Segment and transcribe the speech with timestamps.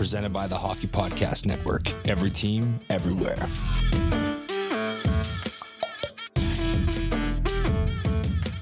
[0.00, 1.92] presented by the Hockey Podcast Network.
[2.08, 3.36] Every team, everywhere.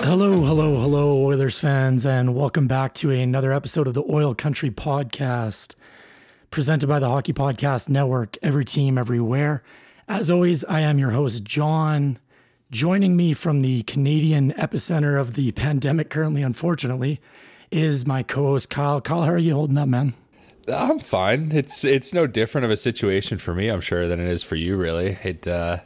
[0.00, 4.68] Hello, hello, hello, Oilers fans, and welcome back to another episode of the Oil Country
[4.72, 5.77] Podcast,
[6.50, 8.36] presented by the Hockey Podcast Network.
[8.42, 9.62] Every team, everywhere.
[10.09, 12.18] As always, I am your host, Jon.
[12.73, 17.20] Joining me from the Canadian epicenter of the pandemic, currently, unfortunately,
[17.70, 19.00] is my co-host Kyle.
[19.00, 20.14] Kyle, how are you holding up, man?
[20.72, 21.52] I'm fine.
[21.52, 24.56] It's it's no different of a situation for me, I'm sure, than it is for
[24.56, 24.76] you.
[24.76, 25.78] Really, it uh,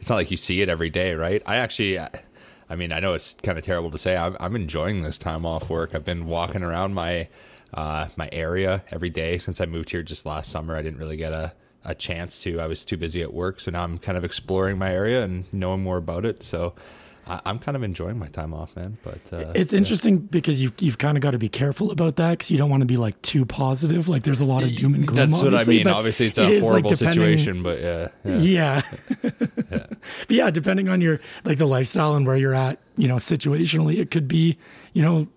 [0.00, 1.42] it's not like you see it every day, right?
[1.46, 4.16] I actually, I mean, I know it's kind of terrible to say.
[4.16, 5.94] I'm, I'm enjoying this time off work.
[5.94, 7.28] I've been walking around my
[7.74, 10.76] uh, my area every day since I moved here just last summer.
[10.76, 11.52] I didn't really get a
[11.84, 12.60] a chance to.
[12.60, 15.52] I was too busy at work, so now I'm kind of exploring my area and
[15.52, 16.42] knowing more about it.
[16.42, 16.74] So
[17.26, 18.98] I, am kind of enjoying my time off, man.
[19.02, 20.26] But uh, it's interesting yeah.
[20.30, 22.82] because you've you've kind of got to be careful about that because you don't want
[22.82, 24.08] to be like too positive.
[24.08, 25.30] Like there's a lot of doom and gloom.
[25.30, 25.86] That's what I mean.
[25.88, 28.82] Obviously, it's a horrible like situation, but yeah, yeah, yeah.
[29.70, 29.86] yeah.
[30.00, 33.98] but yeah, depending on your like the lifestyle and where you're at, you know, situationally,
[33.98, 34.58] it could be,
[34.92, 35.28] you know,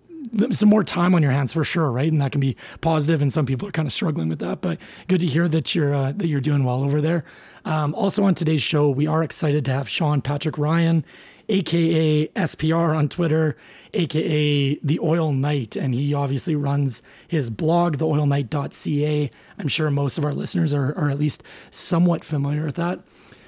[0.52, 2.12] some more time on your hands for sure, right?
[2.12, 4.62] And that can be positive, and some people are kind of struggling with that.
[4.62, 7.24] But good to hear that you're uh, that you're doing well over there.
[7.66, 11.06] Um, also on today's show, we are excited to have Sean Patrick Ryan,
[11.50, 13.58] aka SPR on Twitter,
[13.94, 19.32] aka the Oil Knight, and he obviously runs his blog, theoilknight.ca.
[19.58, 23.00] I'm sure most of our listeners are, are at least somewhat familiar with that.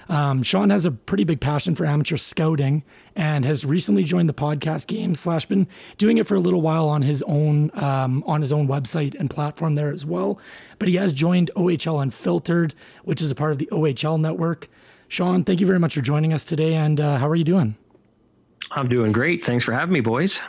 [0.08, 2.84] Um, Sean has a pretty big passion for amateur scouting
[3.16, 6.88] and has recently joined the podcast game slash been doing it for a little while
[6.88, 10.40] on his own um, on his own website and platform there as well.
[10.78, 14.70] But he has joined OHL Unfiltered, which is a part of the OHL network.
[15.08, 16.74] Sean, thank you very much for joining us today.
[16.74, 17.76] And uh, how are you doing?
[18.72, 19.46] I'm doing great.
[19.46, 20.40] Thanks for having me, boys.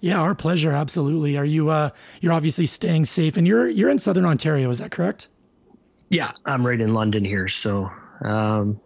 [0.00, 0.72] Yeah, our pleasure.
[0.72, 1.36] Absolutely.
[1.36, 1.70] Are you?
[1.70, 4.68] Uh, you're obviously staying safe, and you're you're in Southern Ontario.
[4.70, 5.28] Is that correct?
[6.10, 7.48] Yeah, I'm right in London here.
[7.48, 7.90] So
[8.22, 8.80] um,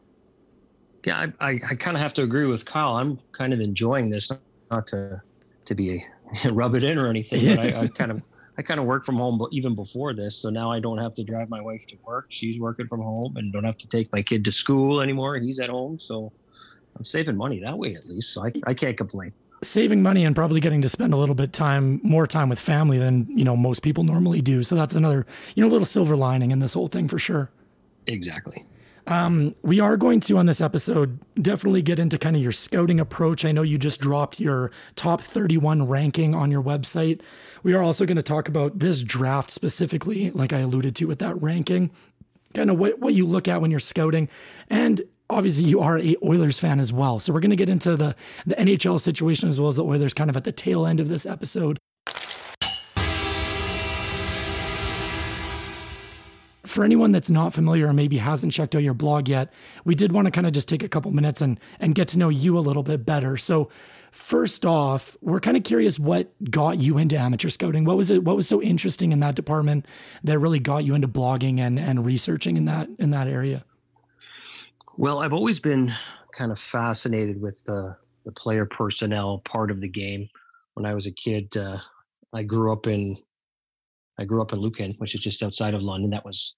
[1.04, 2.96] yeah, I, I, I kind of have to agree with Kyle.
[2.96, 4.30] I'm kind of enjoying this,
[4.70, 5.20] not to
[5.64, 6.04] to be
[6.50, 8.22] rub it in or anything, but I, I kind of
[8.58, 11.24] I kind of work from home even before this, so now I don't have to
[11.24, 12.26] drive my wife to work.
[12.30, 15.36] She's working from home, and don't have to take my kid to school anymore.
[15.36, 16.32] He's at home, so
[16.98, 18.32] I'm saving money that way at least.
[18.32, 19.32] So I, I can't complain.
[19.62, 22.98] Saving money and probably getting to spend a little bit time, more time with family
[22.98, 24.62] than you know most people normally do.
[24.62, 27.50] So that's another you know little silver lining in this whole thing for sure.
[28.06, 28.66] Exactly.
[29.08, 33.00] Um, we are going to on this episode definitely get into kind of your scouting
[33.00, 33.42] approach.
[33.42, 37.22] I know you just dropped your top 31 ranking on your website.
[37.62, 41.20] We are also going to talk about this draft specifically, like I alluded to with
[41.20, 41.90] that ranking,
[42.52, 44.28] kind of what, what you look at when you're scouting.
[44.68, 45.00] And
[45.30, 47.20] obviously you are a Oilers fan as well.
[47.20, 48.14] So we're going to get into the,
[48.46, 51.08] the NHL situation as well as the Oilers kind of at the tail end of
[51.08, 51.78] this episode.
[56.64, 59.52] for anyone that's not familiar or maybe hasn't checked out your blog yet,
[59.84, 62.18] we did want to kind of just take a couple minutes and and get to
[62.18, 63.36] know you a little bit better.
[63.36, 63.70] So,
[64.12, 67.84] first off, we're kind of curious what got you into amateur scouting.
[67.84, 68.22] What was it?
[68.22, 69.86] What was so interesting in that department
[70.22, 73.64] that really got you into blogging and and researching in that in that area?
[74.98, 75.94] Well, I've always been
[76.36, 80.28] kind of fascinated with the the player personnel part of the game.
[80.74, 81.78] When I was a kid, uh,
[82.34, 83.16] I grew up in
[84.18, 86.10] I grew up in Lucan, which is just outside of London.
[86.10, 86.56] That was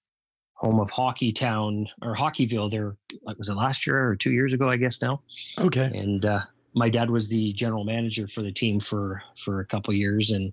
[0.55, 2.71] home of Hockey Town or Hockeyville.
[2.71, 4.67] There, like, was it last year or two years ago?
[4.67, 5.21] I guess now.
[5.59, 5.91] Okay.
[5.93, 6.41] And uh,
[6.73, 10.51] my dad was the general manager for the team for for a couple years, and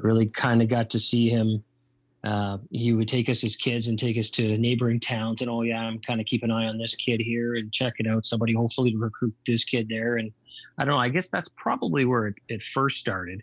[0.00, 1.62] really kind of got to see him.
[2.24, 5.62] Uh, he would take us as kids and take us to neighboring towns, and oh
[5.62, 8.54] yeah, I'm kind of keep an eye on this kid here and checking out somebody.
[8.54, 10.16] Hopefully, to recruit this kid there.
[10.16, 10.32] And
[10.78, 11.00] I don't know.
[11.00, 13.42] I guess that's probably where it, it first started,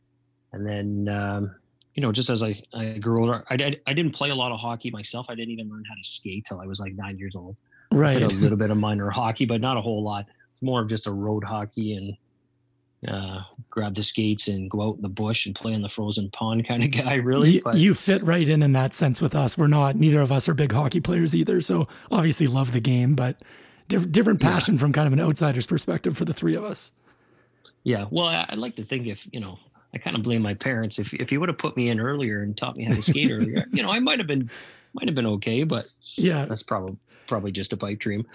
[0.54, 1.08] and then.
[1.10, 1.56] Um,
[1.96, 4.52] you know, just as I, I grew older, I, I, I, didn't play a lot
[4.52, 5.28] of hockey myself.
[5.30, 7.56] I didn't even learn how to skate till I was like nine years old.
[7.90, 8.22] Right.
[8.22, 10.26] a little bit of minor hockey, but not a whole lot.
[10.52, 12.18] It's more of just a road hockey and
[13.08, 16.30] uh, grab the skates and go out in the bush and play in the frozen
[16.32, 17.52] pond kind of guy, really.
[17.52, 19.58] You, but, you fit right in in that sense with us.
[19.58, 21.62] We're not, neither of us are big hockey players either.
[21.62, 23.42] So obviously love the game, but
[23.88, 24.80] diff- different passion yeah.
[24.80, 26.92] from kind of an outsider's perspective for the three of us.
[27.84, 28.06] Yeah.
[28.10, 29.60] Well, I, I'd like to think if, you know,
[29.96, 31.00] I kind of blame my parents.
[31.00, 33.32] If if you would have put me in earlier and taught me how to skate
[33.32, 34.50] earlier, you know, I might have been
[34.94, 35.64] might have been okay.
[35.64, 35.86] But
[36.16, 36.98] yeah, that's probably
[37.28, 38.28] probably just a pipe dream.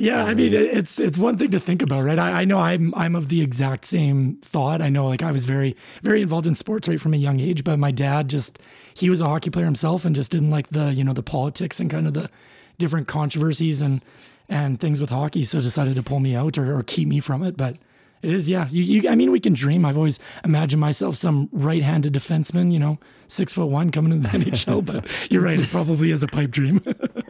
[0.00, 2.18] Yeah, I mean, um, it's it's one thing to think about, right?
[2.18, 4.80] I, I, know I'm I'm of the exact same thought.
[4.80, 7.64] I know, like I was very very involved in sports right from a young age,
[7.64, 8.58] but my dad just
[8.94, 11.78] he was a hockey player himself and just didn't like the you know the politics
[11.80, 12.30] and kind of the
[12.78, 14.02] different controversies and
[14.48, 17.42] and things with hockey, so decided to pull me out or, or keep me from
[17.42, 17.56] it.
[17.56, 17.76] But
[18.22, 18.68] It is, yeah.
[18.70, 19.84] You, you, I mean, we can dream.
[19.84, 22.98] I've always imagined myself some right-handed defenseman, you know,
[23.28, 24.84] six foot one coming into the NHL.
[24.84, 26.82] But you're right; it probably is a pipe dream.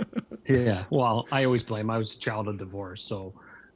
[0.56, 0.84] yeah.
[0.90, 1.90] Well, I always blame.
[1.90, 3.34] I was a child of divorce, so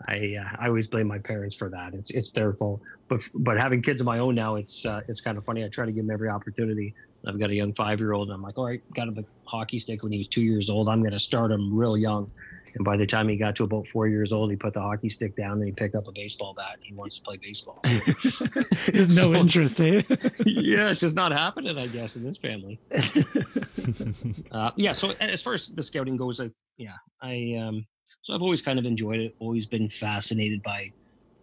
[0.08, 1.94] I uh, I always blame my parents for that.
[1.94, 2.80] It's it's their fault.
[3.08, 5.64] But but having kids of my own now, it's uh, it's kind of funny.
[5.64, 6.94] I try to give them every opportunity.
[7.26, 9.24] I've got a young five year old, and I'm like, all right, got him a
[9.48, 10.88] hockey stick when he's two years old.
[10.88, 12.30] I'm going to start him real young.
[12.75, 15.08] And by the time he got to about four years old, he put the hockey
[15.08, 16.75] stick down and he picked up a baseball bat.
[16.75, 17.81] and he wants to play baseball.
[18.93, 20.02] There's no interest, eh?
[20.44, 22.81] yeah, it's just not happening, I guess, in this family.
[24.50, 24.93] uh, yeah.
[24.93, 27.87] So as far as the scouting goes, I, yeah, I, um,
[28.22, 30.90] so I've always kind of enjoyed it, always been fascinated by,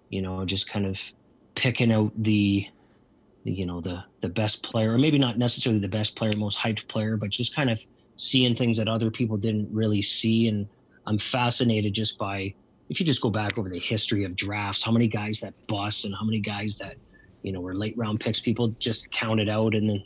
[0.10, 1.00] you know, just kind of
[1.56, 2.68] picking out the,
[3.46, 6.58] the you know, the, the best player, or maybe not necessarily the best player, most
[6.58, 7.80] hyped player, but just kind of
[8.18, 10.68] seeing things that other people didn't really see and,
[11.08, 12.54] I'm fascinated just by
[12.90, 16.04] if you just go back over the history of drafts, how many guys that bust
[16.06, 16.98] and how many guys that
[17.42, 18.40] you know were late round picks.
[18.40, 20.04] People just counted out and then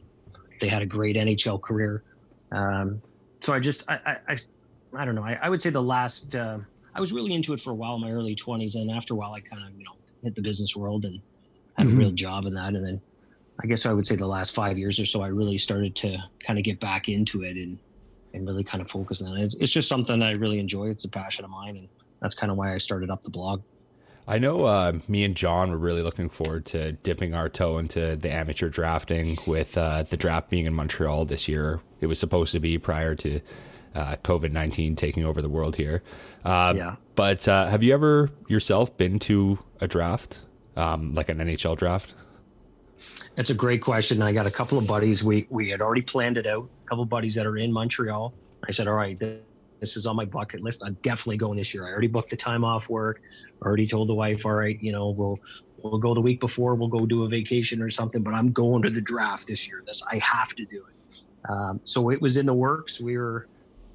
[0.62, 2.04] they had a great NHL career.
[2.52, 3.02] Um,
[3.42, 4.38] so I just I I, I,
[4.98, 5.24] I don't know.
[5.24, 6.60] I, I, would say the last uh,
[6.94, 9.18] I was really into it for a while in my early 20s, and after a
[9.18, 11.20] while I kind of you know hit the business world and
[11.78, 11.98] had mm-hmm.
[11.98, 13.02] a real job in that, and then
[13.62, 16.18] I guess I would say the last five years or so I really started to
[16.46, 17.78] kind of get back into it and
[18.36, 19.56] and really kind of focus on it.
[19.60, 20.90] It's, just something that I really enjoy.
[20.90, 21.88] It's a passion of mine, and
[22.22, 23.62] that's kind of why I started up the blog.
[24.28, 28.16] I know uh, me and Jon were really looking forward to dipping our toe into
[28.16, 31.82] the amateur drafting with uh, the draft being in Montreal this year.
[32.02, 33.40] It was supposed to be prior to
[33.94, 36.02] uh, COVID 19 taking over the world here.
[36.44, 36.96] Uh, yeah.
[37.14, 40.42] But uh, have you ever yourself been to a draft,
[40.76, 42.16] um, like an NHL draft?
[43.36, 44.22] That's a great question.
[44.22, 45.24] I got a couple of buddies.
[45.24, 46.70] We we had already planned it out.
[46.86, 48.34] A couple of buddies that are in Montreal.
[48.68, 49.20] I said, all right,
[49.80, 50.84] this is on my bucket list.
[50.86, 51.86] I'm definitely going this year.
[51.86, 53.22] I already booked the time off work.
[53.62, 55.40] Already told the wife, all right, you know, we'll
[55.82, 56.76] we'll go the week before.
[56.76, 58.24] We'll go do a vacation or something.
[58.24, 59.84] But I'm going to the draft this year.
[59.86, 61.52] This I have to do it.
[61.52, 63.02] Um, so it was in the works.
[63.02, 63.48] We were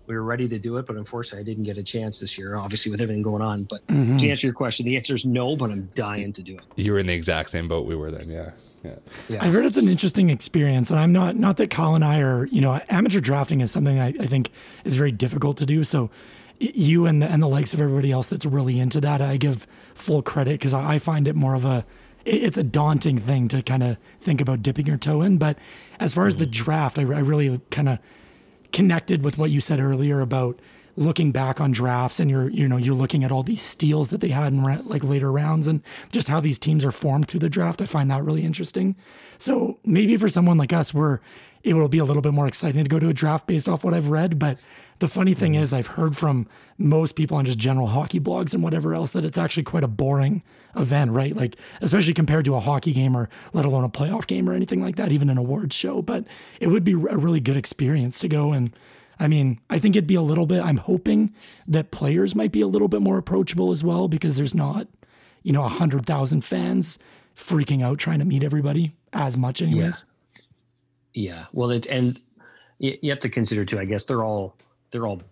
[0.06, 2.56] we were ready to do it, but unfortunately, I didn't get a chance this year.
[2.56, 3.64] Obviously, with everything going on.
[3.64, 4.18] But mm-hmm.
[4.18, 5.56] to answer your question, the answer is no.
[5.56, 6.64] But I'm dying to do it.
[6.76, 8.28] You were in the exact same boat we were then.
[8.28, 8.50] Yeah.
[8.82, 8.94] Yeah.
[9.28, 9.44] yeah.
[9.44, 12.46] I've heard it's an interesting experience, and I'm not not that Kyle and I are
[12.46, 14.50] you know amateur drafting is something I, I think
[14.84, 15.84] is very difficult to do.
[15.84, 16.10] So
[16.58, 19.66] you and the and the likes of everybody else that's really into that, I give
[19.94, 21.84] full credit because I, I find it more of a
[22.24, 25.38] it's a daunting thing to kind of think about dipping your toe in.
[25.38, 25.58] But
[25.98, 26.52] as far as the mm-hmm.
[26.52, 27.98] draft, I, I really kind of
[28.72, 30.58] connected with what you said earlier about
[30.96, 34.20] looking back on drafts and you're you know you're looking at all these steals that
[34.20, 35.82] they had in like later rounds and
[36.12, 38.96] just how these teams are formed through the draft i find that really interesting.
[39.38, 41.20] So maybe for someone like us we're
[41.62, 43.84] it will be a little bit more exciting to go to a draft based off
[43.84, 44.58] what i've read but
[45.00, 45.60] the funny thing mm.
[45.60, 46.46] is i've heard from
[46.78, 49.88] most people on just general hockey blogs and whatever else that it's actually quite a
[49.88, 50.42] boring
[50.76, 54.48] event right like especially compared to a hockey game or let alone a playoff game
[54.48, 56.24] or anything like that even an awards show but
[56.60, 58.72] it would be a really good experience to go and
[59.20, 61.34] I mean, I think it'd be a little bit, I'm hoping
[61.68, 64.88] that players might be a little bit more approachable as well because there's not,
[65.42, 66.98] you know, 100,000 fans
[67.36, 70.04] freaking out trying to meet everybody as much, anyways.
[71.12, 71.32] Yeah.
[71.34, 71.44] yeah.
[71.52, 72.18] Well, it, and
[72.78, 74.56] you have to consider too, I guess they're all,
[74.92, 75.22] they're all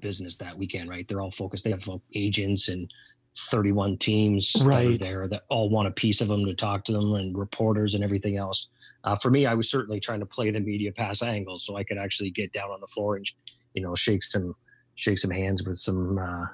[0.00, 1.06] business that weekend, right?
[1.08, 1.64] They're all focused.
[1.64, 1.82] They have
[2.14, 2.92] agents and
[3.36, 5.00] 31 teams right.
[5.00, 7.94] that there that all want a piece of them to talk to them and reporters
[7.94, 8.68] and everything else.
[9.04, 11.84] Uh, for me, I was certainly trying to play the media pass angle so I
[11.84, 13.26] could actually get down on the floor and,
[13.74, 14.54] you know, shake some,
[14.96, 16.44] shake some hands with some, uh,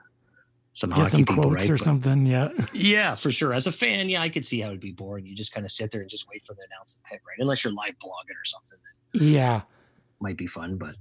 [0.73, 1.71] some get some people, quotes right?
[1.71, 2.27] or but, something.
[2.27, 2.51] Yeah.
[2.73, 3.53] Yeah, for sure.
[3.53, 5.27] As a fan, yeah, I could see how it'd be boring.
[5.27, 7.37] You just kind of sit there and just wait for announce the pick, right?
[7.41, 8.79] Unless you're live blogging or something.
[9.13, 9.63] Yeah.
[10.21, 10.95] Might be fun, but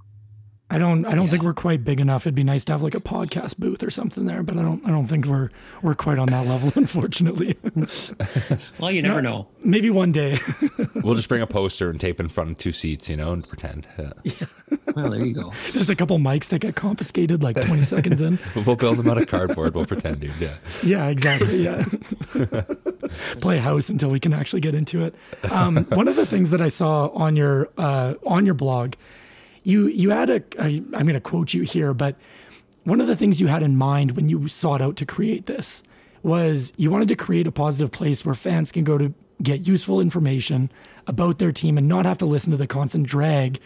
[0.70, 1.30] I don't I don't yeah.
[1.30, 2.26] think we're quite big enough.
[2.26, 4.84] It'd be nice to have like a podcast booth or something there, but I don't
[4.84, 5.48] I don't think we're
[5.80, 7.56] we're quite on that level, unfortunately.
[8.78, 9.48] well, you never know.
[9.64, 10.38] Maybe one day.
[11.02, 13.48] we'll just bring a poster and tape in front of two seats, you know, and
[13.48, 13.86] pretend.
[13.98, 14.12] Yeah.
[14.24, 14.32] yeah.
[14.94, 15.52] Well, there you go.
[15.70, 18.38] Just a couple mics that get confiscated like 20 seconds in.
[18.54, 19.74] We'll build them out of cardboard.
[19.74, 20.34] We'll pretend, dude.
[20.38, 20.56] Yeah.
[20.84, 21.64] Yeah, exactly.
[21.64, 21.84] Yeah.
[23.40, 25.14] Play house until we can actually get into it.
[25.50, 28.94] Um, one of the things that I saw on your uh, on your blog
[29.62, 32.16] you you had a I, I'm going to quote you here, but
[32.84, 35.82] one of the things you had in mind when you sought out to create this
[36.22, 39.12] was you wanted to create a positive place where fans can go to
[39.42, 40.70] get useful information
[41.06, 43.60] about their team and not have to listen to the constant drag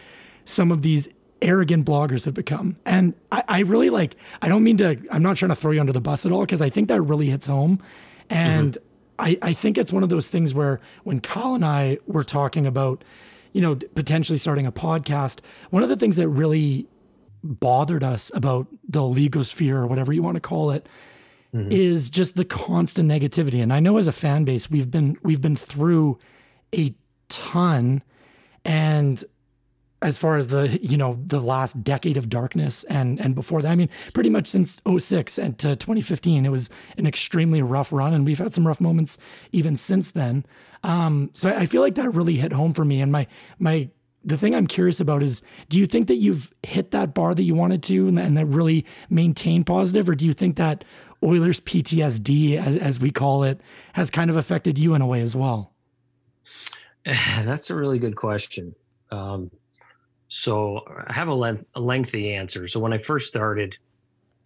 [0.45, 1.09] some of these
[1.41, 2.77] arrogant bloggers have become.
[2.85, 5.81] And I, I really like, I don't mean to, I'm not trying to throw you
[5.81, 7.81] under the bus at all, because I think that really hits home.
[8.31, 8.85] And mm-hmm.
[9.19, 12.67] I, I think it's one of those things where when Kyle and I were talking
[12.67, 13.05] about
[13.53, 15.41] you know, potentially starting a podcast,
[15.71, 16.89] one of the things that really
[17.45, 20.87] bothered us about the legosphere or whatever you want to call it
[21.55, 21.71] mm-hmm.
[21.71, 23.63] is just the constant negativity.
[23.63, 26.19] And I know as a fan base, we've been we've been through
[26.75, 26.95] a
[27.29, 28.03] ton,
[28.65, 29.23] and
[30.03, 33.71] as far as the you know the last decade of darkness and and before that
[33.71, 36.69] i mean pretty much since 06 and to 2015 it was
[36.99, 39.19] an extremely rough run and we've had some rough moments
[39.53, 40.45] even since then.
[40.85, 43.27] Um, so i feel like that really hit home for me and my
[43.59, 43.89] my
[44.25, 47.45] the thing i'm curious about is do you think that you've hit that bar that
[47.45, 50.85] you wanted to and, and that really maintained positive or do you think that
[51.23, 53.61] oilers ptsd as, as we call it
[53.93, 55.73] has kind of affected you in a way as well?
[57.05, 58.75] That's a really good question.
[59.11, 59.51] Um,
[60.35, 62.67] so I have a, length, a lengthy answer.
[62.67, 63.77] So when I first started,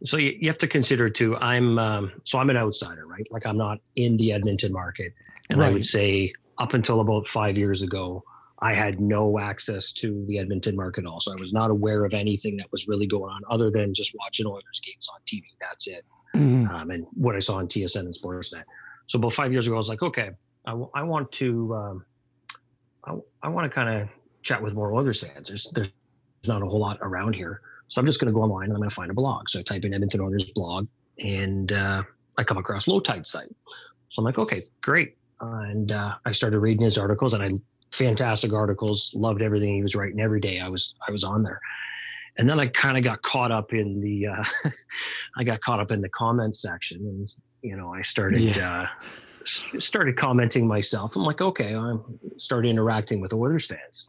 [0.05, 1.37] so you, you have to consider too.
[1.37, 3.25] I'm um, so I'm an outsider, right?
[3.31, 5.13] Like I'm not in the Edmonton market,
[5.49, 5.69] and right.
[5.69, 8.25] I would say up until about five years ago,
[8.59, 11.07] I had no access to the Edmonton market.
[11.07, 14.13] Also, I was not aware of anything that was really going on other than just
[14.19, 15.45] watching Oilers games on TV.
[15.61, 16.03] That's it,
[16.35, 16.69] mm-hmm.
[16.69, 18.65] um, and what I saw on TSN and Sportsnet.
[19.07, 20.31] So about five years ago, I was like, okay,
[20.67, 22.05] I, w- I want to, um,
[23.05, 23.15] I,
[23.45, 24.09] I want to kind of
[24.47, 25.49] chat with more Oilers fans.
[25.49, 25.91] There's there's
[26.47, 28.79] not a whole lot around here, so I'm just going to go online and I'm
[28.79, 29.49] going to find a blog.
[29.49, 30.87] So I type in Edmonton Oilers blog,
[31.19, 32.03] and uh,
[32.39, 33.55] I come across Lowetide site.
[34.09, 37.51] So I'm like, okay, great, and uh, I started reading his articles, and I
[37.93, 39.13] fantastic articles.
[39.15, 40.61] Loved everything he was writing every day.
[40.61, 41.61] I was I was on there.
[42.39, 44.45] And then I kind of got caught up in the, uh,
[45.39, 47.27] I got caught up in the comments section, and
[47.63, 48.83] you know, I started yeah.
[48.83, 48.87] uh,
[49.81, 51.17] started commenting myself.
[51.17, 52.03] I'm like, okay, I'm
[52.37, 54.09] started interacting with Oilers fans,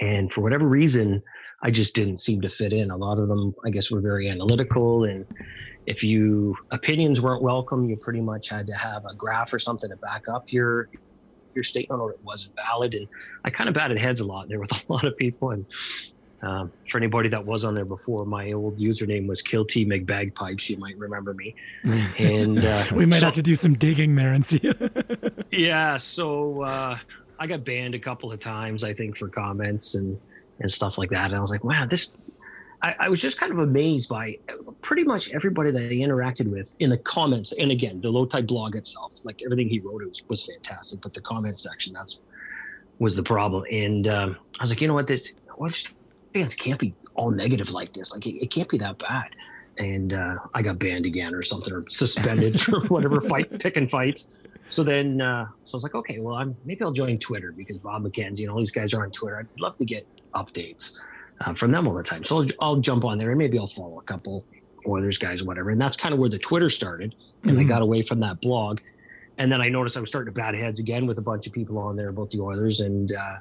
[0.00, 1.22] and for whatever reason,
[1.62, 2.90] I just didn't seem to fit in.
[2.90, 5.04] A lot of them, I guess, were very analytical.
[5.04, 5.26] And
[5.86, 9.90] if you opinions weren't welcome, you pretty much had to have a graph or something
[9.90, 10.88] to back up your
[11.54, 12.94] your statement or it wasn't valid.
[12.94, 13.08] And
[13.44, 15.50] I kind of batted heads a lot there with a lot of people.
[15.50, 15.66] And
[16.42, 20.68] um, for anybody that was on there before, my old username was Kilty McBagpipes.
[20.68, 21.54] You might remember me.
[22.18, 24.60] And uh, we might so, have to do some digging there and see.
[25.50, 25.96] yeah.
[25.96, 26.98] So uh,
[27.38, 30.18] I got banned a couple of times, I think, for comments and
[30.60, 31.26] and stuff like that.
[31.26, 32.12] And I was like, wow, this.
[32.80, 34.38] I, I was just kind of amazed by
[34.82, 37.52] pretty much everybody that I interacted with in the comments.
[37.52, 41.00] And again, the Lowetide blog itself, like everything he wrote, was, was fantastic.
[41.00, 42.20] But the comment section, that's
[43.00, 43.64] was the problem.
[43.70, 45.34] And um, I was like, you know what, this
[46.32, 48.12] fans can't be all negative like this.
[48.12, 49.30] Like it, it can't be that bad.
[49.78, 54.26] And uh, I got banned again or something, or suspended for whatever fight, picking fights.
[54.68, 57.78] So then, uh, so I was like, okay, well, I'm maybe I'll join Twitter because
[57.78, 59.38] Bob McKenzie and all these guys are on Twitter.
[59.38, 60.92] I'd love to get updates
[61.40, 62.24] uh, from them all the time.
[62.24, 64.44] So I'll, I'll, jump on there and maybe I'll follow a couple
[64.86, 65.70] Oilers guys or whatever.
[65.70, 67.14] And that's kind of where the Twitter started.
[67.42, 67.60] And mm-hmm.
[67.60, 68.80] I got away from that blog.
[69.38, 71.52] And then I noticed I was starting to bat heads again with a bunch of
[71.52, 73.36] people on there about the Oilers, and uh,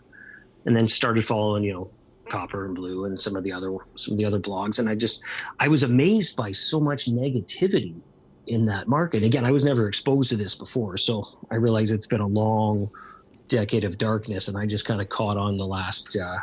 [0.66, 1.90] and then started following, you know,
[2.30, 4.78] Copper and Blue and some of the other some of the other blogs.
[4.78, 5.22] And I just
[5.60, 7.96] I was amazed by so much negativity
[8.48, 9.24] in that market.
[9.24, 12.90] Again, I was never exposed to this before, so I realize it's been a long
[13.48, 16.38] decade of darkness, and I just kind of caught on the last uh,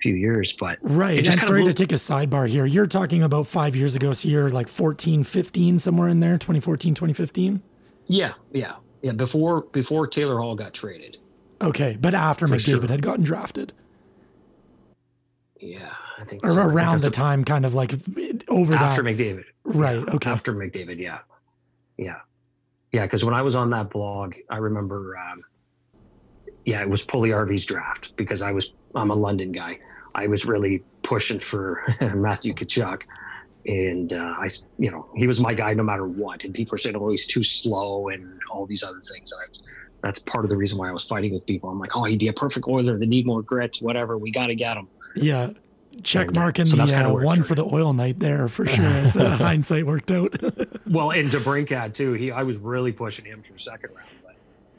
[0.00, 0.52] few years.
[0.52, 2.66] But right, I'm sorry to take a sidebar here.
[2.66, 6.94] You're talking about five years ago, so you're like 14, 15, somewhere in there, 2014,
[6.94, 7.62] 2015.
[8.06, 9.12] Yeah, yeah, yeah.
[9.12, 11.18] Before before Taylor Hall got traded.
[11.60, 12.88] Okay, but after For McDavid sure.
[12.88, 13.72] had gotten drafted.
[15.60, 16.60] Yeah, I think or so.
[16.60, 17.94] around the time, kind of like
[18.48, 19.16] over after that.
[19.16, 19.44] McDavid.
[19.62, 19.96] Right.
[19.96, 20.30] Yeah, okay.
[20.30, 21.18] After McDavid, yeah.
[22.02, 22.18] Yeah.
[22.92, 23.02] Yeah.
[23.02, 25.42] Because when I was on that blog, I remember, um,
[26.64, 29.78] yeah, it was Puljujarvi's draft because I was, I'm a London guy.
[30.14, 31.82] I was really pushing for
[32.14, 33.02] Matthew Tkachuk.
[33.64, 36.42] And uh, I, you know, he was my guy no matter what.
[36.44, 39.32] And people are saying, oh, he's too slow and all these other things.
[39.32, 41.70] And I, that's part of the reason why I was fighting with people.
[41.70, 42.98] I'm like, oh, he'd be a perfect Oiler.
[42.98, 44.18] They need more grit, whatever.
[44.18, 44.88] We got to get him.
[45.14, 45.50] Yeah
[46.02, 49.16] check mark in so the uh, one for the Oil Knight there for sure as
[49.16, 50.34] uh, hindsight worked out.
[50.92, 52.12] well, and DeBrincat too.
[52.12, 54.08] He I was really pushing him for second round.
[54.24, 54.36] But.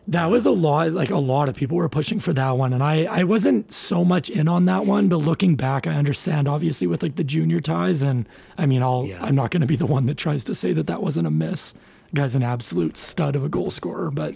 [0.07, 0.91] That was a lot.
[0.91, 4.05] Like a lot of people were pushing for that one, and I I wasn't so
[4.05, 5.07] much in on that one.
[5.09, 8.27] But looking back, I understand obviously with like the junior ties, and
[8.57, 9.23] I mean, I'll yeah.
[9.23, 11.31] I'm not going to be the one that tries to say that that wasn't a
[11.31, 11.73] miss.
[12.13, 14.35] guy's an absolute stud of a goal scorer, but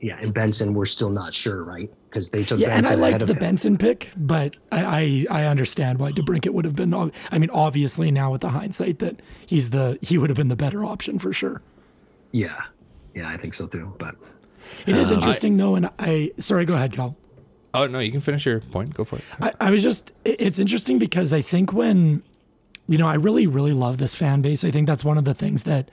[0.00, 1.90] yeah, and Benson, we're still not sure, right?
[2.08, 3.38] Because they took yeah, Benson and I liked the him.
[3.38, 6.94] Benson pick, but I, I, I understand why DeBrincat would have been.
[6.94, 10.56] I mean, obviously now with the hindsight that he's the he would have been the
[10.56, 11.62] better option for sure.
[12.30, 12.62] Yeah,
[13.14, 13.92] yeah, I think so too.
[13.98, 14.14] But
[14.86, 17.16] it is um, interesting I, though, and I sorry, go ahead, Cal.
[17.74, 18.94] Oh no, you can finish your point.
[18.94, 19.24] Go for it.
[19.40, 22.22] I, I was just it's interesting because I think when
[22.86, 24.62] you know I really really love this fan base.
[24.62, 25.90] I think that's one of the things that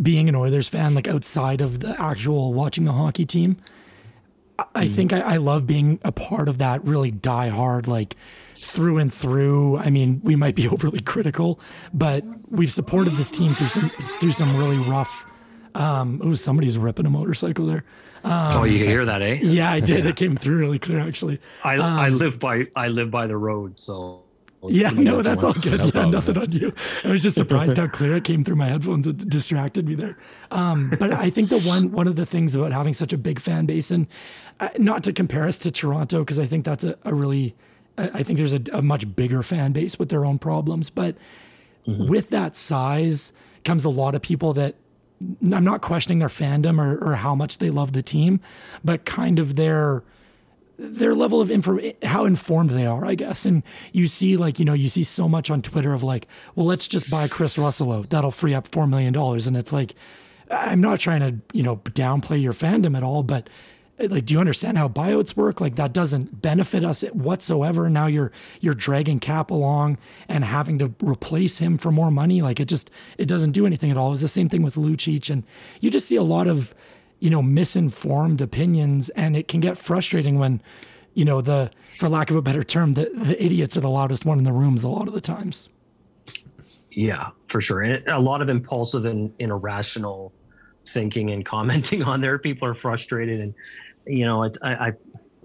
[0.00, 3.56] being an Oilers fan, like outside of the actual watching the hockey team,
[4.74, 4.94] I mm.
[4.94, 8.16] think I, I, love being a part of that really die hard, like
[8.62, 9.78] through and through.
[9.78, 11.60] I mean, we might be overly critical,
[11.92, 13.90] but we've supported this team through some
[14.20, 15.26] through some really rough.
[15.74, 17.84] Um, oh, somebody's ripping a motorcycle there.
[18.24, 19.38] Um, oh, you hear that, eh?
[19.40, 20.04] Yeah, I did.
[20.04, 20.10] yeah.
[20.10, 21.40] It came through really clear, actually.
[21.62, 24.22] I um, I live by I live by the road, so.
[24.66, 25.78] Yeah, no, that's all good.
[25.78, 26.10] No yeah, problem.
[26.10, 26.72] nothing on you.
[27.04, 29.06] I was just surprised how clear it came through my headphones.
[29.06, 30.18] It distracted me there.
[30.50, 33.38] Um, but I think the one one of the things about having such a big
[33.38, 34.06] fan base, and
[34.58, 37.54] uh, not to compare us to Toronto, because I think that's a, a really
[37.98, 41.16] I think there's a, a, much bigger fan base with their own problems, but
[41.86, 42.06] mm-hmm.
[42.06, 43.32] with that size
[43.64, 44.76] comes a lot of people that
[45.20, 48.40] I'm not questioning their fandom or, or how much they love the team,
[48.84, 50.04] but kind of their
[50.78, 53.44] their level of info, how informed they are, I guess.
[53.44, 56.66] And you see like, you know, you see so much on Twitter of like, well,
[56.66, 58.04] let's just buy Kris Russell.
[58.04, 59.46] That'll free up four million dollars.
[59.46, 59.94] And it's like
[60.50, 63.48] I'm not trying to, you know, downplay your fandom at all, but
[64.00, 68.30] like do you understand how buyouts work like that doesn't benefit us whatsoever now you're
[68.60, 72.90] you're dragging cap along and having to replace him for more money like it just
[73.16, 75.42] it doesn't do anything at all it's the same thing with lucic and
[75.80, 76.74] you just see a lot of
[77.20, 80.60] you know misinformed opinions and it can get frustrating when
[81.14, 84.24] you know the for lack of a better term the, the idiots are the loudest
[84.24, 85.68] one in the rooms a lot of the times
[86.90, 90.32] yeah for sure and a lot of impulsive and, and irrational
[90.86, 93.54] thinking and commenting on there people are frustrated and
[94.08, 94.92] you know, it, I,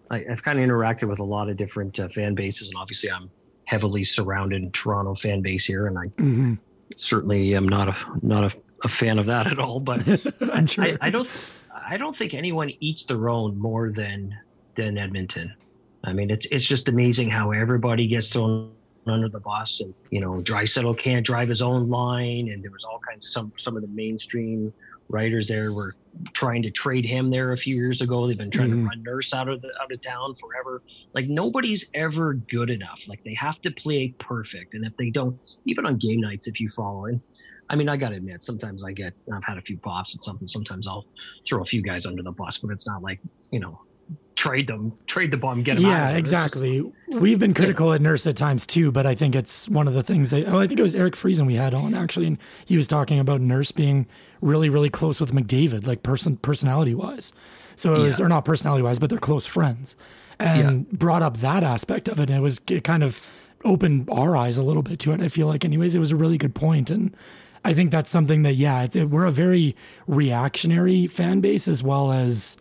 [0.09, 3.11] I, I've kind of interacted with a lot of different uh, fan bases, and obviously
[3.11, 3.29] I'm
[3.65, 6.53] heavily surrounded in Toronto fan base here, and I mm-hmm.
[6.95, 9.79] certainly am not a not a, a, fan of that at all.
[9.79, 10.07] But
[10.53, 10.85] I'm sure.
[10.85, 11.29] I, I don't
[11.87, 14.35] I don't think anyone eats their own more than
[14.75, 15.53] than Edmonton.
[16.03, 18.71] I mean, it's it's just amazing how everybody gets thrown
[19.07, 22.83] under the bus, and you know, Draisaitl can't drive his own line, and there was
[22.83, 24.73] all kinds of some some of the mainstream
[25.09, 25.95] writers there were
[26.33, 28.27] trying to trade him there a few years ago.
[28.27, 28.83] They've been trying mm-hmm.
[28.83, 30.81] to run Nurse out of the out of town forever.
[31.13, 33.01] Like nobody's ever good enough.
[33.07, 36.59] Like they have to play perfect, and if they don't, even on game nights, if
[36.59, 37.21] you follow in.
[37.73, 40.47] I mean, I gotta admit, sometimes I get, I've had a few pops and something.
[40.47, 41.07] Sometimes I'll
[41.47, 43.19] throw a few guys under the bus, but it's not like,
[43.51, 43.81] you know,
[44.35, 45.85] trade them, trade the bomb, get them.
[45.85, 46.81] Yeah, exactly.
[47.09, 47.95] Just, We've been critical yeah.
[47.95, 50.29] at Nurse at times too, but I think it's one of the things.
[50.29, 52.87] That, oh, I think it was Eric Friesen we had on actually, and he was
[52.87, 54.05] talking about Nurse being
[54.39, 57.33] really, really close with McDavid, like person personality wise.
[57.75, 58.25] So it was, yeah.
[58.25, 59.95] or not personality wise, but they're close friends,
[60.37, 60.95] and yeah.
[60.95, 62.29] brought up that aspect of it.
[62.29, 63.19] And it was it kind of
[63.65, 65.21] opened our eyes a little bit to it.
[65.21, 67.15] I feel like, anyways, it was a really good point, and
[67.63, 69.75] I think that's something that yeah, it, we're a very
[70.07, 72.57] reactionary fan base as well as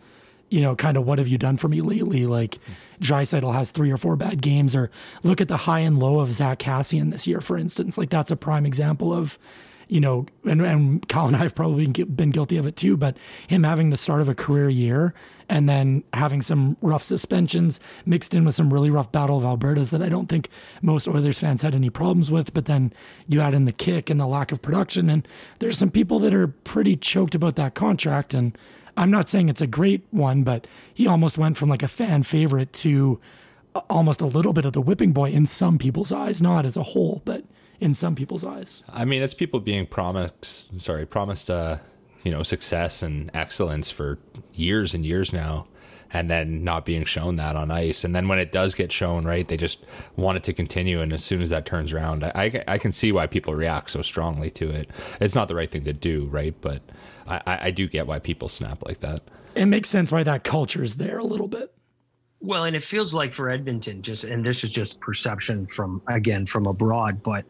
[0.53, 2.27] you know, kind of what have you done for me lately?
[2.27, 2.59] Like
[3.01, 4.91] Draisaitl has three or four bad games, or
[5.23, 7.97] look at the high and low of Zack Kassian this year, for instance.
[7.97, 9.39] Like that's a prime example of,
[9.87, 13.17] you know, and, and Kyle and I have probably been guilty of it too, but
[13.47, 15.15] him having the start of a career year
[15.53, 19.91] and then having some rough suspensions mixed in with some really rough Battle of Albertas
[19.91, 20.49] that I don't think
[20.81, 22.55] most Oilers fans had any problems with.
[22.55, 22.91] But then
[23.27, 25.27] you add in the kick and the lack of production, and
[25.59, 28.33] there's some people that are pretty choked about that contract.
[28.33, 28.57] And
[28.97, 32.23] I'm not saying it's a great one, but he almost went from like a fan
[32.23, 33.21] favorite to
[33.91, 36.83] almost a little bit of the whipping boy in some people's eyes, not as a
[36.83, 37.43] whole, but
[37.79, 38.83] in some people's eyes.
[38.89, 41.77] I mean, it's people being promised, sorry, promised, uh,
[42.23, 44.19] you know, success and excellence for
[44.53, 45.67] years and years now,
[46.11, 48.03] and then not being shown that on ice.
[48.03, 49.83] And then when it does get shown, right, they just
[50.15, 51.01] want it to continue.
[51.01, 53.89] And as soon as that turns around, I, I, I can see why people react
[53.89, 54.89] so strongly to it.
[55.19, 56.55] It's not the right thing to do, right?
[56.61, 56.81] But
[57.27, 59.21] I, I do get why people snap like that.
[59.55, 61.73] It makes sense why that culture is there a little bit.
[62.41, 66.45] Well, and it feels like for Edmonton, just and this is just perception from again
[66.45, 67.45] from abroad, but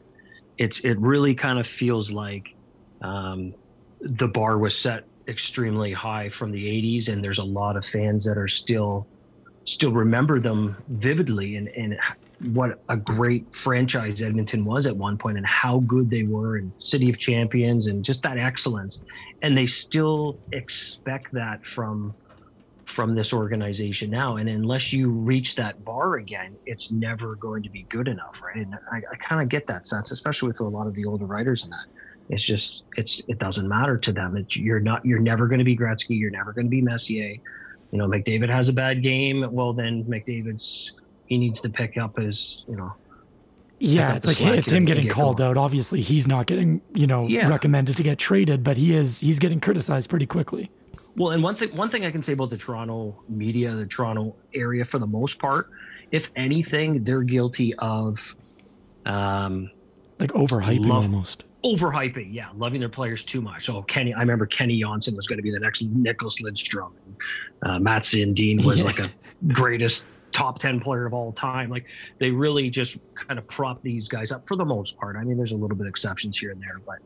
[0.59, 2.53] it's it really kind of feels like
[3.01, 3.55] um,
[4.03, 8.25] the bar was set extremely high from the 80s and there's a lot of fans
[8.25, 9.07] that are still
[9.65, 11.97] still remember them vividly and, and
[12.51, 16.73] what a great franchise Edmonton was at one point and how good they were and
[16.79, 19.01] City of Champions and just that excellence.
[19.41, 22.13] And they still expect that from
[22.85, 24.35] from this organization now.
[24.35, 28.57] And unless you reach that bar again, it's never going to be good enough, right?
[28.57, 31.25] And I, I kind of get that sense, especially with a lot of the older
[31.25, 31.85] writers in that.
[32.29, 34.37] It's just it's it doesn't matter to them.
[34.37, 36.17] It's, you're not you're never going to be Gretzky.
[36.17, 37.35] You're never going to be Messier.
[37.91, 39.45] You know, McDavid has a bad game.
[39.51, 40.93] Well, then McDavid's
[41.25, 42.93] he needs to pick up his, you know.
[43.79, 45.57] Yeah, it's like it's him getting get called out.
[45.57, 47.49] Obviously, he's not getting, you know, yeah.
[47.49, 50.71] recommended to get traded, but he is he's getting criticized pretty quickly.
[51.17, 54.35] Well, and one thing one thing I can say about the Toronto media, the Toronto
[54.53, 55.69] area for the most part,
[56.11, 58.17] if anything, they're guilty of
[59.05, 59.69] um
[60.19, 61.43] like overhyping almost.
[61.63, 63.69] Overhyping, yeah, loving their players too much.
[63.69, 66.91] Oh, Kenny, I remember Kenny Jonsson was going to be the next Nicklas Lidstrom.
[67.61, 68.83] Uh, Mats Sundin was yeah.
[68.83, 69.09] like a
[69.53, 71.69] greatest top 10 player of all time.
[71.69, 71.85] Like
[72.19, 75.15] they really just kind of prop these guys up for the most part.
[75.15, 76.99] I mean, there's a little bit of exceptions here and there, but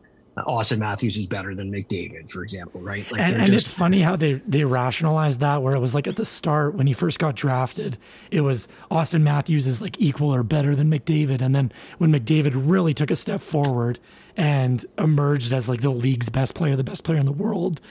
[0.46, 3.10] Auston Matthews is better than McDavid, for example, right?
[3.12, 6.08] Like and, and just, it's funny how they they rationalized that where it was like
[6.08, 7.98] at the start when he first got drafted,
[8.30, 12.52] it was Auston Matthews is like equal or better than McDavid, and then when McDavid
[12.54, 14.00] really took a step forward
[14.38, 17.82] and emerged as like the league's best player, the best player in the world,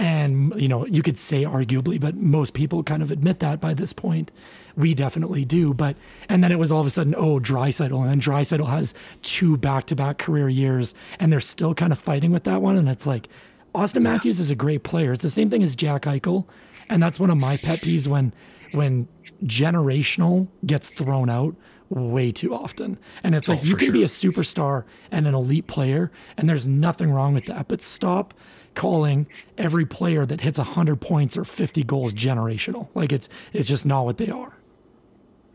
[0.00, 3.74] and you know you could say arguably but most people kind of admit that by
[3.74, 4.32] this point.
[4.76, 5.96] We definitely do but
[6.28, 9.58] and then it was all of a sudden oh Draisaitl and then Draisaitl has two
[9.58, 13.28] back-to-back career years and they're still kind of fighting with that one and it's like
[13.74, 15.12] Auston Matthews is a great player.
[15.12, 16.46] It's the same thing as Jack Eichel
[16.88, 18.32] and that's one of my pet peeves when
[18.72, 19.06] when
[19.44, 21.56] generational gets thrown out
[21.90, 22.98] way too often.
[23.22, 23.92] And it's oh, like you can sure.
[23.92, 27.68] be a superstar and an elite player, and there's nothing wrong with that.
[27.68, 28.32] But stop
[28.74, 29.26] calling
[29.58, 32.88] every player that hits 100 points or 50 goals generational.
[32.94, 34.56] Like it's it's just not what they are.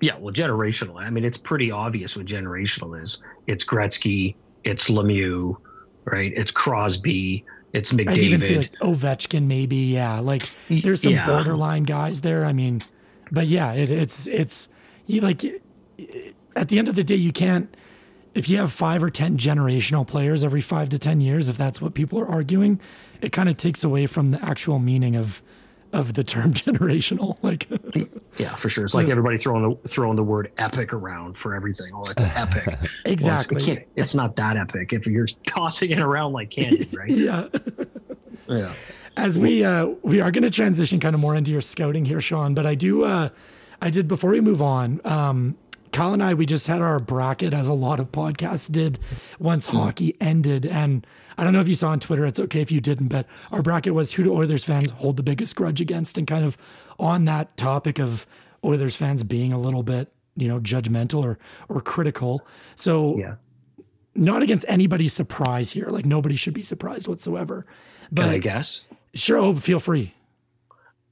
[0.02, 1.02] Yeah, well, generational.
[1.02, 3.24] I mean, it's pretty obvious what generational is.
[3.48, 5.56] It's Gretzky, it's Lemieux,
[6.04, 6.34] right?
[6.36, 8.10] It's Crosby, it's McDavid.
[8.10, 9.78] I'd even say like Ovechkin, maybe.
[9.78, 11.26] Yeah, like there's some yeah.
[11.26, 12.46] borderline guys there.
[12.46, 12.84] I mean,
[13.32, 14.68] but yeah, it, it's it's
[15.06, 15.44] you like
[16.56, 17.76] at the end of the day, you can't
[18.36, 21.82] if you have five or ten generational players every five to ten years, if that's
[21.82, 22.80] what people are arguing,
[23.22, 25.42] it kind of takes away from the actual meaning of
[25.94, 27.38] of the term generational.
[27.42, 27.68] Like,
[28.38, 28.84] yeah, for sure.
[28.84, 31.92] It's like everybody throwing the throwing the word epic around for everything.
[31.94, 32.68] Oh, it's epic.
[33.06, 33.56] exactly.
[33.66, 37.10] Well, it's, it it's, not that epic if you're tossing it around like candy, right?
[37.10, 37.48] yeah.
[38.48, 38.74] yeah.
[39.16, 42.20] As we uh, we are going to transition kind of more into your scouting here,
[42.20, 43.30] Sean, but I do uh,
[43.82, 45.00] I did before we move on.
[45.06, 45.58] Um,
[45.96, 49.00] Kyle and I, we just had our bracket as a lot of podcasts did
[49.40, 50.66] once mm hockey ended.
[50.66, 53.26] And I don't know if you saw on Twitter, it's okay if you didn't, but
[53.50, 56.18] our bracket was who do Oilers fans hold the biggest grudge against?
[56.18, 56.58] And kind of
[57.00, 58.28] on that topic of
[58.62, 62.46] Oilers fans being a little bit, you know, judgmental or, or critical.
[62.76, 63.36] So, yeah.
[64.16, 65.88] not against anybody's surprise here.
[65.88, 67.66] Like nobody should be surprised whatsoever.
[68.12, 68.84] But Can I guess?
[69.14, 69.38] Sure.
[69.38, 70.14] Oh, feel free.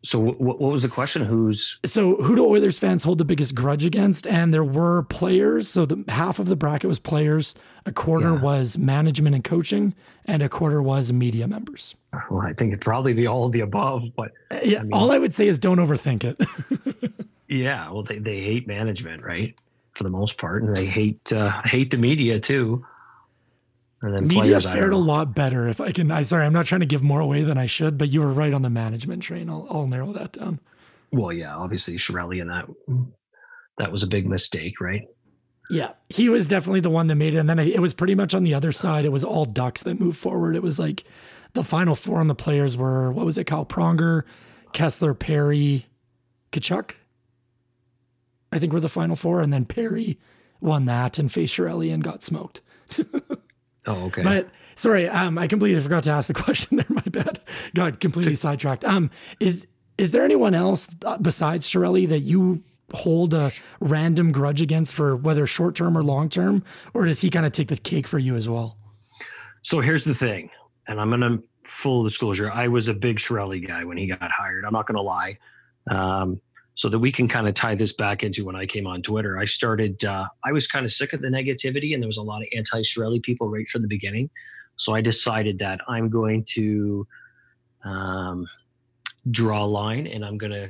[0.05, 1.23] So what, what was the question?
[1.23, 4.27] Who's so who do Oilers fans hold the biggest grudge against?
[4.27, 5.69] And there were players.
[5.69, 8.41] So the half of the bracket was players, a quarter yeah.
[8.41, 11.95] was management and coaching, and a quarter was media members.
[12.29, 14.03] Well, I think it'd probably be all of the above.
[14.15, 17.13] But uh, yeah, I mean, all I would say is don't overthink it.
[17.47, 19.55] yeah, well, they, they hate management, right?
[19.95, 22.83] For the most part, and they hate uh, hate the media too.
[24.03, 25.69] And then media fared a lot better.
[25.69, 27.97] If I can, I sorry, I'm not trying to give more away than I should,
[27.97, 29.49] but you were right on the management train.
[29.49, 30.59] I'll, I'll narrow that down.
[31.13, 32.65] Well, yeah, obviously Chiarelli and that
[33.77, 35.03] that was a big mistake, right?
[35.69, 38.33] Yeah, he was definitely the one that made it, and then it was pretty much
[38.33, 39.05] on the other side.
[39.05, 40.57] It was all Ducks that moved forward.
[40.57, 41.05] It was like
[41.53, 43.45] the final four on the players were what was it?
[43.45, 44.23] Cal Pronger,
[44.73, 45.85] Kesler, Perry,
[46.51, 46.91] Tkachuk.
[48.51, 50.19] I think were the final four, and then Perry
[50.59, 52.59] won that and faced Chiarelli and got smoked.
[53.86, 54.24] Oh, okay.
[54.24, 56.86] But sorry, um, I completely forgot to ask the question there.
[56.89, 57.39] My bad.
[57.74, 58.86] Got completely sidetracked.
[58.86, 59.67] Um, is
[59.98, 65.15] is there anyone else uh, besides Chiarelli that you hold a random grudge against for
[65.15, 68.19] whether short term or long term, or does he kind of take the cake for
[68.19, 68.78] you as well?
[69.62, 70.50] So here's the thing,
[70.88, 72.52] and I'm gonna full disclosure.
[72.52, 74.65] I was a big Chiarelli guy when he got hired.
[74.65, 75.38] I'm not gonna lie.
[75.89, 76.41] Um,
[76.75, 79.38] so that we can kind of tie this back into when I came on Twitter.
[79.38, 82.23] I started, uh, I was kind of sick of the negativity, and there was a
[82.23, 84.29] lot of anti Chiarelli people right from the beginning.
[84.75, 87.07] So I decided that I'm going to
[87.83, 88.47] um,
[89.29, 90.69] draw a line and I'm going to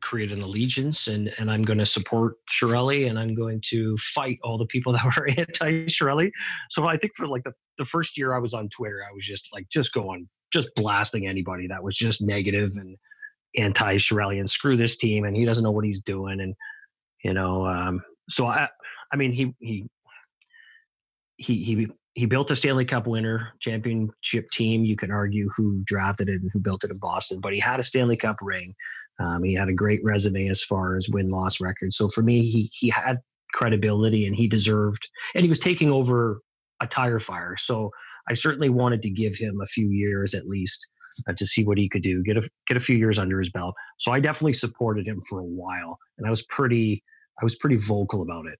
[0.00, 4.38] create an allegiance and, and I'm going to support Chiarelli and I'm going to fight
[4.44, 6.30] all the people that were anti Chiarelli.
[6.70, 9.24] So I think for like the, the first year I was on Twitter, I was
[9.26, 12.96] just like, just going, just blasting anybody that was just negative and,
[13.56, 16.54] anti Chiarelli screw this team and he doesn't know what he's doing and
[17.22, 18.68] you know um, so I
[19.12, 19.88] I mean he he
[21.36, 24.84] he he he built a Stanley Cup winner championship team.
[24.84, 27.80] You can argue who drafted it and who built it in Boston, but he had
[27.80, 28.74] a Stanley Cup ring.
[29.18, 31.92] Um, he had a great resume as far as win loss record.
[31.92, 33.18] So for me, he he had
[33.52, 36.40] credibility and he deserved, and he was taking over
[36.80, 37.56] a tire fire.
[37.56, 37.90] So
[38.28, 40.88] I certainly wanted to give him a few years at least
[41.36, 43.74] to see what he could do, get a get a few years under his belt.
[43.98, 47.02] So I definitely supported him for a while, and I was pretty
[47.40, 48.58] I was pretty vocal about it.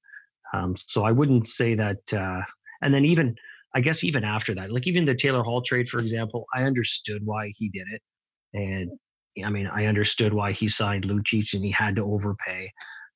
[0.53, 1.99] Um, so I wouldn't say that.
[2.12, 2.43] Uh,
[2.83, 3.35] and then even
[3.75, 7.23] I guess even after that, like even the Taylor Hall trade, for example, I understood
[7.25, 8.03] why he did it,
[8.53, 8.90] and
[9.45, 12.71] I mean I understood why he signed Lucic and he had to overpay.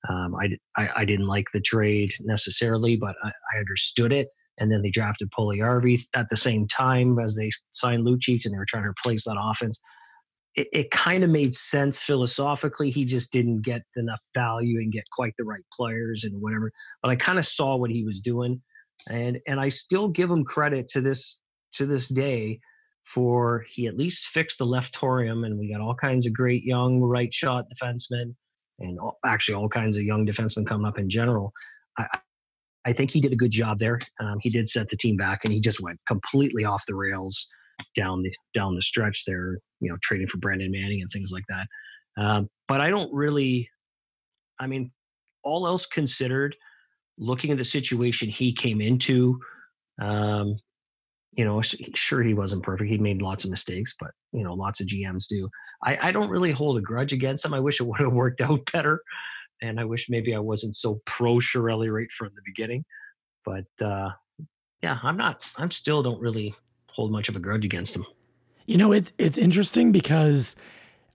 [0.09, 4.71] Um, I, I, I didn't like the trade necessarily, but I, I understood it and
[4.71, 8.67] then they drafted Puljujarvi at the same time as they signed Lucic, and they were
[8.69, 9.79] trying to replace that offense.
[10.55, 12.91] it, it kind of made sense philosophically.
[12.91, 16.73] He just didn't get enough value and get quite the right players and whatever.
[17.03, 18.61] But I kind of saw what he was doing,
[19.09, 21.41] and and I still give him credit to this
[21.75, 22.61] to this day
[23.05, 26.65] for he at least fixed the left torium, and we got all kinds of great
[26.65, 28.35] young right shot defensemen,
[28.81, 31.53] and all, actually all kinds of young defensemen coming up in general.
[31.97, 32.07] I,
[32.89, 34.01] I think he did a good job there.
[34.19, 37.47] Um, he did set the team back, and he just went completely off the rails
[37.95, 39.59] down the down the stretch there.
[39.81, 41.67] You know, trading for Brandon Manning and things like that.
[42.23, 43.69] Um, but I don't really.
[44.59, 44.91] I mean,
[45.45, 46.57] all else considered,
[47.19, 49.39] looking at the situation he came into,
[50.01, 50.59] um,
[51.33, 51.61] you know,
[51.95, 52.91] sure he wasn't perfect.
[52.91, 55.49] He made lots of mistakes, but you know, lots of GMs do.
[55.85, 57.53] I, I don't really hold a grudge against him.
[57.53, 59.03] I wish it would have worked out better,
[59.63, 62.85] and I wish maybe I wasn't so pro Chiarelli right from the beginning.
[63.45, 64.11] But uh,
[64.83, 65.43] yeah, I'm not.
[65.57, 66.55] I'm still don't really
[66.89, 68.07] hold much of a grudge against him.
[68.67, 70.55] You know, it's it's interesting because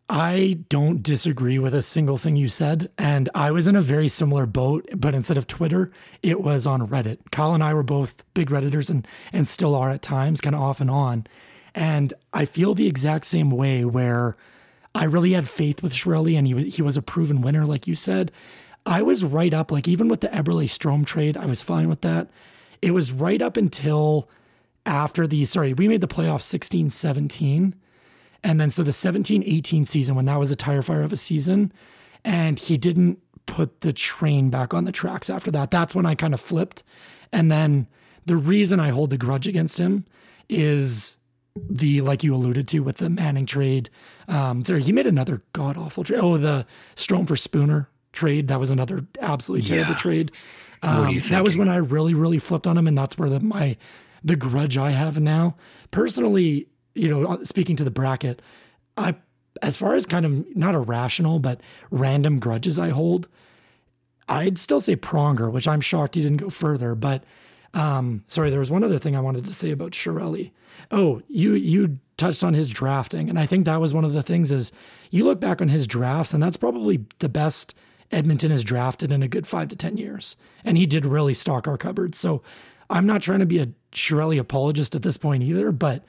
[0.09, 2.89] I don't disagree with a single thing you said.
[2.97, 6.87] And I was in a very similar boat, but instead of Twitter, it was on
[6.87, 7.19] Reddit.
[7.31, 10.61] Kyle and I were both big Redditors and, and still are at times, kind of
[10.61, 11.25] off and on.
[11.73, 14.35] And I feel the exact same way where
[14.95, 17.95] I really had faith with Chiarelli and he, he was a proven winner, like you
[17.95, 18.31] said.
[18.85, 22.01] I was right up, like even with the Eberle Strome trade, I was fine with
[22.01, 22.29] that.
[22.81, 24.29] It was right up until
[24.85, 27.75] after the sorry, we made the playoffs 16 17.
[28.43, 31.17] And then so the 17 18 season, when that was a tire fire of a
[31.17, 31.71] season,
[32.25, 35.71] and he didn't put the train back on the tracks after that.
[35.71, 36.83] That's when I kind of flipped.
[37.31, 37.87] And then
[38.25, 40.05] the reason I hold the grudge against him
[40.49, 41.17] is
[41.55, 43.89] the like you alluded to with the Manning trade.
[44.27, 46.19] Um, there he made another god awful trade.
[46.21, 48.47] Oh, the Strome for Spooner trade.
[48.47, 49.97] That was another absolutely terrible yeah.
[49.97, 50.31] trade.
[50.81, 53.77] Um, that was when I really, really flipped on him, and that's where the, my
[54.23, 55.55] the grudge I have now.
[55.91, 58.41] Personally, you know, uh, speaking to the bracket,
[58.97, 59.15] I
[59.61, 61.61] as far as kind of not irrational but
[61.91, 63.27] random grudges I hold,
[64.27, 66.95] I'd still say Pronger, which I'm shocked he didn't go further.
[66.95, 67.23] But
[67.73, 70.51] um, sorry, there was one other thing I wanted to say about Chiarelli.
[70.91, 74.23] Oh, you you touched on his drafting, and I think that was one of the
[74.23, 74.71] things is
[75.09, 77.73] you look back on his drafts, and that's probably the best
[78.11, 81.67] Edmonton has drafted in a good five to ten years, and he did really stock
[81.67, 82.15] our cupboard.
[82.15, 82.41] So
[82.89, 86.03] I'm not trying to be a Chiarelli apologist at this point either, but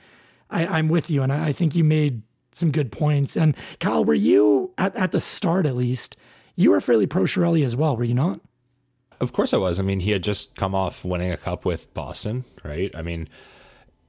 [0.51, 2.23] I, am with you, and I, I, think you made
[2.53, 3.37] some good points.
[3.37, 6.17] And Kyle, were you at, at the start at least?
[6.57, 8.41] You were fairly pro Chiarelli as well, were you not?
[9.21, 9.79] Of course I was.
[9.79, 12.95] I mean, he had just come off winning a cup with Boston, right?
[12.95, 13.29] I mean,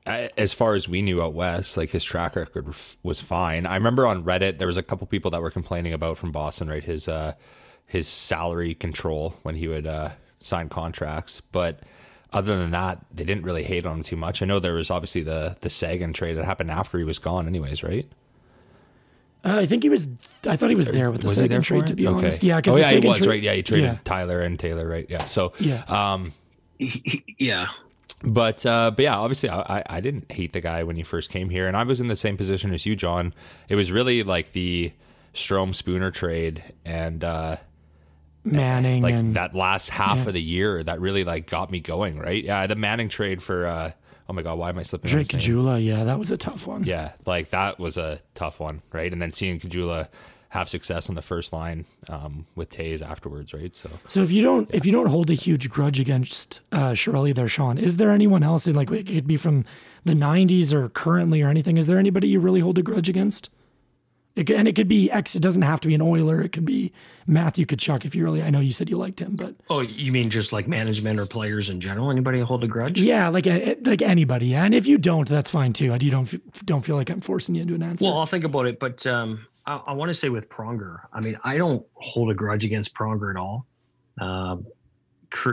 [0.06, 3.66] as far as we knew out west, like his track record was fine.
[3.66, 6.70] I remember on Reddit there was a couple people that were complaining about from Boston,
[6.70, 6.84] right?
[6.84, 7.34] His uh,
[7.88, 11.80] his salary control when he would uh, sign contracts, but
[12.32, 14.42] other than that, they didn't really hate on him too much.
[14.42, 17.48] I know there was obviously the the Seguin trade that happened after he was gone,
[17.48, 18.08] anyways, right?
[19.44, 20.08] Uh, I think he was.
[20.48, 21.88] I thought he was there with the was Seguin trade.
[21.88, 22.16] To be okay.
[22.18, 22.58] honest, yeah.
[22.58, 23.42] because Oh yeah, he was right.
[23.42, 23.98] Yeah, he traded yeah.
[24.04, 25.08] Tyler and Taylor, right?
[25.10, 25.26] Yeah.
[25.26, 26.34] So yeah, um,
[26.78, 27.68] yeah.
[28.26, 31.50] But uh, but yeah, obviously I, I didn't hate the guy when he first came
[31.50, 33.34] here, and I was in the same position as you, Jon.
[33.70, 34.92] It was really like the
[35.34, 37.58] Strome Spooner trade, and uh,
[38.44, 40.28] Manning, like and, that last half yeah.
[40.28, 42.18] of the year that really like got me going.
[42.18, 42.44] Right?
[42.44, 43.68] Yeah, the Manning trade for.
[43.68, 43.92] Uh,
[44.28, 45.10] oh my god, why am I slipping?
[45.10, 46.84] Drake Caggiula, yeah, that was a tough one.
[46.84, 49.12] Yeah, like that was a tough one, right?
[49.12, 50.08] And then seeing Caggiula
[50.56, 53.76] have success on the first line um, with Toews afterwards, right?
[53.76, 54.78] So, so if you don't yeah.
[54.78, 58.42] if you don't hold a huge grudge against uh, Chiarelli there, Sean, is there anyone
[58.42, 58.66] else?
[58.66, 59.66] Like it could be from
[60.06, 61.78] the '90s or currently or anything.
[61.78, 63.50] Is there anybody you really hold a grudge against?
[64.36, 65.36] It, and it could be X.
[65.36, 66.42] It doesn't have to be an Oiler.
[66.42, 66.92] It could be
[67.26, 68.42] Matthew Tkachuk if you really.
[68.42, 71.26] I know you said you liked him, but oh, you mean just like management or
[71.26, 72.12] players in general?
[72.12, 73.00] Anybody hold a grudge?
[73.00, 74.54] Yeah, like like anybody.
[74.54, 75.98] And if you don't, that's fine too.
[76.00, 78.06] You don't don't feel like I'm forcing you into an answer.
[78.08, 81.00] Well, I'll think about it, but um, I, I want to say with Pronger.
[81.14, 83.66] I mean, I don't hold a grudge against Pronger at all.
[84.20, 84.66] Um,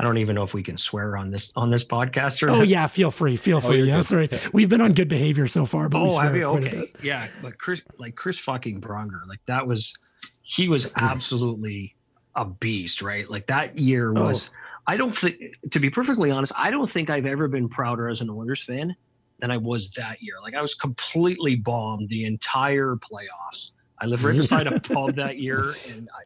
[0.00, 2.50] I don't even know if we can swear on this on this podcast or.
[2.50, 2.68] Oh not.
[2.68, 3.82] yeah, feel free, feel oh, free.
[3.82, 6.48] Oh, yeah, sorry, we've been on good behavior so far, but oh, we swear you?
[6.48, 6.76] quite okay.
[6.76, 6.96] a bit.
[7.02, 9.94] Yeah, but Chris, like Chris fucking Pronger, like that was,
[10.42, 11.96] he was absolutely
[12.36, 13.28] a beast, right?
[13.28, 14.22] Like that year oh.
[14.26, 14.50] was.
[14.52, 14.56] Oh.
[14.90, 15.38] I don't think,
[15.70, 18.96] to be perfectly honest, I don't think I've ever been prouder as an Oilers fan
[19.38, 20.34] than I was that year.
[20.42, 23.70] Like I was completely bombed the entire playoffs.
[24.00, 26.22] I lived right beside a pub that year, and I,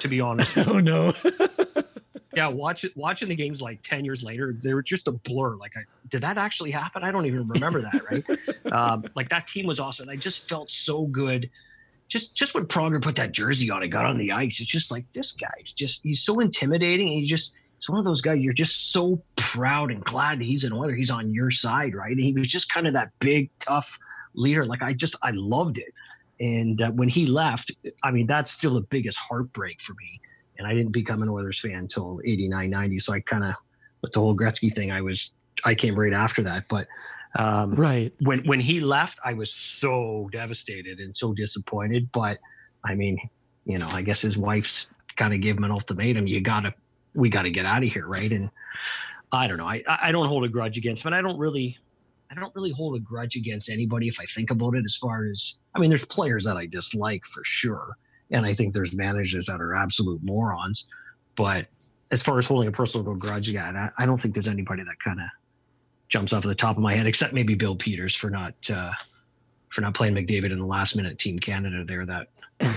[0.00, 1.12] to be honest, oh no.
[2.34, 5.56] yeah, watch it, watching the games like 10 years later, they were just a blur.
[5.56, 7.04] Like, I, did that actually happen?
[7.04, 8.72] I don't even remember that, right?
[8.72, 10.08] um, like, that team was awesome.
[10.08, 11.50] I just felt so good.
[12.08, 14.90] Just just when Pronger put that jersey on and got on the ice, it's just
[14.90, 17.08] like, this guy's just, he's so intimidating.
[17.08, 20.44] And he just, it's one of those guys you're just so proud and glad that
[20.44, 20.94] he's an Oiler.
[20.94, 22.12] He's on your side, right?
[22.12, 23.98] And he was just kind of that big, tough
[24.34, 24.64] leader.
[24.64, 25.92] Like I just, I loved it.
[26.38, 27.72] And uh, when he left,
[28.04, 30.20] I mean, that's still the biggest heartbreak for me.
[30.58, 32.98] And I didn't become an Oilers fan until 89, 90.
[33.00, 33.54] So I kind of,
[34.00, 35.32] with the whole Gretzky thing, I was,
[35.64, 36.66] I came right after that.
[36.68, 36.86] But
[37.34, 42.10] um, right when when he left, I was so devastated and so disappointed.
[42.12, 42.38] But
[42.84, 43.18] I mean,
[43.64, 46.28] you know, I guess his wife's kind of gave him an ultimatum.
[46.28, 46.74] You gotta
[47.14, 48.30] we got to get out of here, right?
[48.30, 48.50] And
[49.32, 49.68] I don't know.
[49.68, 51.78] I I don't hold a grudge against and I don't really
[52.30, 54.84] I don't really hold a grudge against anybody if I think about it.
[54.84, 57.96] As far as I mean, there's players that I dislike for sure,
[58.30, 60.88] and I think there's managers that are absolute morons.
[61.36, 61.66] But
[62.10, 64.96] as far as holding a personal grudge, yeah, I, I don't think there's anybody that
[65.04, 65.26] kind of
[66.08, 68.92] jumps off the top of my head, except maybe Bill Peters for not uh,
[69.70, 72.28] for not playing McDavid in the last minute Team Canada there that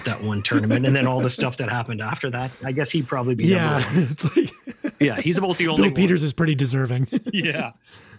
[0.05, 2.51] that one tournament, and then all the stuff that happened after that.
[2.63, 3.83] I guess he'd probably be yeah.
[4.35, 4.51] Like,
[4.99, 5.81] yeah, he's about the only.
[5.81, 5.95] Bill one.
[5.95, 7.07] Peters is pretty deserving.
[7.33, 7.71] yeah.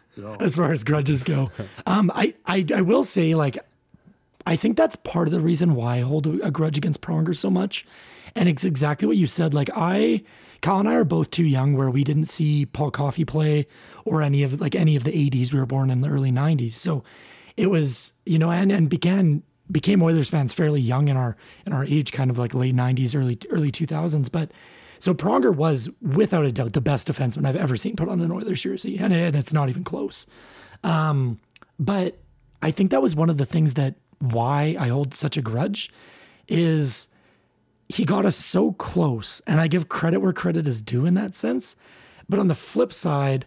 [0.07, 0.37] So.
[0.40, 1.50] As far as grudges go,
[1.87, 3.59] um, I, I I will say like,
[4.46, 7.50] I think that's part of the reason why I hold a grudge against Pronger so
[7.50, 7.87] much,
[8.35, 9.52] and it's exactly what you said.
[9.55, 10.22] Like I,
[10.61, 13.66] Kyle and I are both too young where we didn't see Paul Coffey play
[14.05, 15.52] or any of like any of the '80s.
[15.52, 17.02] We were born in the early '90s, so
[17.57, 21.72] it was you know and and began became Oilers fans fairly young in our in
[21.72, 24.31] our age, kind of like late '90s, early early 2000s.
[24.31, 24.50] But
[24.98, 28.33] so Pronger was without a doubt the best defenseman I've ever seen put on an
[28.33, 30.26] Oilers jersey, and, and it's not even close.
[30.83, 31.40] Um,
[31.79, 32.18] but
[32.62, 35.90] I think that was one of the things that why I hold such a grudge
[36.48, 37.09] is
[37.88, 41.35] he got us so close, and I give credit where credit is due in that
[41.35, 41.76] sense.
[42.29, 43.46] But on the flip side,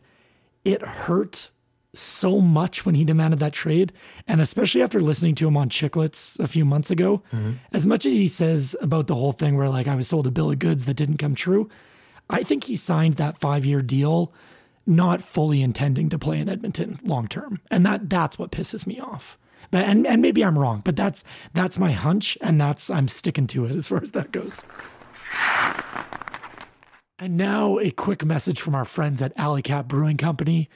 [0.64, 1.52] it hurt
[1.94, 3.94] so much when he demanded that trade.
[4.28, 7.54] And especially after listening to him on Chicklets a few months ago, mm-hmm.
[7.74, 10.32] as much as he says about the whole thing where like I was sold a
[10.32, 11.70] bill of goods that didn't come true,
[12.30, 14.34] I think he signed that five year deal
[14.86, 17.60] not fully intending to play in Edmonton long term.
[17.70, 19.38] And that that's what pisses me off.
[19.72, 21.24] But and, and maybe I'm wrong, but that's
[21.54, 24.66] that's my hunch and that's I'm sticking to it as far as that goes.
[27.20, 30.70] And now a quick message from our friends at Alley Kat Brewing Company.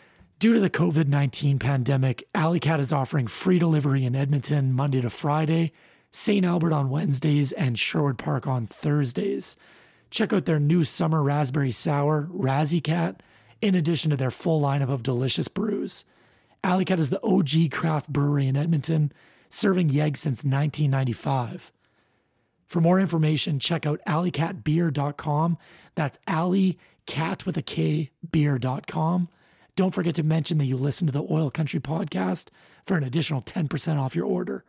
[0.44, 5.00] Due to the COVID 19 pandemic, Alley Kat is offering free delivery in Edmonton Monday
[5.00, 5.72] to Friday,
[6.12, 6.46] St.
[6.46, 9.56] Albert on Wednesdays, and Sherwood Park on Thursdays.
[10.10, 13.24] Check out their new summer raspberry sour, Razzie Cat,
[13.62, 16.04] in addition to their full lineup of delicious brews.
[16.62, 19.14] Alley Kat is the OG craft brewery in Edmonton,
[19.50, 21.72] serving Yeg since 1995.
[22.68, 25.58] For more information, check out alleykatbeer.com.
[25.96, 29.30] That's alley cat with a K beer.com.
[29.76, 32.50] Don't forget to mention that you listen to the Oil Country podcast
[32.86, 34.64] for an additional 10% off your order.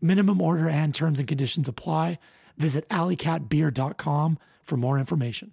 [0.00, 2.18] Minimum order and terms and conditions apply.
[2.56, 5.52] Visit alleykatbeer.com for more information.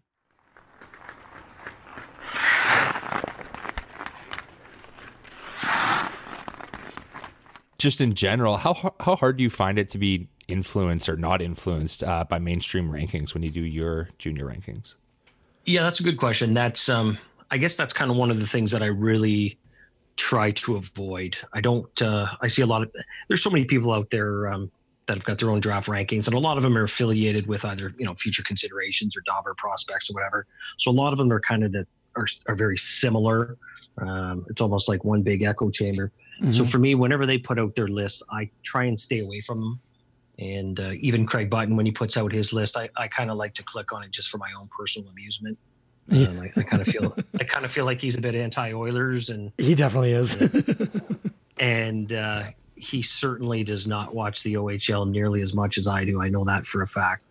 [7.78, 11.40] Just in general, how how hard do you find it to be influenced or not
[11.40, 14.96] influenced uh, by mainstream rankings when you do your junior rankings?
[15.66, 16.56] Yeah, that's a good question.
[16.56, 17.20] That's um,
[17.52, 19.58] I guess that's kind of one of the things that I really
[20.16, 21.36] try to avoid.
[21.54, 22.02] I don't.
[22.02, 22.92] Uh, I see a lot of.
[23.28, 24.72] There's so many people out there um,
[25.08, 27.66] that have got their own draft rankings, and a lot of them are affiliated with
[27.66, 30.48] either you know future considerations or Dobber prospects or whatever.
[30.78, 33.58] So a lot of them are kind of that are are very similar.
[33.98, 36.12] Um, it's almost like one big echo chamber.
[36.42, 36.54] Mm-hmm.
[36.54, 39.62] So for me, whenever they put out their list, I try and stay away from
[39.62, 39.80] them.
[40.38, 43.38] And uh, even Craig Button, when he puts out his list, I, I kind of
[43.38, 45.58] like to click on it just for my own personal amusement.
[46.08, 46.28] Yeah.
[46.28, 48.74] Um, I, I kind of feel I kind of feel like he's a bit anti
[48.74, 50.36] Oilers, and he definitely is.
[51.60, 52.44] and uh,
[52.76, 56.22] he certainly does not watch the OHL nearly as much as I do.
[56.22, 57.24] I know that for a fact.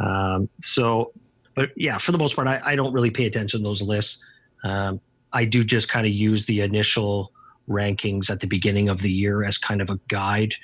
[0.00, 1.12] Um, so,
[1.54, 4.18] but yeah, for the most part, I, I, don't really pay attention to those lists.
[4.64, 5.00] Um,
[5.32, 7.32] I do just kind of use the initial
[7.68, 10.54] rankings at the beginning of the year as kind of a guide,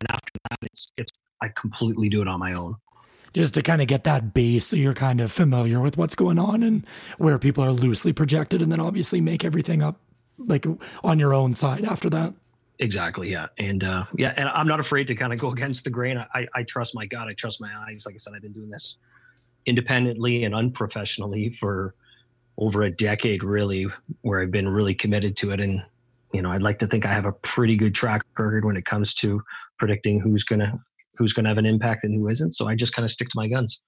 [0.00, 2.76] and after that, it's, it's I completely do it on my own
[3.32, 6.38] just to kind of get that base so you're kind of familiar with what's going
[6.38, 6.86] on and
[7.18, 10.00] where people are loosely projected and then obviously make everything up
[10.38, 10.66] like
[11.04, 12.34] on your own side after that.
[12.78, 13.46] Exactly yeah.
[13.58, 16.18] And uh yeah and i'm not afraid to kind of go against the grain.
[16.34, 17.28] I i trust my god.
[17.28, 18.04] I trust my eyes.
[18.06, 18.98] Like i said i've been doing this
[19.66, 21.94] independently and unprofessionally for
[22.56, 23.86] over a decade really
[24.22, 25.60] where i've been really committed to it.
[25.60, 25.82] And
[26.32, 28.84] you know i'd like to think i have a pretty good track record when it
[28.84, 29.42] comes to
[29.78, 30.78] predicting who's going to
[31.20, 32.54] who's going to have an impact and who isn't.
[32.54, 33.82] So I just kind of stick to my guns.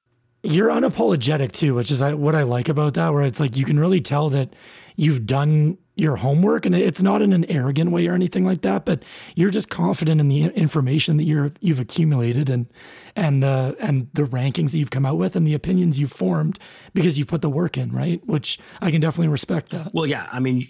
[0.45, 3.64] You're unapologetic too, which is uh, what I like about that, where it's like you
[3.64, 4.55] can really tell that
[4.97, 8.87] you've done your homework and it's not in an arrogant way or anything like that
[8.87, 9.03] but
[9.35, 12.66] you're just confident in the information that you're you've accumulated and
[13.14, 16.59] and the and the rankings that you've come out with and the opinions you've formed
[16.95, 20.28] because you've put the work in right which i can definitely respect that well yeah
[20.33, 20.66] i mean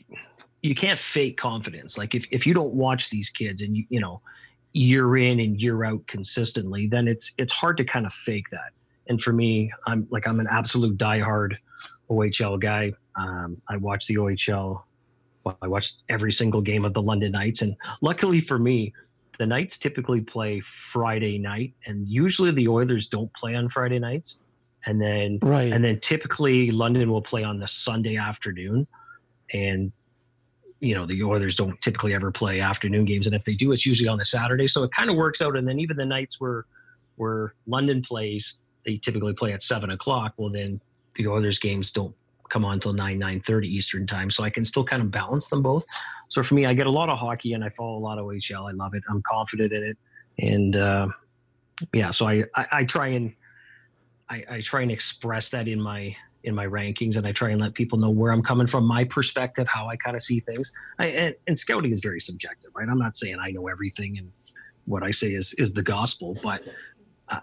[0.60, 4.00] you can't fake confidence like if, if you don't watch these kids and you you
[4.00, 4.20] know
[4.72, 8.72] year in and year out consistently then it's it's hard to kind of fake that.
[9.08, 11.56] And for me i'm like i'm an absolute diehard
[12.10, 12.92] ohl guy.
[13.16, 14.84] Um, i watch the ohl
[15.44, 18.92] well, I watched every single game of the London Knights, and luckily for me,
[19.38, 24.38] the Knights typically play Friday night, and usually the Oilers don't play on Friday nights,
[24.86, 25.72] and then right.
[25.72, 28.86] and then typically London will play on the Sunday afternoon,
[29.52, 29.92] and
[30.82, 33.86] you know the Oilers don't typically ever play afternoon games, and if they do, it's
[33.86, 35.56] usually on the Saturday, so it kind of works out.
[35.56, 36.66] And then even the nights where
[37.16, 38.54] where London plays,
[38.84, 40.34] they typically play at seven o'clock.
[40.36, 40.80] Well, then
[41.14, 42.14] the Oilers games don't
[42.48, 45.62] come on until 9 9.30 eastern time so i can still kind of balance them
[45.62, 45.84] both
[46.28, 48.26] so for me i get a lot of hockey and i follow a lot of
[48.26, 49.96] ohl i love it i'm confident in it
[50.38, 51.08] and uh,
[51.94, 53.34] yeah so I, I, I try and
[54.28, 56.14] I, I try and express that in my
[56.44, 59.04] in my rankings and i try and let people know where i'm coming from my
[59.04, 62.88] perspective how i kind of see things I, and, and scouting is very subjective right
[62.88, 64.30] i'm not saying i know everything and
[64.84, 66.62] what i say is is the gospel but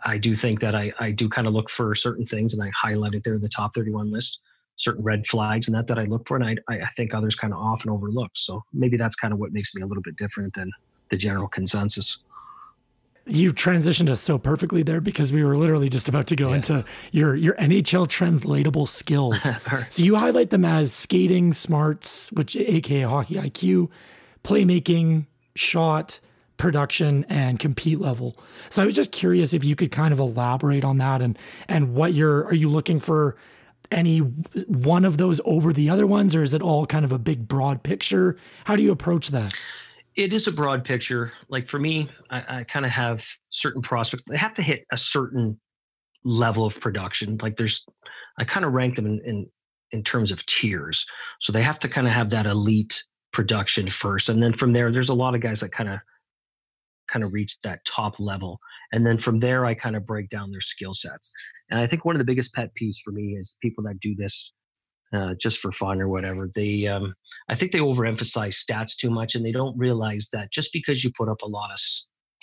[0.03, 2.69] I do think that I, I do kind of look for certain things and I
[2.79, 4.39] highlight it there in the top 31 list
[4.79, 7.53] certain red flags and that that I look for, and I, I think others kind
[7.53, 8.31] of often overlook.
[8.33, 10.71] So maybe that's kind of what makes me a little bit different than
[11.09, 12.19] the general consensus.
[13.29, 16.83] You transitioned us so perfectly there because we were literally just about to go into
[17.11, 19.41] your your NHL translatable skills.
[19.89, 23.89] so you highlight them as skating, smarts, which aka hockey IQ,
[24.43, 26.19] playmaking, shot,
[26.57, 28.37] production and compete level.
[28.69, 31.95] So I was just curious if you could kind of elaborate on that and and
[31.95, 33.35] what you're are you looking for
[33.91, 37.17] any one of those over the other ones, or is it all kind of a
[37.17, 38.37] big broad picture?
[38.65, 39.53] How do you approach that?
[40.15, 41.31] It is a broad picture.
[41.47, 44.23] Like for me, I, I kind of have certain prospects.
[44.27, 45.59] They have to hit a certain
[46.23, 47.37] level of production.
[47.41, 47.85] Like there's,
[48.37, 49.47] I kind of rank them in, in
[49.91, 51.05] in terms of tiers.
[51.39, 54.91] So they have to kind of have that elite production first, and then from there,
[54.91, 55.99] there's a lot of guys that kind of
[57.11, 58.59] kind of reach that top level.
[58.91, 61.31] And then from there, I kind of break down their skill sets.
[61.71, 64.13] And I think one of the biggest pet peeves for me is people that do
[64.15, 64.53] this
[65.13, 66.49] uh, just for fun or whatever.
[66.53, 67.15] They, um,
[67.49, 71.11] I think they overemphasize stats too much, and they don't realize that just because you
[71.17, 71.79] put up a lot of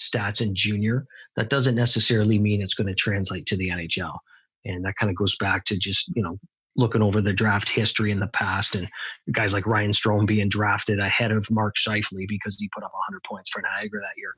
[0.01, 1.07] stats in junior,
[1.37, 4.19] that doesn't necessarily mean it's going to translate to the NHL.
[4.65, 6.39] And that kind of goes back to just you know
[6.77, 8.89] looking over the draft history in the past and
[9.33, 13.23] guys like Ryan Strome being drafted ahead of Mark Scheifele because he put up 100
[13.25, 14.35] points for Niagara that year.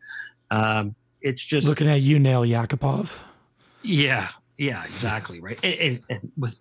[0.50, 3.10] Um, it's just looking at you, Nail Yakupov.
[3.82, 5.40] Yeah, yeah, exactly.
[5.40, 5.58] Right.
[5.62, 6.54] And, and, and, with,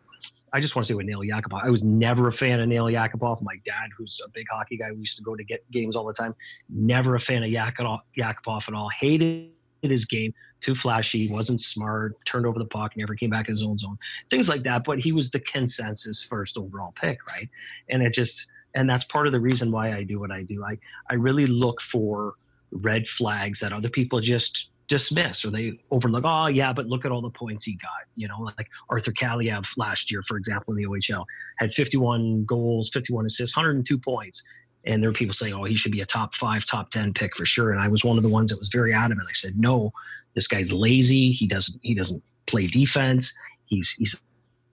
[0.54, 2.86] I just want to say with Nail Yakupov, I was never a fan of Nail
[2.86, 3.42] Yakupov.
[3.42, 6.06] My dad, who's a big hockey guy, we used to go to get games all
[6.06, 6.34] the time.
[6.70, 8.90] Never a fan of Yakupov at all.
[9.00, 13.54] Hated his game too flashy, wasn't smart, turned over the puck, never came back in
[13.54, 13.98] his own zone,
[14.30, 14.84] things like that.
[14.84, 17.50] But he was the consensus first overall pick, right?
[17.90, 20.64] And it just, and that's part of the reason why I do what I do.
[20.64, 20.78] I,
[21.10, 22.34] I really look for
[22.72, 26.24] red flags that other people just dismiss or they overlook.
[26.26, 28.08] Oh, yeah, but look at all the points he got.
[28.16, 31.26] You know, like Arthur Kaliyev last year, for example, in the OHL,
[31.58, 34.44] had 51 goals, 51 assists, 102 points.
[34.86, 37.36] And there were people saying, oh, he should be a top five, top 10 pick
[37.36, 37.72] for sure.
[37.72, 39.28] And I was one of the ones that was very adamant.
[39.30, 39.92] I said, no,
[40.38, 41.32] this guy's lazy.
[41.32, 43.34] He doesn't he doesn't play defense.
[43.66, 44.16] He's he's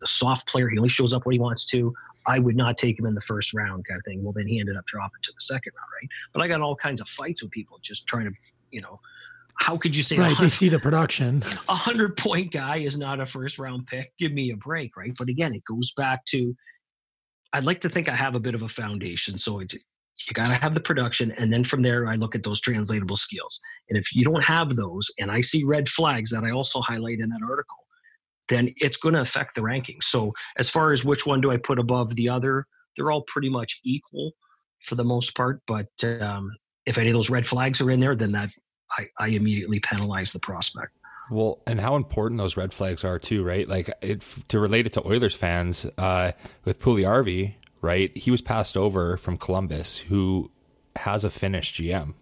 [0.02, 0.68] a soft player.
[0.68, 1.94] He only shows up when he wants to.
[2.26, 4.22] I would not take him in the first round, kind of thing.
[4.22, 6.08] Well, then he ended up dropping to the second round, right?
[6.34, 8.32] But I got all kinds of fights with people just trying to,
[8.70, 9.00] you know,
[9.60, 10.36] how could you say right?
[10.38, 11.44] They see the production.
[11.68, 14.12] A hundred point guy is not a first round pick.
[14.18, 15.12] Give me a break, right?
[15.16, 16.54] But again, it goes back to
[17.52, 19.38] I'd like to think I have a bit of a foundation.
[19.38, 19.72] So it,
[20.28, 23.16] you got to have the production and then from there i look at those translatable
[23.16, 26.80] skills and if you don't have those and i see red flags that i also
[26.80, 27.76] highlight in that article
[28.48, 31.56] then it's going to affect the rankings so as far as which one do i
[31.56, 34.32] put above the other they're all pretty much equal
[34.86, 35.88] for the most part but
[36.20, 36.50] um,
[36.86, 38.50] if any of those red flags are in there then that
[38.98, 40.92] I, I immediately penalize the prospect
[41.30, 43.68] well, and how important those red flags are too, right?
[43.68, 46.32] Like it, to relate it to Oilers fans, uh,
[46.64, 48.14] with Puljujarvi, right?
[48.16, 50.50] He was passed over from Columbus, who
[50.96, 52.14] has a Finnish GM,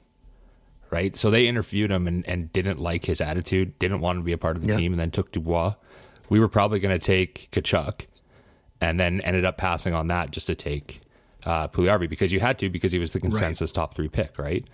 [0.90, 1.16] right?
[1.16, 4.38] So they interviewed him and, and didn't like his attitude, didn't want to be a
[4.38, 4.76] part of the yeah.
[4.76, 5.74] team, and then took Dubois.
[6.28, 8.06] We were probably going to take Tkachuk,
[8.80, 11.00] and then ended up passing on that just to take
[11.44, 13.74] uh, Puljujarvi because you had to because he was the consensus right.
[13.74, 14.64] top three pick, right?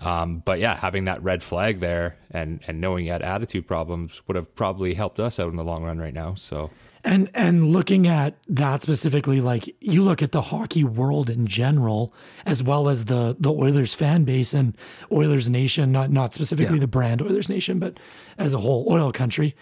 [0.00, 4.20] Um, but yeah, having that red flag there and and knowing he had attitude problems
[4.26, 6.34] would have probably helped us out in the long run right now.
[6.34, 6.70] So
[7.06, 12.12] And and looking at that specifically, like you look at the hockey world in general,
[12.44, 14.76] as well as the the Oilers fan base and
[15.12, 16.80] Oilers Nation, not not specifically yeah.
[16.80, 17.98] the brand Oilers Nation, but
[18.36, 19.54] as a whole, oil country.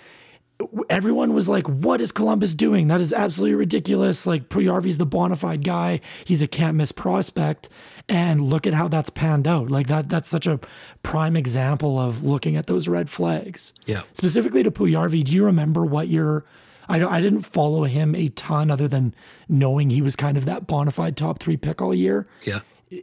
[0.88, 2.88] Everyone was like, "What is Columbus doing?
[2.88, 7.68] That is absolutely ridiculous!" Like Puljujarvi's the bona fide guy; he's a can't miss prospect,
[8.08, 9.70] and look at how that's panned out.
[9.70, 10.60] Like that, that's such a
[11.02, 13.72] prime example of looking at those red flags.
[13.86, 14.02] Yeah.
[14.12, 16.44] Specifically to Puljujarvi, do you remember what your
[16.88, 19.14] I don't, I didn't follow him a ton other than
[19.48, 22.26] knowing he was kind of that bona fide top three pick all year.
[22.44, 22.60] Yeah.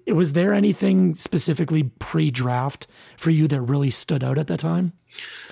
[0.08, 2.88] Was there anything specifically pre-draft
[3.18, 4.94] for you that really stood out at that time?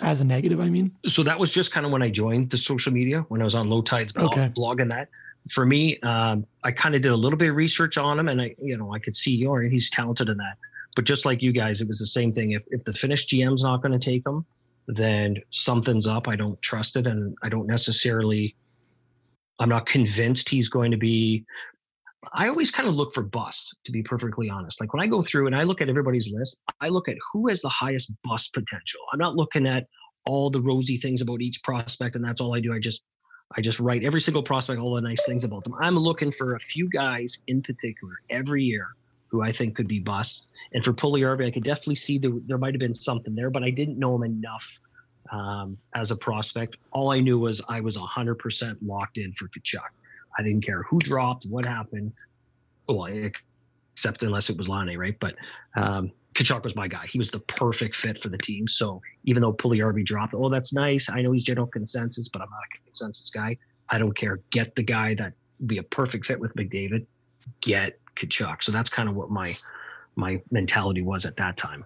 [0.01, 0.91] As a negative, I mean.
[1.05, 3.55] So that was just kind of when I joined the social media when I was
[3.55, 4.49] on Lowetide's blog, okay.
[4.49, 5.09] blog and that.
[5.51, 8.41] For me, um, I kind of did a little bit of research on him, and
[8.41, 10.57] I, you know, I could see, oh, he's talented in that.
[10.95, 12.51] But just like you guys, it was the same thing.
[12.51, 14.45] If if the Finnish GM's not going to take him,
[14.87, 16.27] then something's up.
[16.27, 17.07] I don't trust it.
[17.07, 18.55] And I don't necessarily,
[19.59, 21.45] I'm not convinced he's going to be.
[22.33, 24.81] I always kind of look for busts, to be perfectly honest.
[24.81, 27.47] Like when I go through and I look at everybody's list, I look at who
[27.47, 28.99] has the highest bust potential.
[29.13, 29.87] I'm not looking at
[30.25, 32.73] all the rosy things about each prospect, and that's all I do.
[32.73, 33.03] I just
[33.55, 35.73] I just write every single prospect all the nice things about them.
[35.81, 38.89] I'm looking for a few guys in particular every year
[39.27, 40.47] who I think could be busts.
[40.73, 43.49] And for Pulley Puljujarvi, I could definitely see the, there might have been something there,
[43.49, 44.79] but I didn't know him enough
[45.31, 46.77] um, as a prospect.
[46.91, 49.89] All I knew was I was 100% locked in for Tkachuk.
[50.39, 52.13] I didn't care who dropped, what happened.
[52.87, 53.05] Well,
[53.93, 55.19] except unless it was Laine, right?
[55.19, 55.35] But
[55.75, 57.07] um, Tkachuk was my guy.
[57.11, 58.65] He was the perfect fit for the team.
[58.65, 61.09] So even though Puljujarvi dropped, oh, that's nice.
[61.09, 63.57] I know he's general consensus, but I'm not a consensus guy.
[63.89, 64.39] I don't care.
[64.51, 65.33] Get the guy that
[65.65, 67.05] be a perfect fit with McDavid.
[67.59, 68.63] Get Tkachuk.
[68.63, 69.57] So that's kind of what my
[70.15, 71.83] my mentality was at that time.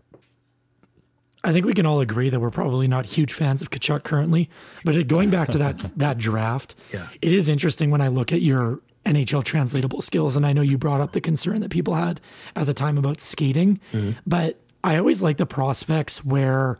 [1.44, 4.50] I think we can all agree that we're probably not huge fans of Tkachuk currently,
[4.86, 7.08] but going back to that that draft, yeah.
[7.22, 10.78] it is interesting when I look at your NHL translatable skills, and I know you
[10.78, 12.22] brought up the concern that people had
[12.56, 14.12] at the time about skating, mm-hmm.
[14.26, 16.80] but I always like the prospects where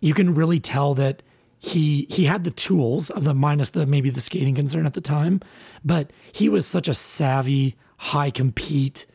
[0.00, 1.22] you can really tell that
[1.58, 5.00] he he had the tools of the minus the maybe the skating concern at the
[5.00, 5.40] time,
[5.84, 9.06] but he was such a savvy high compete,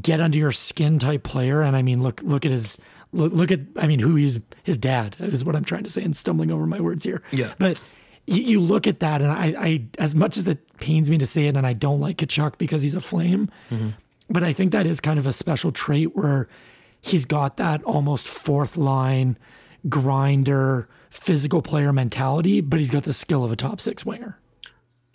[0.00, 1.60] get under your skin type player.
[1.60, 2.78] And I mean, look look at his
[3.16, 6.02] look, look at I mean who he's his dad is what I'm trying to say
[6.02, 7.22] and stumbling over my words here.
[7.32, 7.54] Yeah.
[7.58, 7.80] But
[8.26, 11.26] you, you look at that and I, I as much as it pains me to
[11.26, 13.90] say it and I don't like Tkachuk because he's a flame, mm-hmm.
[14.28, 16.48] but I think that is kind of a special trait where
[17.00, 19.38] he's got that almost fourth line
[19.88, 24.38] grinder physical player mentality, but he's got the skill of a top six winger.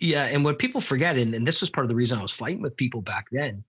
[0.00, 2.32] Yeah, and what people forget, and, and this was part of the reason I was
[2.32, 3.62] fighting with people back then.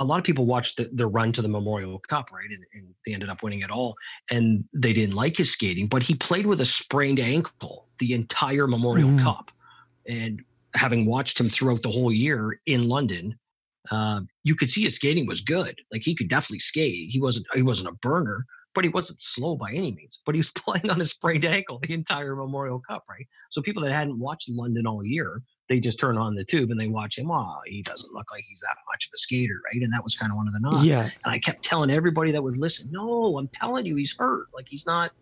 [0.00, 2.48] A lot of people watched the, the run to the Memorial Cup, right?
[2.48, 3.94] And, and they ended up winning it all.
[4.30, 8.66] And they didn't like his skating, but he played with a sprained ankle the entire
[8.66, 9.22] Memorial mm.
[9.22, 9.50] Cup.
[10.08, 10.42] And
[10.74, 13.38] having watched him throughout the whole year in London,
[13.90, 15.76] uh, you could see his skating was good.
[15.92, 17.10] Like he could definitely skate.
[17.10, 20.20] He wasn't he wasn't a burner, but he wasn't slow by any means.
[20.24, 23.26] But he was playing on a sprained ankle the entire Memorial Cup, right?
[23.50, 26.78] So people that hadn't watched London all year, they just turn on the tube and
[26.78, 27.30] they watch him.
[27.30, 29.80] Oh, he doesn't look like he's that much of a skater, right?
[29.80, 30.84] And that was kind of one of the knocks.
[30.84, 31.04] Yeah.
[31.24, 34.48] And I kept telling everybody that would listen, no, I'm telling you, he's hurt.
[34.52, 35.12] Like he's not.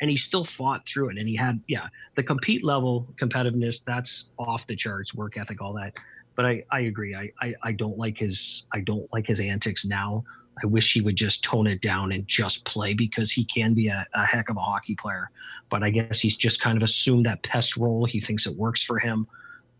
[0.00, 1.18] And he still fought through it.
[1.18, 5.72] And he had, yeah, the compete level competitiveness, that's off the charts, work ethic, all
[5.72, 5.94] that.
[6.36, 7.14] But I, I agree.
[7.14, 10.22] I, I, I don't like his, I don't like his antics now
[10.62, 13.88] I wish he would just tone it down and just play because he can be
[13.88, 15.30] a, a, heck of a hockey player.
[15.68, 18.04] But I guess he's just kind of assumed that pest role.
[18.04, 19.26] He thinks it works for him.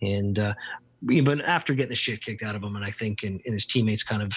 [0.04, 0.54] And, uh,
[1.02, 3.66] but after getting the shit kicked out of him, and I think, and, and his
[3.66, 4.32] teammates kind of,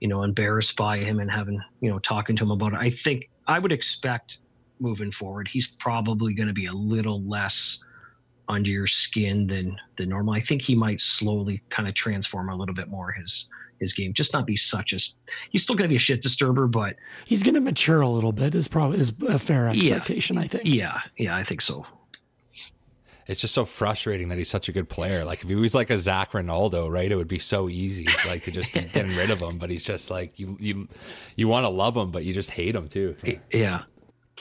[0.00, 2.90] you know, embarrassed by him and having, you know, talking to him about it, I
[2.90, 4.38] think I would expect
[4.80, 7.82] moving forward, he's probably going to be a little less
[8.48, 10.34] under your skin than than normal.
[10.34, 13.48] I think he might slowly kind of transform a little bit more his
[13.80, 14.12] his game.
[14.12, 14.98] Just not be such a.
[15.50, 18.32] He's still going to be a shit disturber, but he's going to mature a little
[18.32, 18.54] bit.
[18.54, 20.36] Is probably is a fair expectation.
[20.36, 20.64] Yeah, I think.
[20.66, 21.86] Yeah, yeah, I think so.
[23.26, 25.24] It's just so frustrating that he's such a good player.
[25.24, 27.10] Like if he was like a Zac Rinaldo, right?
[27.10, 29.58] It would be so easy, like to just be getting rid of him.
[29.58, 30.88] But he's just like you, you,
[31.36, 33.16] you want to love him, but you just hate him too.
[33.50, 33.82] Yeah.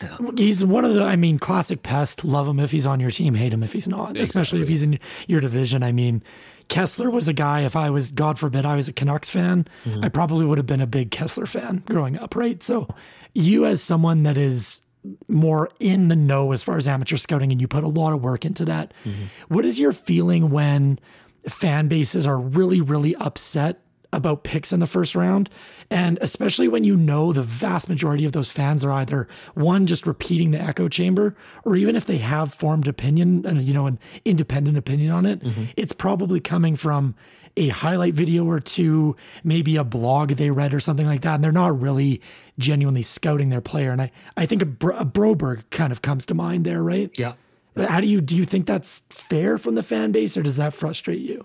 [0.02, 0.18] Yeah.
[0.36, 2.26] He's one of the, I mean, classic pest.
[2.26, 4.24] Love him if he's on your team, hate him if he's not, exactly.
[4.24, 5.84] especially if he's in your division.
[5.84, 6.24] I mean,
[6.68, 10.04] Kesler was a guy, if I was, God forbid, I was a Canucks fan, mm-hmm.
[10.04, 12.64] I probably would have been a big Kesler fan growing up, right?
[12.64, 12.88] So,
[13.36, 14.82] you as someone that is
[15.28, 18.22] more in the know as far as amateur scouting and you put a lot of
[18.22, 19.24] work into that, mm-hmm.
[19.48, 21.00] what is your feeling when
[21.48, 23.82] fan bases are really, really upset
[24.14, 25.50] about picks in the first round.
[25.90, 30.08] And especially when you know the vast majority of those fans are either one, just
[30.08, 31.36] repeating the echo chamber,
[31.66, 35.42] or even if they have formed opinion and, you know, an independent opinion on it,
[35.42, 35.66] mm-hmm.
[35.76, 37.16] it's probably coming from
[37.56, 41.36] a highlight video or two, maybe a blog they read or something like that.
[41.36, 42.22] And they're not really
[42.58, 43.92] genuinely scouting their player.
[43.92, 47.12] And I, I think a, Bro- a Broberg kind of comes to mind there, right?
[47.18, 47.34] Yeah.
[47.76, 50.76] How do you do you think that's fair from the fan base, or does that
[50.76, 51.44] frustrate you?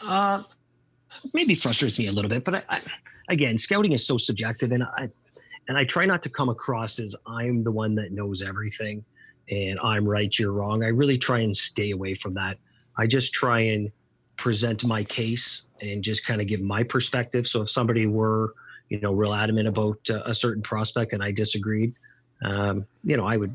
[0.00, 0.44] Uh,
[1.32, 2.80] maybe frustrates me a little bit, but I, I,
[3.28, 5.08] again, scouting is so subjective, and I
[5.68, 9.04] and I try not to come across as I'm the one that knows everything
[9.50, 10.84] and I'm right, you're wrong.
[10.84, 12.58] I really try and stay away from that.
[12.96, 13.90] I just try and
[14.36, 17.46] present my case and just kind of give my perspective.
[17.46, 18.54] So if somebody were,
[18.88, 21.94] you know, real adamant about uh, a certain prospect and I disagreed,
[22.44, 23.54] um, you know, I would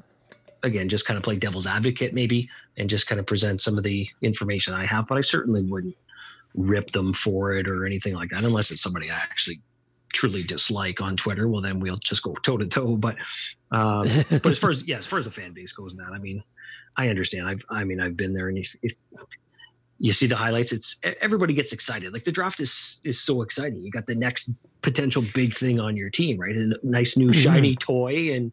[0.64, 3.84] again just kind of play devil's advocate maybe and just kind of present some of
[3.84, 5.96] the information I have, but I certainly wouldn't
[6.56, 9.62] rip them for it or anything like that, unless it's somebody I actually
[10.14, 11.48] truly dislike on Twitter.
[11.48, 12.96] Well, then we'll just go toe to toe.
[12.98, 13.16] But
[13.72, 16.14] um, but as far as yeah, as far as the fan base goes, and that
[16.14, 16.44] I mean,
[16.98, 17.48] I understand.
[17.48, 18.94] I've I mean I've been there, and if, if
[20.00, 22.14] you see the highlights, it's everybody gets excited.
[22.14, 23.84] Like the draft is is so exciting.
[23.84, 24.50] You got the next
[24.82, 26.56] potential big thing on your team, right?
[26.56, 27.40] A nice new mm-hmm.
[27.40, 27.94] shiny mm-hmm.
[27.94, 28.52] toy, and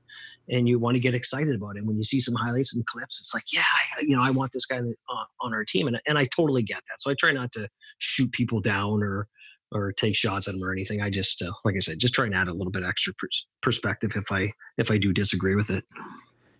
[0.52, 1.84] and you want to get excited about it.
[1.84, 4.52] When you see some highlights and clips, it's like, yeah, I, you know, I want
[4.52, 4.94] this guy on,
[5.40, 7.00] on our team, and and I totally get that.
[7.00, 9.26] So I try not to shoot people down or
[9.72, 11.00] or take shots at them or anything.
[11.00, 13.46] I just, uh, like I said, just try and add a little bit extra pers-
[13.62, 15.84] perspective if I if I do disagree with it.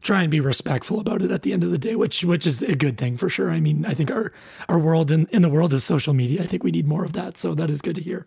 [0.00, 2.62] Try and be respectful about it at the end of the day, which which is
[2.62, 3.50] a good thing for sure.
[3.50, 4.32] I mean, I think our
[4.68, 7.12] our world in in the world of social media, I think we need more of
[7.12, 7.36] that.
[7.36, 8.26] So that is good to hear.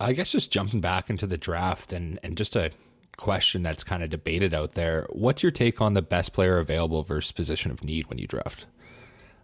[0.00, 2.70] I guess just jumping back into the draft and and just a
[3.18, 5.06] question that's kind of debated out there.
[5.10, 8.64] What's your take on the best player available versus position of need when you draft?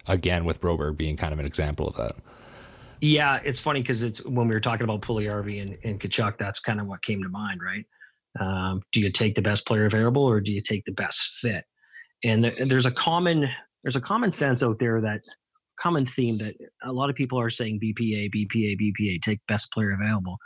[0.06, 2.16] Again, with Broberg being kind of an example of that.
[3.00, 6.60] Yeah, it's funny because it's when we were talking about Puljujarvi and, and Tkachuk, that's
[6.60, 7.84] kind of what came to mind, right?
[8.40, 11.64] Um, do you take the best player available or do you take the best fit?
[12.22, 13.50] And there's a common
[13.82, 15.20] there's a common sense out there that
[15.78, 16.54] common theme that
[16.84, 20.38] a lot of people are saying BPA, BPA, BPA, take best player available.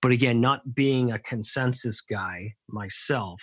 [0.00, 3.40] But again, not being a consensus guy myself,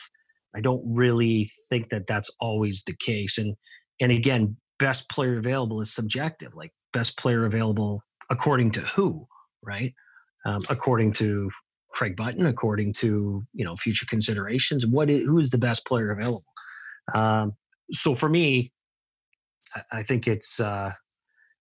[0.55, 3.37] I don't really think that that's always the case.
[3.37, 3.55] And
[3.99, 6.53] and again, best player available is subjective.
[6.55, 9.27] Like best player available according to who,
[9.61, 9.93] right?
[10.45, 11.49] Um, according to
[11.91, 16.11] Craig Button, according to you know future considerations, what is, who is the best player
[16.11, 16.45] available?
[17.13, 17.53] Um,
[17.91, 18.71] so for me,
[19.75, 20.91] I, I think it's uh,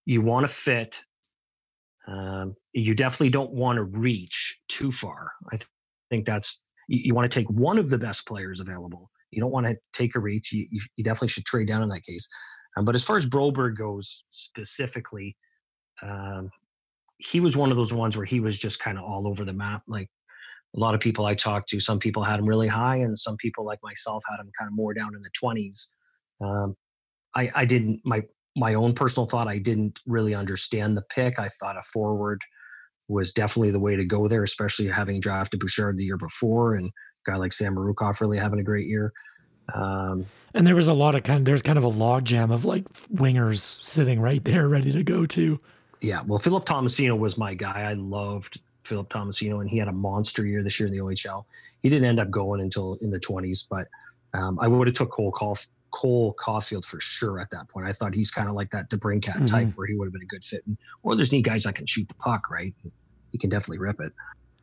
[0.06, 1.00] you want to fit.
[2.06, 5.32] Um, you definitely don't want to reach too far.
[5.52, 5.68] I th-
[6.10, 9.10] think that's you, you want to take one of the best players available.
[9.30, 10.52] You don't want to take a reach.
[10.52, 12.28] You, you, you definitely should trade down in that case.
[12.76, 15.36] Um, but as far as Broberg goes specifically,
[16.02, 16.50] um,
[17.18, 19.52] he was one of those ones where he was just kind of all over the
[19.52, 19.82] map.
[19.86, 20.08] Like
[20.76, 23.36] a lot of people I talked to, some people had him really high, and some
[23.36, 25.88] people like myself had him kind of more down in the twenties.
[26.40, 26.76] Um,
[27.34, 28.22] I, I didn't my
[28.56, 29.48] my own personal thought.
[29.48, 31.38] I didn't really understand the pick.
[31.38, 32.40] I thought a forward
[33.08, 36.86] was definitely the way to go there, especially having drafted Bouchard the year before, and
[36.86, 39.12] a guy like Samorukov really having a great year.
[39.72, 42.64] Um, and there was a lot of kind of, there's kind of a logjam of
[42.64, 45.60] like wingers sitting right there ready to go to.
[46.00, 46.22] Yeah.
[46.26, 47.82] Well, Philip Tomasino was my guy.
[47.82, 51.44] I loved Philip Tomasino and he had a monster year this year in the OHL.
[51.80, 53.88] He didn't end up going until in the twenties, but
[54.34, 57.86] um, I would have took Cole Caulf- Cole Caulfield for sure at that point.
[57.86, 59.46] I thought he's kind of like that DeBrincat mm-hmm.
[59.46, 60.66] type where he would have been a good fit.
[60.66, 60.76] And
[61.06, 62.74] Oilers need guys that can shoot the puck, right?
[63.30, 64.12] He can definitely rip it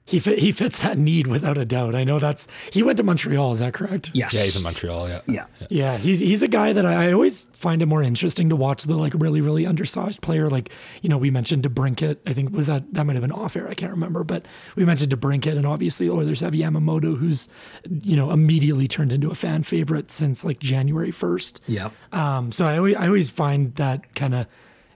[0.05, 1.95] he fit, he fits that need without a doubt.
[1.95, 3.51] I know that's he went to Montreal.
[3.53, 4.11] Is that correct?
[4.13, 4.33] Yes.
[4.33, 5.07] Yeah, he's in Montreal.
[5.07, 5.21] Yeah.
[5.27, 5.45] Yeah.
[5.69, 5.97] Yeah.
[5.97, 8.95] He's he's a guy that I, I always find it more interesting to watch the
[8.95, 10.49] like really really undersized player.
[10.49, 10.71] Like
[11.01, 12.17] you know we mentioned DeBrincat.
[12.25, 13.69] I think was that that might have been off air.
[13.69, 14.45] I can't remember, but
[14.75, 17.47] we mentioned DeBrincat, and obviously Oilers have Yamamoto, who's
[17.89, 21.61] you know immediately turned into a fan favorite since like January first.
[21.67, 21.91] Yeah.
[22.11, 22.51] Um.
[22.51, 24.47] So I always, I always find that kind of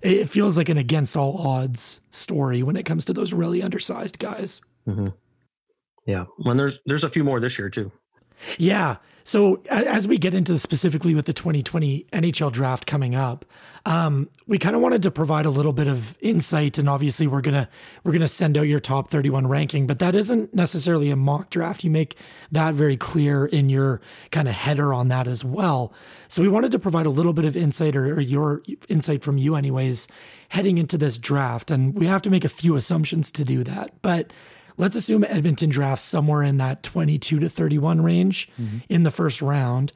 [0.02, 4.20] it feels like an against all odds story when it comes to those really undersized
[4.20, 4.62] guys.
[4.88, 5.08] Mm-hmm.
[6.06, 7.92] Yeah, when there's there's a few more this year too.
[8.58, 8.98] Yeah.
[9.28, 13.44] So as we get into specifically with the 2020 NHL draft coming up,
[13.88, 17.42] um, we kind of wanted to provide a little bit of insight, and obviously we're
[17.42, 17.68] gonna
[18.04, 21.84] we're gonna send out your top 31 ranking, but that isn't necessarily a mock draft.
[21.84, 22.18] You make
[22.52, 25.92] that very clear in your kind of header on that as well.
[26.28, 29.40] So we wanted to provide a little bit of insight, or, or your insight from
[29.40, 30.08] you, anyways,
[30.50, 34.04] heading into this draft, and we have to make a few assumptions to do that,
[34.04, 34.32] but
[34.78, 38.80] let's assume Edmonton drafts somewhere in that 22 to 31 range mm-hmm.
[38.90, 39.92] in the first round.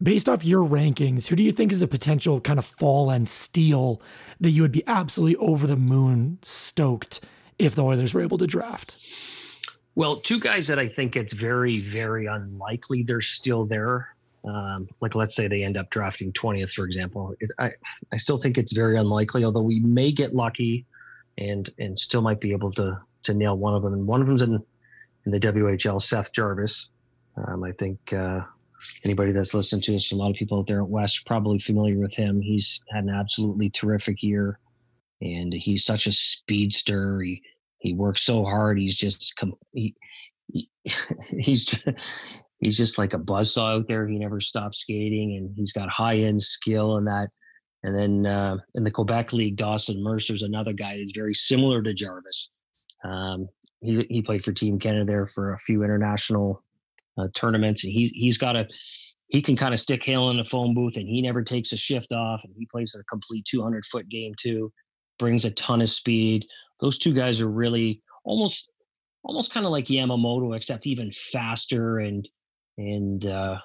[0.00, 3.28] Based off your rankings, who do you think is a potential kind of fall and
[3.28, 4.00] steal
[4.38, 7.20] that you would be absolutely over the moon stoked
[7.58, 8.96] if the Oilers were able to draft?
[9.96, 14.14] Well, two guys that I think it's very, very unlikely they're still there.
[14.44, 17.34] Um, like let's say they end up drafting 20th, for example.
[17.40, 17.72] It, I,
[18.12, 20.86] I still think it's very unlikely, although we may get lucky
[21.38, 23.92] and and still might be able to to nail one of them.
[23.92, 24.62] And one of them's in
[25.26, 26.88] in the WHL, Seth Jarvis.
[27.36, 28.40] Um, I think uh,
[29.04, 31.98] anybody that's listened to us, a lot of people out there at West, probably familiar
[31.98, 32.40] with him.
[32.40, 34.58] He's had an absolutely terrific year,
[35.20, 37.20] and he's such a speedster.
[37.22, 37.42] He
[37.78, 38.78] he works so hard.
[38.78, 39.34] He's just
[39.72, 39.94] he,
[40.48, 40.68] he
[41.28, 41.74] he's
[42.60, 44.06] he's just like a buzzsaw out there.
[44.06, 47.28] He never stops skating, and he's got high end skill and that.
[47.84, 51.94] And then uh, in the Quebec League, Dawson Mercer's another guy who's very similar to
[51.94, 52.50] Jarvis.
[53.04, 53.48] Um,
[53.80, 56.62] he he played for Team Canada there for a few international
[57.16, 58.68] uh, tournaments, and he he's got a
[59.28, 61.76] he can kind of stick hail in the phone booth, and he never takes a
[61.76, 64.72] shift off, and he plays a complete 200 foot game too.
[65.18, 66.46] Brings a ton of speed.
[66.80, 68.70] Those two guys are really almost
[69.24, 72.28] almost kind of like Yamamoto, except even faster and
[72.78, 73.58] and uh,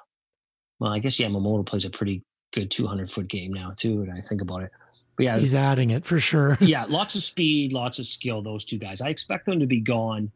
[0.79, 2.23] well, I guess Yamamoto plays a pretty
[2.53, 4.01] good 200 foot game now too.
[4.01, 4.71] And I think about it,
[5.15, 6.57] but yeah, he's adding it for sure.
[6.61, 8.41] yeah, lots of speed, lots of skill.
[8.41, 10.31] Those two guys, I expect them to be gone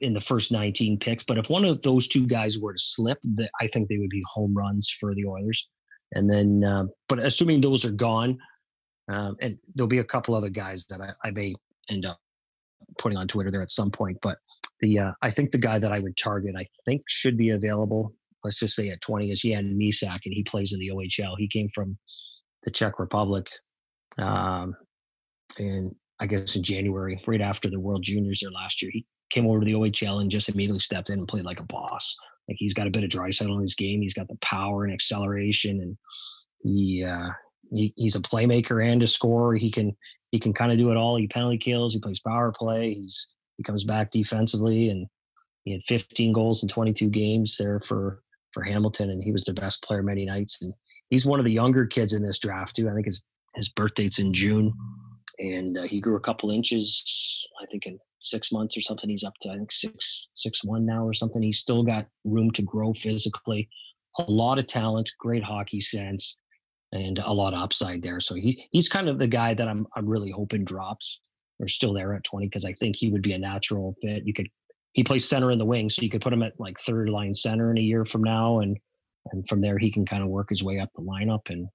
[0.00, 1.24] in the first 19 picks.
[1.24, 4.10] But if one of those two guys were to slip, the, I think they would
[4.10, 5.68] be home runs for the Oilers.
[6.12, 8.38] And then, uh, but assuming those are gone,
[9.08, 11.54] um, and there'll be a couple other guys that I, I, may
[11.90, 12.18] end up
[12.98, 14.16] putting on Twitter there at some point.
[14.22, 14.38] But
[14.80, 18.14] the uh, I think the guy that I would target, I think should be available.
[18.44, 21.34] Let's just say at 20 is Jan Mysak, and he plays in the OHL.
[21.36, 21.98] He came from
[22.62, 23.46] the Czech Republic,
[24.18, 24.74] um,
[25.58, 29.46] and I guess in January, right after the World Juniors there last year, he came
[29.46, 32.16] over to the OHL and just immediately stepped in and played like a boss.
[32.48, 34.02] Like he's got a bit of Draisaitl in his game.
[34.02, 35.96] He's got the power and acceleration, and
[36.62, 37.30] he, uh,
[37.72, 39.56] he he's a playmaker and a scorer.
[39.56, 39.96] He can
[40.30, 41.16] he can kind of do it all.
[41.16, 41.94] He penalty kills.
[41.94, 42.94] He plays power play.
[42.94, 45.06] He's he comes back defensively, and
[45.64, 49.54] he had 15 goals in 22 games there for for Hamilton, and he was the
[49.54, 50.58] best player many nights.
[50.60, 50.72] And
[51.08, 52.88] he's one of the younger kids in this draft too.
[52.88, 53.22] I think his
[53.54, 54.72] his birthday's in June,
[55.38, 57.46] and uh, he grew a couple inches.
[57.62, 59.08] I think in six months or something.
[59.08, 61.42] He's up to I think six six one now or something.
[61.42, 63.68] He's still got room to grow physically.
[64.18, 66.36] A lot of talent, great hockey sense,
[66.92, 68.20] and a lot of upside there.
[68.20, 71.20] So he he's kind of the guy that I'm I'm really hoping drops
[71.60, 74.26] or still there at 20 because I think he would be a natural fit.
[74.26, 74.48] You could
[74.92, 77.34] he plays center in the wing, so you could put him at like third line
[77.34, 78.78] center in a year from now, and
[79.32, 81.68] and from there he can kind of work his way up the lineup and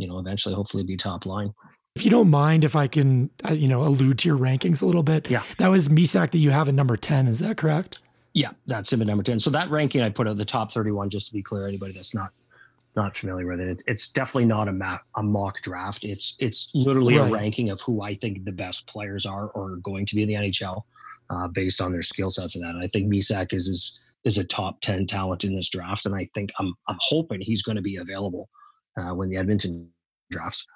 [0.00, 1.52] you know eventually hopefully be top line.
[1.96, 4.86] If you don't mind, if I can, uh, you know, allude to your rankings a
[4.86, 5.28] little bit.
[5.28, 5.42] Yeah.
[5.58, 7.26] That was Mysak that you have at number 10.
[7.26, 8.00] Is that correct?
[8.32, 9.40] Yeah, that's him at number 10.
[9.40, 12.14] So that ranking I put out the top 31, just to be clear, anybody that's
[12.14, 12.30] not
[12.96, 16.02] not familiar with it, it's definitely not a map, a mock draft.
[16.02, 17.30] It's it's literally right.
[17.30, 20.22] a ranking of who I think the best players are or are going to be
[20.22, 20.82] in the NHL
[21.30, 22.74] uh, based on their skill sets and that.
[22.74, 26.06] And I think Mysak is, is is a top 10 talent in this draft.
[26.06, 28.48] And I think I'm I'm hoping he's going to be available
[29.00, 29.90] uh, when the Edmonton
[30.30, 30.66] drafts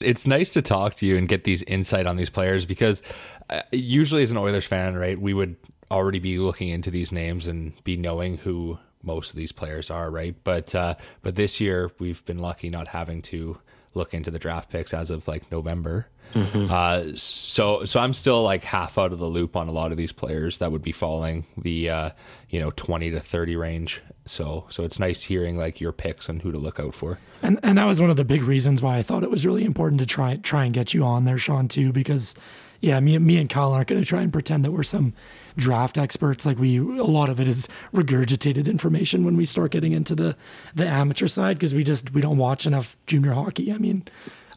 [0.00, 3.02] it's nice to talk to you and get these insight on these players because
[3.50, 5.56] uh, usually as an Oilers fan, right, we would
[5.90, 10.10] already be looking into these names and be knowing who most of these players are,
[10.10, 10.36] right?
[10.44, 13.58] But uh, but this year we've been lucky not having to
[13.94, 16.08] look into the draft picks as of like November.
[16.34, 16.70] Mm-hmm.
[16.70, 19.96] Uh, so so I'm still like half out of the loop on a lot of
[19.96, 22.10] these players that would be falling the uh,
[22.50, 24.02] you know 20 to 30 range.
[24.26, 27.18] So so it's nice hearing like your picks and who to look out for.
[27.42, 29.64] And and that was one of the big reasons why I thought it was really
[29.64, 32.34] important to try try and get you on there, Sean, too, because
[32.80, 35.12] yeah, me me and Kyle aren't going to try and pretend that we're some
[35.56, 36.46] draft experts.
[36.46, 40.36] Like we, a lot of it is regurgitated information when we start getting into the
[40.74, 43.72] the amateur side because we just we don't watch enough junior hockey.
[43.72, 44.06] I mean,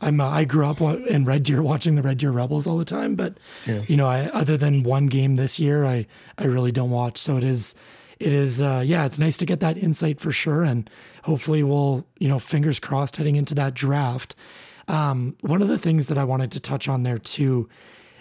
[0.02, 2.86] I'm uh, I grew up in Red Deer watching the Red Deer Rebels all the
[2.86, 3.84] time, but yeah.
[3.88, 7.18] you know, I, other than one game this year, I I really don't watch.
[7.18, 7.76] So it is
[8.20, 10.90] it is uh, yeah, it's nice to get that insight for sure, and
[11.24, 14.36] hopefully we'll you know fingers crossed heading into that draft.
[14.88, 17.70] Um, one of the things that I wanted to touch on there too,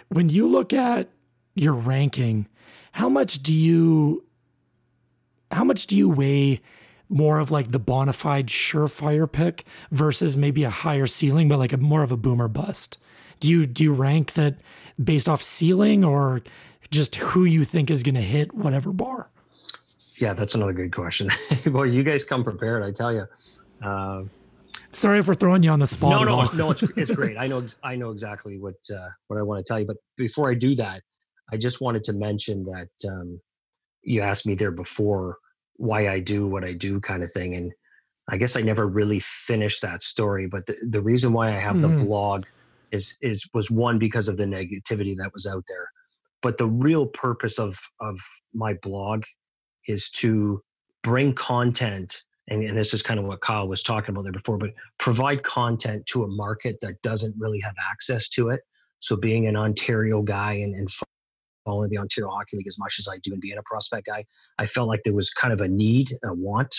[0.09, 1.09] when you look at
[1.55, 2.47] your ranking,
[2.93, 4.23] how much do you
[5.51, 6.61] how much do you weigh
[7.11, 11.73] more of like the bona fide surefire pick versus maybe a higher ceiling, but like
[11.73, 12.97] a more of a boomer bust?
[13.39, 14.55] Do you do you rank that
[15.01, 16.41] based off ceiling or
[16.89, 19.29] just who you think is going to hit whatever bar?
[20.17, 21.29] Yeah, that's another good question.
[21.65, 23.25] Boy, you guys come prepared, I tell you.
[23.81, 24.23] Uh,
[24.93, 26.11] Sorry for throwing you on the spot.
[26.11, 26.71] No, no, no.
[26.71, 27.37] It's, it's great.
[27.37, 29.85] I know, I know exactly what uh, what I want to tell you.
[29.85, 31.01] But before I do that,
[31.51, 33.41] I just wanted to mention that um,
[34.03, 35.37] you asked me there before
[35.81, 37.55] why I do what I do kind of thing.
[37.55, 37.71] And
[38.29, 40.47] I guess I never really finished that story.
[40.47, 41.97] But the, the reason why I have mm-hmm.
[41.97, 42.45] the blog
[42.91, 45.87] is is was one because of the negativity that was out there.
[46.41, 48.17] but the real purpose of of
[48.53, 49.23] my blog
[49.87, 50.61] is to
[51.03, 54.57] bring content and, and this is kind of what Kyle was talking about there before,
[54.57, 58.61] but provide content to a market that doesn't really have access to it.
[58.99, 60.89] So being an Ontario guy and, and
[61.65, 64.25] following the Ontario Hockey League as much as I do and being a prospect guy,
[64.57, 66.75] I felt like there was kind of a need, a want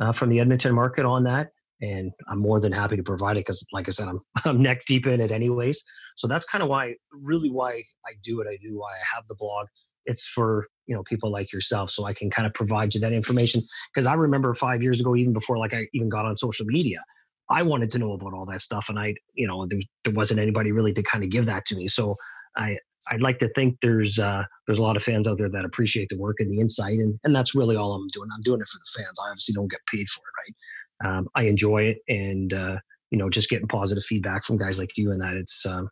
[0.00, 1.48] uh, from the Edmonton market on that.
[1.80, 4.82] And I'm more than happy to provide it because, like I said, I'm, I'm neck
[4.86, 5.82] deep in it anyways.
[6.16, 9.26] So that's kind of why, really, why I do what I do, why I have
[9.28, 9.66] the blog.
[10.06, 13.12] It's for you know people like yourself so i can kind of provide you that
[13.12, 13.62] information
[13.92, 17.02] because i remember five years ago even before like i even got on social media
[17.50, 20.38] i wanted to know about all that stuff and i you know there, there wasn't
[20.38, 22.16] anybody really to kind of give that to me so
[22.56, 22.76] i
[23.10, 26.08] i'd like to think there's uh there's a lot of fans out there that appreciate
[26.08, 28.28] the work and the insight and and that's really all i'm doing.
[28.34, 29.18] I'm doing it for the fans.
[29.24, 31.16] I obviously don't get paid for it right?
[31.16, 32.76] Um, i enjoy it and uh
[33.10, 35.88] you know just getting positive feedback from guys like you and that it's um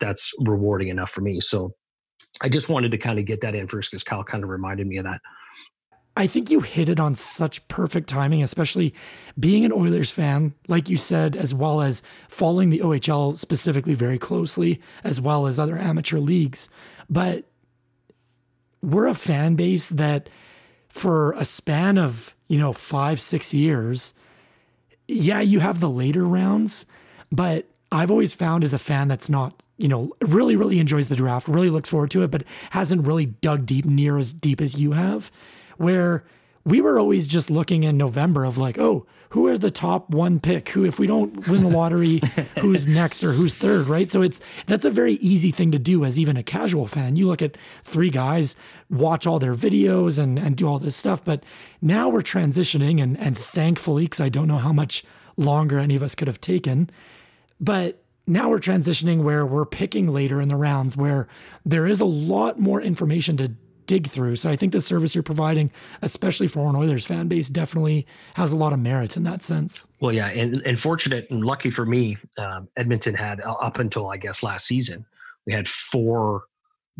[0.00, 1.40] that's rewarding enough for me.
[1.40, 1.74] So
[2.40, 4.86] I just wanted to kind of get that in first because Kyle kind of reminded
[4.86, 5.20] me of that.
[6.18, 8.92] I think you hit it on such perfect timing, especially
[9.38, 14.18] being an Oilers fan, like you said, as well as following the OHL specifically very
[14.18, 16.68] closely, as well as other amateur leagues.
[17.08, 17.44] But
[18.82, 20.28] we're a fan base that,
[20.88, 24.12] for a span of, you know, five, six years,
[25.06, 26.84] yeah, you have the later rounds,
[27.30, 31.14] but I've always found as a fan that's not you know, really, really enjoys the
[31.14, 34.74] draft, really looks forward to it, but hasn't really dug deep near as deep as
[34.74, 35.30] you have.
[35.78, 36.24] Where
[36.64, 40.40] we were always just looking in November of like, oh, who are the top one
[40.40, 40.70] pick?
[40.70, 42.20] Who, if we don't win the lottery,
[42.60, 44.10] who's next or who's third, right?
[44.10, 47.16] So it's that's a very easy thing to do as even a casual fan.
[47.16, 48.56] You look at three guys,
[48.90, 51.24] watch all their videos and and do all this stuff.
[51.24, 51.42] But
[51.82, 55.04] now we're transitioning, and and thankfully, because I don't know how much
[55.36, 56.90] longer any of us could have taken,
[57.60, 61.28] but now we're transitioning where we're picking later in the rounds where
[61.64, 63.52] there is a lot more information to
[63.88, 64.36] dig through.
[64.36, 65.72] So I think the service you're providing,
[66.02, 69.88] especially for an Oilers fan base, definitely has a lot of merit in that sense.
[69.98, 74.08] Well, yeah, and, and fortunate and lucky for me, um, Edmonton had uh, up until
[74.08, 75.04] I guess last season,
[75.46, 76.44] we had four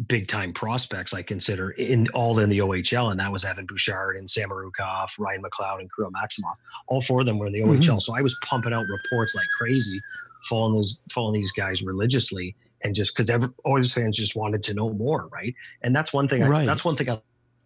[0.08, 4.16] big time prospects I consider in all in the OHL, and that was Evan Bouchard
[4.16, 6.54] and Sam Samorukov, Ryan McLeod, and Kirill Maximov.
[6.88, 7.78] All four of them were in the OHL.
[7.78, 7.98] Mm-hmm.
[7.98, 10.00] So I was pumping out reports like crazy
[10.48, 14.74] following those following these guys religiously and just because every Oilers fans just wanted to
[14.74, 15.54] know more, right?
[15.82, 16.42] And that's one thing.
[16.42, 16.62] Right.
[16.62, 17.20] I, that's one thing I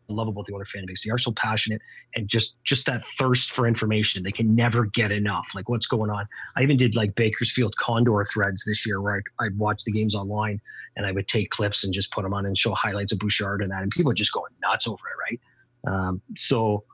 [0.08, 1.04] love about the Oilers fan base.
[1.04, 1.80] They are so passionate
[2.14, 4.22] and just just that thirst for information.
[4.22, 5.46] They can never get enough.
[5.54, 6.26] Like what's going on.
[6.56, 10.14] I even did like Bakersfield Condor threads this year where I, I'd watch the games
[10.14, 10.60] online
[10.96, 13.62] and I would take clips and just put them on and show highlights of Bouchard
[13.62, 15.40] and that, and people are just going nuts over it, right?
[15.84, 16.84] Um, so,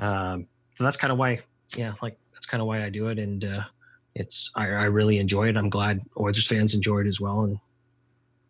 [0.00, 1.40] um, so that's kind of why,
[1.76, 3.62] yeah, like that's kind of why I do it, and uh,
[4.14, 5.56] it's I, I really enjoy it.
[5.56, 7.58] I'm glad Oilers fans enjoy it as well, and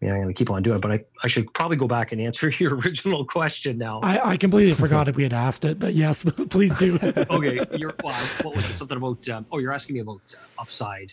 [0.01, 0.83] yeah, I'm gonna keep on doing it.
[0.83, 4.01] But I, I should probably go back and answer your original question now.
[4.03, 6.99] I, I completely forgot if we had asked it, but yes, please do.
[7.03, 8.75] okay, you're well, what was it?
[8.75, 11.13] Something about um, oh, you're asking me about uh, upside.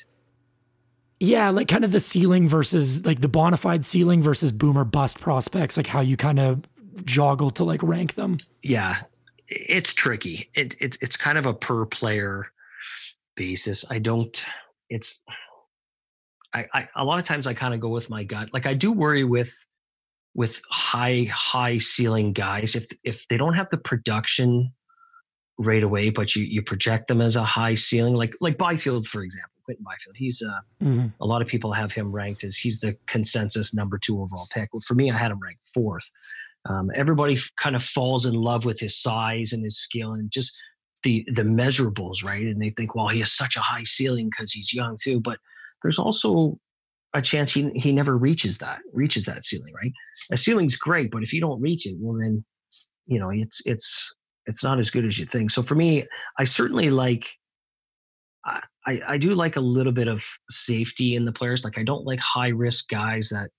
[1.19, 5.19] Yeah, like kind of the ceiling versus like the bona fide ceiling versus boomer bust
[5.19, 6.61] prospects, like how you kind of
[7.01, 8.37] joggle to like rank them.
[8.61, 9.01] Yeah,
[9.47, 10.49] it's tricky.
[10.53, 12.51] It, it it's kind of a per player
[13.37, 13.85] basis.
[13.89, 14.43] I don't.
[14.89, 15.21] It's.
[16.53, 18.49] I, I a lot of times I kind of go with my gut.
[18.53, 19.53] Like I do worry with
[20.35, 24.73] with high high ceiling guys if if they don't have the production
[25.57, 29.23] right away, but you you project them as a high ceiling, like like Byfield for
[29.23, 30.15] example, Quinton Byfield.
[30.15, 31.07] He's uh, mm-hmm.
[31.19, 34.69] a lot of people have him ranked as he's the consensus number two overall pick.
[34.71, 36.09] Well, for me, I had him ranked fourth.
[36.69, 40.55] Um, everybody kind of falls in love with his size and his skill and just
[41.03, 42.41] the the measurables, right?
[42.41, 45.19] And they think, well, he has such a high ceiling because he's young too.
[45.19, 45.37] But
[45.83, 46.59] there's also
[47.13, 49.93] a chance he he never reaches that reaches that ceiling, right?
[50.31, 52.43] A ceiling's great, but if you don't reach it, well then,
[53.05, 54.13] you know, it's it's
[54.45, 55.51] it's not as good as you think.
[55.51, 56.05] So for me,
[56.39, 57.25] I certainly like
[58.87, 61.63] I, I do like a little bit of safety in the players.
[61.63, 63.49] Like I don't like high risk guys that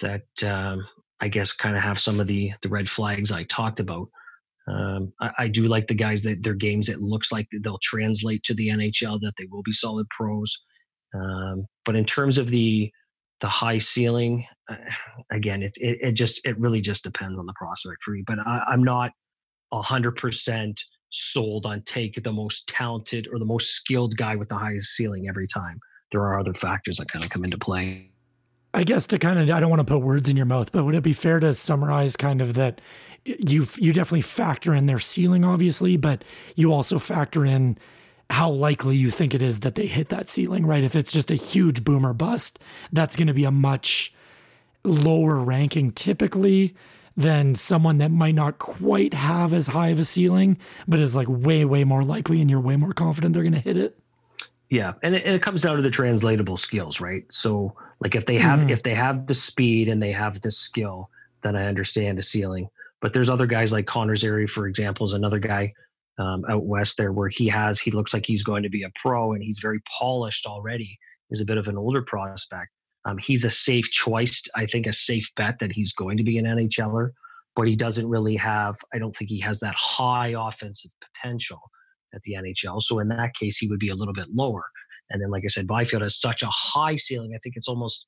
[0.00, 0.86] that um,
[1.20, 4.08] I guess kind of have some of the the red flags I talked about.
[4.68, 6.88] Um, I, I, do like the guys that their games.
[6.88, 9.20] It looks like they'll translate to the NHL.
[9.20, 10.60] That they will be solid pros.
[11.14, 12.90] Um, but in terms of the
[13.40, 14.76] the high ceiling, uh,
[15.32, 18.24] again, it, it, it just it really just depends on the prospect for me.
[18.26, 19.12] But I, I'm not
[19.72, 24.56] hundred percent sold on take the most talented or the most skilled guy with the
[24.56, 25.78] highest ceiling every time.
[26.10, 28.10] There are other factors that kind of come into play.
[28.78, 30.84] I guess to kind of I don't want to put words in your mouth, but
[30.84, 32.80] would it be fair to summarize kind of that
[33.24, 36.22] you you definitely factor in their ceiling, obviously, but
[36.54, 37.76] you also factor in
[38.30, 40.84] how likely you think it is that they hit that ceiling, right?
[40.84, 42.60] If it's just a huge boomer bust,
[42.92, 44.14] that's going to be a much
[44.84, 46.76] lower ranking typically
[47.16, 50.56] than someone that might not quite have as high of a ceiling,
[50.86, 53.58] but is like way, way more likely and you're way more confident they're going to
[53.58, 53.98] hit it?
[54.70, 57.24] Yeah, and it, and it, comes down to the translatable skills, right?
[57.28, 58.70] So, like if they have mm-hmm.
[58.70, 61.10] if they have the speed and they have the skill,
[61.42, 62.68] then I understand the ceiling.
[63.00, 65.72] But there's other guys like Connor Zary, for example, is another guy
[66.18, 68.90] um, out west there where he has he looks like he's going to be a
[69.00, 70.98] pro and he's very polished already.
[71.28, 72.70] He's a bit of an older prospect.
[73.04, 76.38] Um, he's a safe choice, I think, a safe bet that he's going to be
[76.38, 77.10] an NHLer,
[77.54, 78.76] but he doesn't really have.
[78.92, 81.60] I don't think he has that high offensive potential
[82.14, 82.82] at the NHL.
[82.82, 84.64] So in that case, he would be a little bit lower.
[85.10, 87.32] And then, like I said, Byfield has such a high ceiling.
[87.34, 88.06] I think it's almost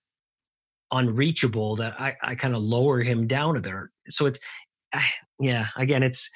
[0.93, 3.75] unreachable that I, I kind of lower him down a bit.
[4.09, 4.39] So it's,
[4.93, 5.05] I,
[5.39, 6.29] yeah, again, it's,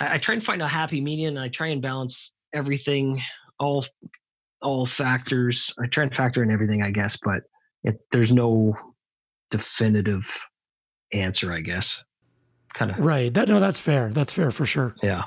[0.00, 1.36] I, I, try and find a happy median.
[1.36, 3.22] I try and balance everything,
[3.60, 3.84] all,
[4.62, 5.72] all factors.
[5.82, 7.42] I try and factor in everything, I guess, but
[7.82, 8.74] it, there's no
[9.50, 10.26] definitive
[11.12, 12.02] answer, I guess.
[12.72, 12.98] Kind of.
[12.98, 13.32] Right.
[13.32, 14.10] That, no, that's fair.
[14.10, 14.96] That's fair for sure.
[15.02, 15.24] Yeah.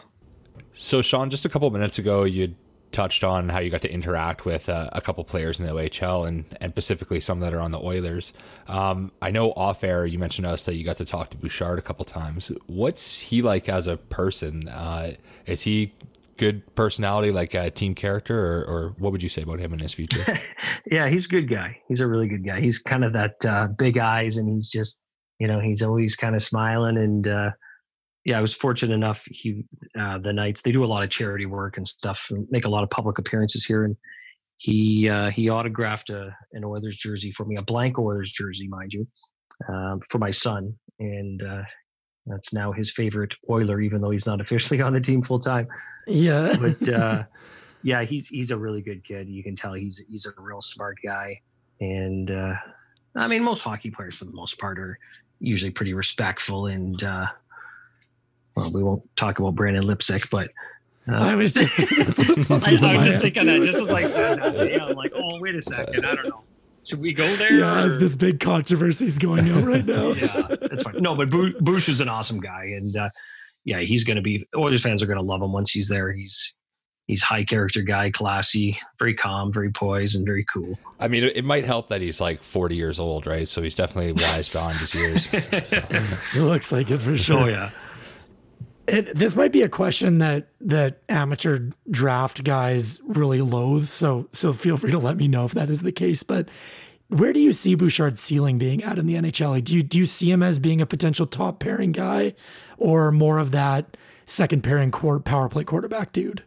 [0.73, 2.55] So, Sean, just a couple minutes ago, you
[2.91, 6.27] touched on how you got to interact with uh, a couple players in the OHL
[6.27, 8.33] and, and specifically some that are on the Oilers.
[8.67, 11.37] Um, I know off air you mentioned to us that you got to talk to
[11.37, 12.51] Bouchard a couple times.
[12.67, 14.67] What's he like as a person?
[14.69, 15.13] Uh,
[15.45, 15.93] is he
[16.37, 19.79] good personality, like a team character, or, or, what would you say about him in
[19.79, 20.23] his future?
[20.91, 21.77] yeah, he's a good guy.
[21.87, 22.61] He's a really good guy.
[22.61, 25.01] He's kind of that uh, big eyes, and he's just,
[25.39, 27.49] you know, he's always kind of smiling and uh,
[28.27, 29.21] yeah, I was fortunate enough.
[29.31, 29.63] He
[29.97, 32.69] uh, the Knights they do a lot of charity work and stuff, and make a
[32.69, 33.85] lot of public appearances here.
[33.85, 33.95] And
[34.57, 38.91] he uh, he autographed a, an Oilers jersey for me, a blank Oilers jersey, mind
[38.91, 39.07] you,
[39.69, 41.61] um, for my son, and uh,
[42.25, 45.69] that's now his favorite Oiler, even though he's not officially on the team full time.
[46.05, 47.23] Yeah, but uh,
[47.81, 49.29] yeah, he's he's a really good kid.
[49.29, 51.39] You can tell he's he's a real smart guy,
[51.79, 52.55] and uh,
[53.15, 54.99] I mean, most hockey players for the most part are
[55.39, 57.27] usually pretty respectful and uh,
[58.57, 60.49] well, we won't talk about Brendan Leipsic, but
[61.07, 61.83] uh, I was just I,
[62.49, 64.81] I, was just thinking that just as like said that.
[64.81, 66.43] I'm like, oh wait a second, I don't know.
[66.85, 67.53] Should we go there?
[67.53, 70.11] Yeah, as this big controversy is going on right now.
[70.13, 70.95] yeah, that's fine.
[70.97, 71.29] No, but
[71.59, 73.09] Bush is an awesome guy, and uh,
[73.65, 74.47] yeah, he's going to be.
[74.55, 76.13] Oilers fans are going to love him once he's there.
[76.13, 76.55] He's
[77.05, 80.79] he's high character guy, classy, very calm, very poised, and very cool.
[80.99, 83.49] I mean, it might help that he's like 40 years old, right?
[83.49, 85.29] So he's definitely wise beyond his years.
[85.29, 85.83] So.
[86.35, 87.43] It looks like it for sure.
[87.43, 87.71] Oh yeah.
[88.87, 93.89] It, this might be a question that that amateur draft guys really loathe.
[93.89, 96.23] So so feel free to let me know if that is the case.
[96.23, 96.47] But
[97.09, 99.51] where do you see Bouchard's ceiling being at in the NHL?
[99.51, 102.33] Like, do you do you see him as being a potential top pairing guy,
[102.77, 106.43] or more of that second pairing court power play quarterback dude?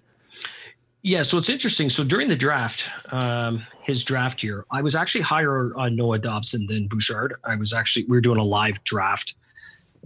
[1.03, 1.89] Yeah, so it's interesting.
[1.89, 6.67] So during the draft, um, his draft year, I was actually higher on Noah Dobson
[6.67, 7.35] than Bouchard.
[7.45, 9.35] I was actually we were doing a live draft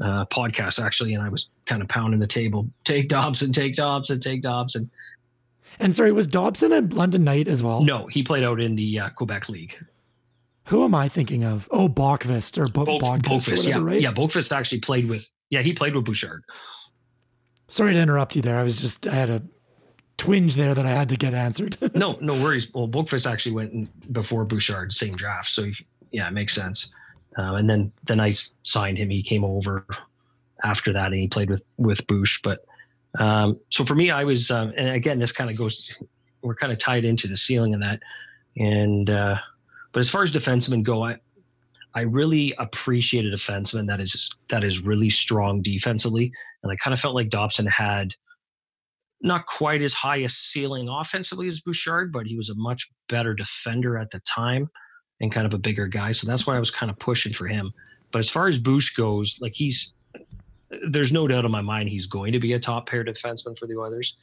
[0.00, 2.68] uh, podcast actually, and I was kind of pounding the table.
[2.84, 4.90] Take Dobson, take Dobson, take Dobson.
[5.78, 7.82] And sorry, was Dobson a London Knight as well?
[7.82, 9.74] No, he played out in the uh, Quebec League.
[10.68, 11.68] Who am I thinking of?
[11.70, 14.00] Oh, Boqvist or Bo- or whatever, yeah, right?
[14.00, 15.26] Yeah, Boqvist actually played with.
[15.50, 16.42] Yeah, he played with Bouchard.
[17.68, 18.58] Sorry to interrupt you there.
[18.58, 19.42] I was just I had a
[20.16, 21.76] twinge there that I had to get answered.
[21.94, 22.68] no, no worries.
[22.72, 25.50] Well, Boqvist actually went before Bouchard, same draft.
[25.50, 25.70] So
[26.12, 26.90] yeah, it makes sense.
[27.36, 29.10] Um, and then then I signed him.
[29.10, 29.86] He came over
[30.62, 32.40] after that, and he played with with Bush.
[32.42, 32.64] But
[33.18, 35.88] um, so for me, I was, um, and again, this kind of goes.
[36.42, 38.00] We're kind of tied into the ceiling of that,
[38.56, 39.36] and uh,
[39.92, 41.16] but as far as defensemen go, I
[41.94, 46.32] I really appreciate a defenseman that is that is really strong defensively,
[46.62, 48.14] and I kind of felt like Dobson had
[49.22, 53.32] not quite as high a ceiling offensively as Bouchard, but he was a much better
[53.32, 54.68] defender at the time
[55.20, 56.12] and kind of a bigger guy.
[56.12, 57.72] So that's why I was kind of pushing for him.
[58.12, 59.92] But as far as Bush goes, like he's
[60.88, 63.66] there's no doubt in my mind he's going to be a top pair defenseman for
[63.66, 64.16] the Oilers.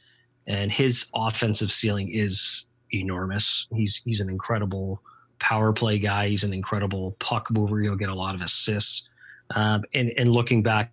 [0.46, 3.66] And his offensive ceiling is enormous.
[3.74, 5.02] He's he's an incredible
[5.38, 6.28] power play guy.
[6.28, 7.80] He's an incredible puck mover.
[7.80, 9.08] He'll get a lot of assists.
[9.54, 10.92] Um, and and looking back,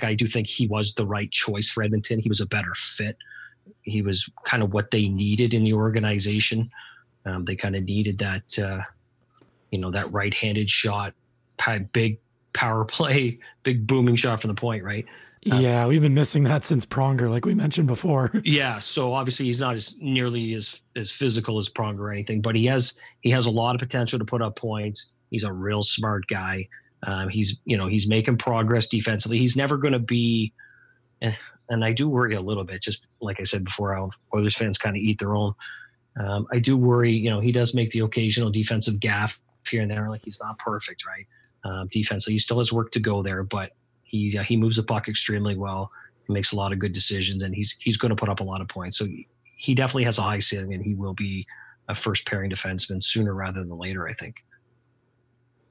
[0.00, 2.18] I do think he was the right choice for Edmonton.
[2.18, 3.16] He was a better fit.
[3.82, 6.70] He was kind of what they needed in the organization.
[7.26, 8.80] Um, they kind of needed that uh,
[9.70, 11.14] you know that right-handed shot,
[11.92, 12.18] big
[12.52, 15.06] power play, big booming shot from the point, right?
[15.50, 18.30] Uh, yeah, we've been missing that since Pronger, like we mentioned before.
[18.44, 22.54] yeah, so obviously he's not as nearly as as physical as Pronger or anything, but
[22.54, 25.12] he has he has a lot of potential to put up points.
[25.30, 26.68] He's a real smart guy.
[27.06, 29.38] Um, he's you know he's making progress defensively.
[29.38, 30.52] He's never going to be,
[31.22, 31.34] and,
[31.70, 32.82] and I do worry a little bit.
[32.82, 35.54] Just like I said before, how Oilers fans kind of eat their own.
[36.22, 37.12] Um, I do worry.
[37.12, 39.38] You know, he does make the occasional defensive gaff
[39.68, 40.08] here and there.
[40.08, 41.26] Like he's not perfect, right?
[41.64, 42.34] um, defensively.
[42.34, 45.56] He still has work to go there, but he uh, he moves the puck extremely
[45.56, 45.90] well.
[46.26, 48.44] He makes a lot of good decisions, and he's he's going to put up a
[48.44, 48.98] lot of points.
[48.98, 49.06] So
[49.56, 51.46] he definitely has a high ceiling, and he will be
[51.88, 54.08] a first pairing defenseman sooner rather than later.
[54.08, 54.36] I think.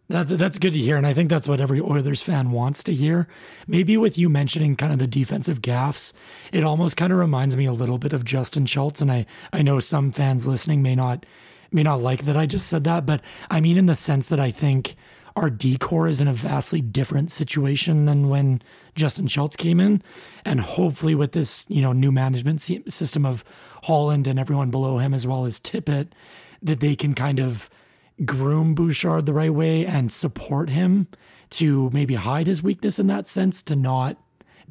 [0.10, 0.98] That, that's good to hear.
[0.98, 3.28] And I think that's what every Oilers fan wants to hear.
[3.68, 6.14] Maybe with you mentioning kind of the defensive gaffes,
[6.52, 9.02] it almost kind of reminds me a little bit of Justin Schultz.
[9.02, 11.28] And I, I know some fans listening may not
[11.72, 14.40] may not like that I just said that, but I mean in the sense that
[14.40, 14.96] I think
[15.36, 18.62] our decor is in a vastly different situation than when
[18.96, 20.02] Justin Schultz came in.
[20.44, 23.44] And hopefully with this, you know, new management system of
[23.84, 26.10] Holland and everyone below him, as well as Tippett,
[26.62, 27.70] that they can kind of
[28.26, 31.08] groom Bouchard the right way and support him
[31.52, 34.18] to maybe hide his weakness in that sense, to not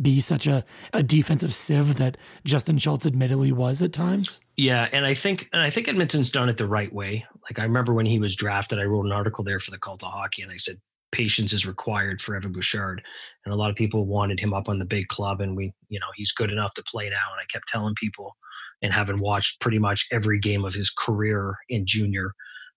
[0.01, 4.41] be such a, a defensive sieve that Justin Schultz admittedly was at times.
[4.57, 7.25] Yeah, and I think and I think Edmonton's done it the right way.
[7.49, 10.03] Like I remember when he was drafted, I wrote an article there for the Cult
[10.03, 10.77] of Hockey, and I said
[11.13, 13.03] patience is required for Evan Bouchard.
[13.45, 15.99] And a lot of people wanted him up on the big club, and we, you
[15.99, 17.33] know, he's good enough to play now.
[17.33, 18.37] And I kept telling people,
[18.83, 22.33] and having watched pretty much every game of his career in junior,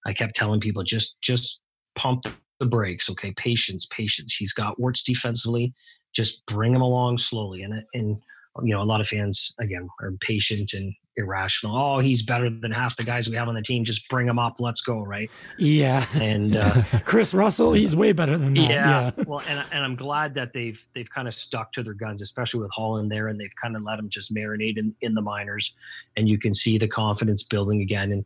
[0.05, 1.59] I kept telling people just just
[1.95, 2.23] pump
[2.59, 3.33] the brakes, okay?
[3.35, 4.35] Patience, patience.
[4.35, 5.73] He's got warts defensively.
[6.13, 7.63] Just bring him along slowly.
[7.63, 8.21] And and
[8.63, 11.77] you know, a lot of fans again are patient and irrational.
[11.77, 13.83] Oh, he's better than half the guys we have on the team.
[13.83, 14.55] Just bring him up.
[14.59, 15.29] Let's go, right?
[15.57, 16.05] Yeah.
[16.15, 18.61] And uh, Kris Russell, he's way better than that.
[18.61, 19.11] Yeah.
[19.17, 19.23] yeah.
[19.25, 22.61] Well, and and I'm glad that they've they've kind of stuck to their guns, especially
[22.61, 25.75] with Holland there, and they've kind of let him just marinate in in the minors,
[26.17, 28.11] and you can see the confidence building again.
[28.11, 28.25] And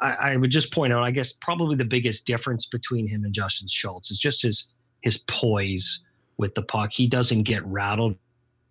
[0.00, 3.32] I, I would just point out, I guess probably the biggest difference between him and
[3.32, 4.68] Justin Schultz is just his
[5.02, 6.02] his poise
[6.38, 6.90] with the puck.
[6.92, 8.16] He doesn't get rattled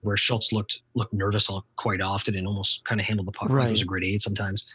[0.02, 3.64] where Schultz looked looked nervous quite often and almost kind of handled the puck right.
[3.64, 4.66] like he was a grade eight sometimes.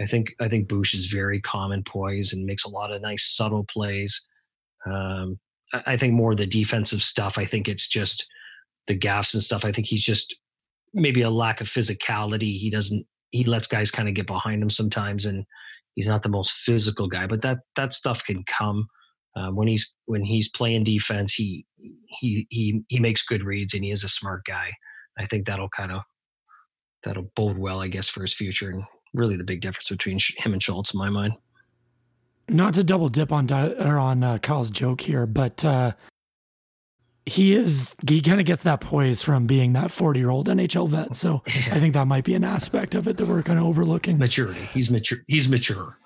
[0.00, 3.34] I think I think Bush is very common poise and makes a lot of nice
[3.34, 4.22] subtle plays.
[4.86, 5.38] Um,
[5.72, 7.34] I, I think more the defensive stuff.
[7.36, 8.26] I think it's just
[8.86, 9.64] the gaffes and stuff.
[9.64, 10.34] I think he's just
[10.94, 12.58] maybe a lack of physicality.
[12.58, 13.06] He doesn't.
[13.30, 15.44] He lets guys kind of get behind him sometimes, and
[15.94, 17.26] he's not the most physical guy.
[17.26, 18.88] But that that stuff can come
[19.36, 21.34] uh, when he's when he's playing defense.
[21.34, 21.66] He
[22.20, 24.72] he he he makes good reads and he is a smart guy.
[25.18, 26.02] I think that'll kind of
[27.04, 30.52] that'll bode well, I guess, for his future and really the big difference between him
[30.52, 31.34] and Schultz in my mind.
[32.48, 35.92] Not to double dip on or on uh, Kyle's joke here, but uh,
[37.26, 40.88] he is he kind of gets that poise from being that 40 year old NHL
[40.88, 41.16] vet.
[41.16, 44.18] So I think that might be an aspect of it that we're kind of overlooking.
[44.18, 44.60] Maturity.
[44.72, 45.18] He's mature.
[45.28, 45.96] He's mature.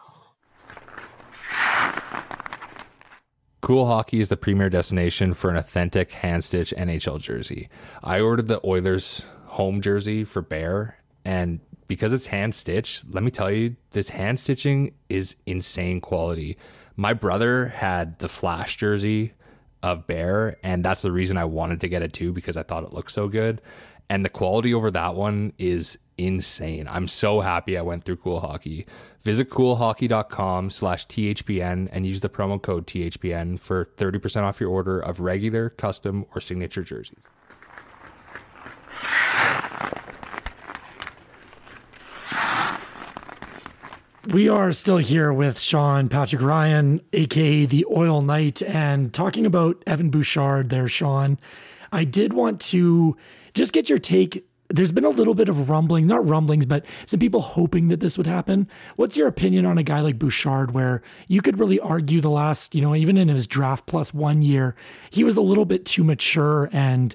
[3.64, 7.70] Cool Hockey is the premier destination for an authentic hand stitch NHL jersey.
[8.02, 13.30] I ordered the Oilers home jersey for Bear, and because it's hand stitched, let me
[13.30, 16.58] tell you, this hand stitching is insane quality.
[16.94, 19.32] My brother had the Flash jersey
[19.82, 22.84] of Bear, and that's the reason I wanted to get it too because I thought
[22.84, 23.62] it looked so good.
[24.10, 26.88] And the quality over that one is insane.
[26.88, 28.86] I'm so happy I went through Cool Hockey.
[29.20, 35.00] Visit coolhockey.com slash THPN and use the promo code THPN for 30% off your order
[35.00, 37.26] of regular, custom, or signature jerseys.
[44.28, 49.82] We are still here with Sean Patrick Ryan, aka the Oil Knight, and talking about
[49.86, 51.38] Evan Bouchard there, Sean.
[51.92, 53.16] I did want to
[53.52, 57.20] just get your take there's been a little bit of rumbling, not rumblings, but some
[57.20, 58.68] people hoping that this would happen.
[58.96, 62.74] What's your opinion on a guy like Bouchard, where you could really argue the last,
[62.74, 64.74] you know, even in his draft plus one year,
[65.10, 67.14] he was a little bit too mature and,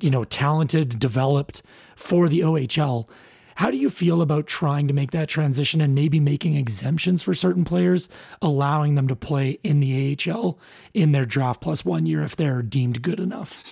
[0.00, 1.62] you know, talented, developed
[1.96, 3.08] for the OHL.
[3.56, 7.34] How do you feel about trying to make that transition and maybe making exemptions for
[7.34, 8.08] certain players,
[8.42, 10.58] allowing them to play in the AHL
[10.92, 13.62] in their draft plus one year if they're deemed good enough?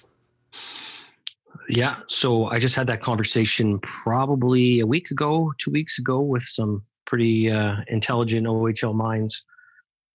[1.73, 2.01] Yeah.
[2.07, 6.83] So I just had that conversation probably a week ago, two weeks ago, with some
[7.07, 9.43] pretty uh, intelligent OHL minds.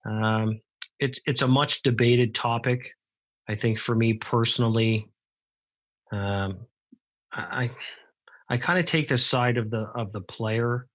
[0.06, 0.62] Um,
[1.00, 2.82] it's it's a much debated topic.
[3.50, 5.10] I think for me personally,
[6.12, 6.60] um,
[7.32, 7.72] I
[8.50, 10.86] I kind of take the side of the of the player,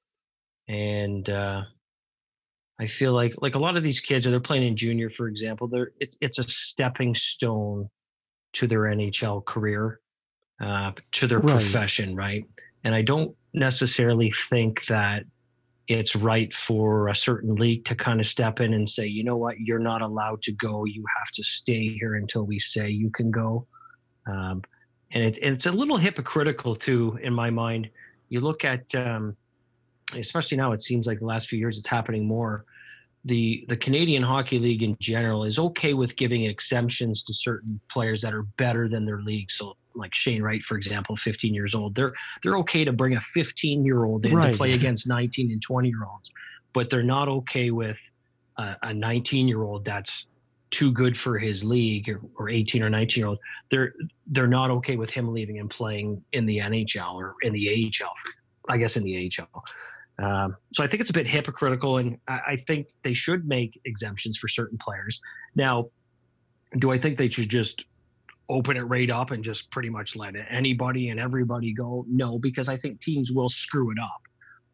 [0.69, 1.63] and uh,
[2.81, 5.67] I feel like like a lot of these kids, they're playing in junior, for example,
[5.67, 7.89] they're it's it's a stepping stone
[8.53, 9.99] to their NHL career
[10.63, 11.55] uh, to their right.
[11.55, 12.45] profession, right?
[12.85, 15.25] And I don't necessarily think that
[15.89, 19.37] it's right for a certain league to kind of step in and say, you know
[19.37, 20.85] what, you're not allowed to go.
[20.87, 23.67] You have to stay here until we say you can go.
[24.27, 24.63] Um,
[25.11, 27.91] and, it, it's a little hypocritical too, in my mind.
[28.29, 29.37] You look at, um,
[30.17, 32.65] especially now, it seems like the last few years it's happening more.
[33.25, 38.21] the the Canadian Hockey League in general is okay with giving exemptions to certain players
[38.21, 39.51] that are better than their league.
[39.51, 42.13] So like Shane Wright, for example, 15 years old, they're
[42.43, 44.53] they're okay to bring a 15 year old in right.
[44.53, 46.31] to play against 19 and 20 year olds,
[46.73, 47.99] but they're not okay with
[48.59, 50.27] a 19 year old that's
[50.71, 53.39] too good for his league or, or 18 or 19 year old.
[53.71, 53.95] They're
[54.29, 58.13] they're not okay with him leaving and playing in the NHL or in the AHL.
[58.69, 59.65] I guess in the AHL.
[60.25, 63.81] Um, so I think it's a bit hypocritical, and I, I think they should make
[63.85, 65.21] exemptions for certain players.
[65.57, 65.89] Now,
[66.79, 67.85] do I think they should just
[68.53, 72.05] open it right up and just pretty much let anybody and everybody go?
[72.09, 74.23] No, because I think teams will screw it up.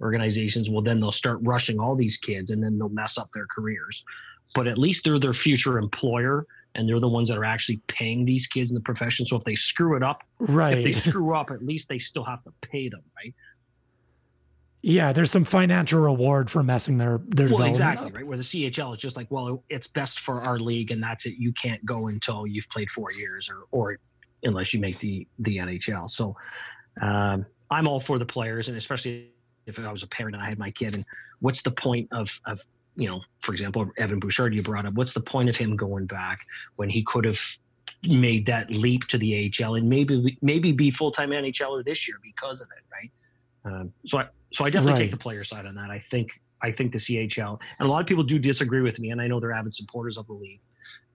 [0.01, 3.47] Organizations will then they'll start rushing all these kids and then they'll mess up their
[3.47, 4.05] careers.
[4.55, 8.25] But at least they're their future employer and they're the ones that are actually paying
[8.25, 9.27] these kids in the profession.
[9.27, 10.79] So if they screw it up, right?
[10.79, 13.35] If they screw up, at least they still have to pay them, right?
[14.81, 18.17] Yeah, there's some financial reward for messing their their well, exactly up.
[18.17, 18.27] right.
[18.27, 21.35] Where the CHL is just like, well, it's best for our league, and that's it.
[21.37, 23.99] You can't go until you've played four years, or or
[24.45, 26.09] unless you make the the NHL.
[26.09, 26.37] So
[27.03, 29.31] um, I'm all for the players, and especially
[29.67, 31.05] if I was a parent and I had my kid, and
[31.41, 32.61] what's the point of of
[32.95, 34.95] you know, for example, Evan Bouchard you brought up.
[34.95, 36.41] What's the point of him going back
[36.77, 37.41] when he could have
[38.05, 42.19] made that leap to the AHL and maybe maybe be full time NHLer this year
[42.23, 43.11] because of it, right?
[43.65, 44.99] Um, so I, so I definitely right.
[45.01, 45.91] take the player side on that.
[45.91, 46.31] I think
[46.63, 49.27] I think the CHL and a lot of people do disagree with me, and I
[49.27, 50.61] know they're avid supporters of the league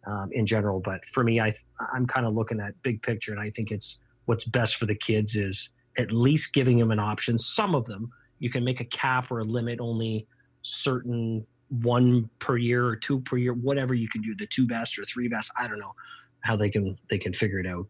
[0.07, 0.79] um, in general.
[0.79, 1.53] But for me, I
[1.93, 4.95] I'm kind of looking at big picture, and I think it's what's best for the
[4.95, 7.37] kids is at least giving them an option.
[7.37, 10.27] Some of them you can make a cap or a limit only
[10.63, 14.99] certain one per year or two per year, whatever you can do, the two best
[14.99, 15.51] or three best.
[15.57, 15.93] I don't know
[16.41, 17.87] how they can they can figure it out,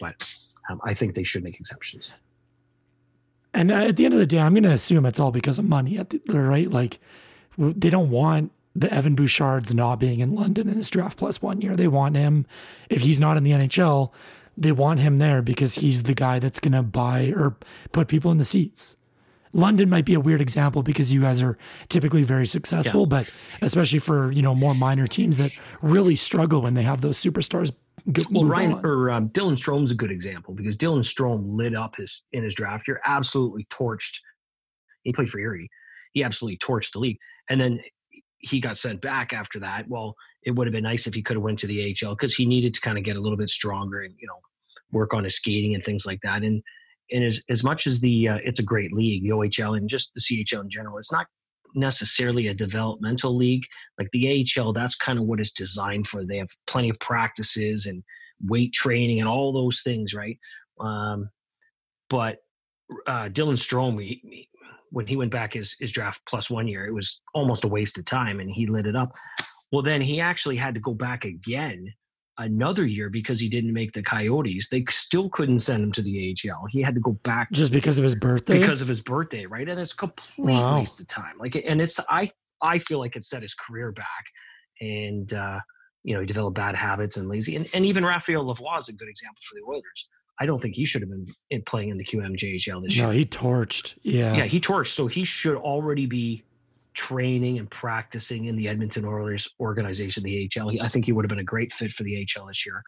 [0.00, 0.14] but
[0.70, 2.14] um, I think they should make exceptions.
[3.54, 5.64] And at the end of the day, I'm going to assume it's all because of
[5.64, 6.68] money, the, right?
[6.70, 6.98] Like
[7.56, 11.60] they don't want the Evan Bouchards not being in London in his draft plus one
[11.60, 11.76] year.
[11.76, 12.46] They want him,
[12.90, 14.10] if he's not in the NHL,
[14.56, 17.56] they want him there because he's the guy that's going to buy or
[17.92, 18.96] put people in the seats.
[19.52, 21.56] London might be a weird example because you guys are
[21.88, 23.06] typically very successful, yeah.
[23.06, 27.22] but especially for you know more minor teams that really struggle when they have those
[27.22, 27.72] superstars
[28.30, 28.86] well, Ryan on.
[28.86, 32.54] or um, Dylan Strome's a good example because Dylan Strome lit up his in his
[32.54, 34.18] draft year, absolutely torched.
[35.02, 35.68] He played for Erie.
[36.12, 37.18] He absolutely torched the league,
[37.48, 37.80] and then
[38.38, 39.88] he got sent back after that.
[39.88, 42.34] Well, it would have been nice if he could have went to the AHL because
[42.34, 44.38] he needed to kind of get a little bit stronger and you know
[44.92, 46.42] work on his skating and things like that.
[46.42, 46.62] And
[47.10, 50.12] and as as much as the uh, it's a great league, the OHL and just
[50.14, 51.26] the CHL in general, it's not
[51.74, 53.64] necessarily a developmental league.
[53.98, 56.24] Like the AHL, that's kind of what it's designed for.
[56.24, 58.02] They have plenty of practices and
[58.44, 60.38] weight training and all those things, right?
[60.80, 61.30] Um,
[62.10, 62.38] but
[63.06, 64.48] uh, Dylan Strome, he,
[64.90, 67.98] when he went back his, his draft plus one year, it was almost a waste
[67.98, 69.12] of time and he lit it up.
[69.72, 71.92] Well, then he actually had to go back again
[72.38, 74.68] another year because he didn't make the Coyotes.
[74.68, 76.66] They still couldn't send him to the AHL.
[76.68, 78.58] He had to go back just because of his birthday.
[78.58, 79.68] Because of his birthday, right?
[79.68, 80.78] And it's complete wow.
[80.78, 81.38] waste of time.
[81.38, 82.30] Like, and it's I
[82.62, 84.24] I feel like it set his career back,
[84.80, 85.60] and uh,
[86.02, 87.56] you know he developed bad habits and lazy.
[87.56, 90.08] And, and even Raphael Lavoie is a good example for the Oilers.
[90.40, 93.06] I don't think he should have been in playing in the QMJHL this no, year.
[93.06, 93.94] No, he torched.
[94.02, 94.94] Yeah, yeah, he torched.
[94.94, 96.42] So he should already be
[96.94, 100.80] training and practicing in the Edmonton Oilers organization, the AHL.
[100.80, 102.82] I think he would have been a great fit for the AHL this year.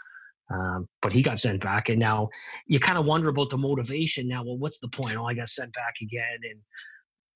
[0.49, 2.29] Um, but he got sent back, and now
[2.67, 4.29] you kind of wonder about the motivation.
[4.29, 5.17] Now, well, what's the point?
[5.17, 6.61] Oh, I got sent back again, and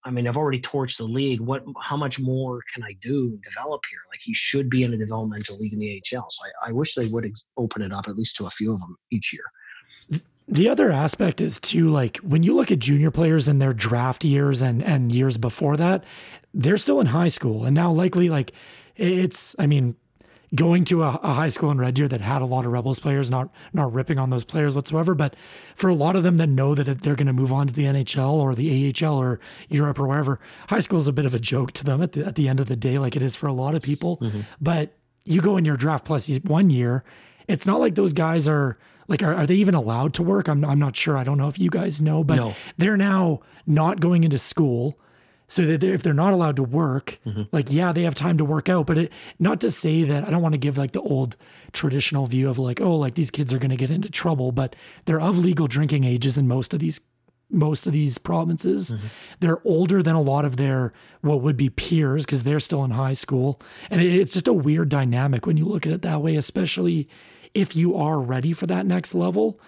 [0.05, 1.41] I mean, I've already torched the league.
[1.41, 1.65] What?
[1.83, 3.99] How much more can I do and develop here?
[4.13, 6.27] Like he should be in a developmental league in the AHL.
[6.31, 8.73] So I, I wish they would ex- open it up at least to a few
[8.73, 9.45] of them each year.
[10.51, 14.25] The other aspect is too like when you look at junior players in their draft
[14.25, 16.05] years and and years before that,
[16.53, 18.53] they're still in high school and now likely like
[18.97, 19.95] it's I mean
[20.53, 22.99] going to a, a, high school in Red Deer that had a lot of Rebels
[22.99, 25.37] players, not not ripping on those players whatsoever, but
[25.77, 27.85] for a lot of them that know that they're going to move on to the
[27.85, 31.39] NHL or the AHL or Europe or wherever, high school is a bit of a
[31.39, 33.47] joke to them at the at the end of the day, like it is for
[33.47, 34.19] a lot of people.
[34.19, 34.41] Mm-hmm.
[34.61, 37.05] But you go in your draft plus one year,
[37.47, 38.79] it's not like those guys are
[39.11, 40.49] like are, are they even allowed to work?
[40.49, 41.19] I'm I'm not sure.
[41.19, 42.55] I don't know if you guys know, but no.
[42.79, 44.99] they're now not going into school.
[45.49, 47.43] So that they're, if they're not allowed to work, mm-hmm.
[47.51, 48.87] like yeah, they have time to work out.
[48.87, 51.35] But it, not to say that I don't want to give like the old
[51.73, 54.77] traditional view of like oh like these kids are going to get into trouble, but
[55.07, 57.01] they're of legal drinking ages in most of these
[57.51, 58.93] most of these provinces.
[58.93, 59.07] Mm-hmm.
[59.41, 62.93] They're older than a lot of their what would be peers because they're still in
[62.93, 63.61] high school,
[63.91, 67.09] and it, it's just a weird dynamic when you look at it that way, especially
[67.55, 69.61] if you are ready for that next level.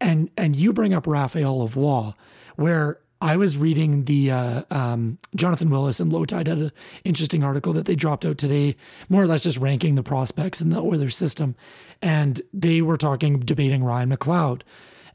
[0.00, 2.14] And and you bring up Raphael Lavoie,
[2.56, 7.72] where I was reading the uh, um, Jonathan Willis and Lowetide had an interesting article
[7.72, 8.76] that they dropped out today,
[9.08, 11.56] more or less just ranking the prospects in the Oilers system,
[12.00, 14.62] and they were talking debating Ryan McLeod,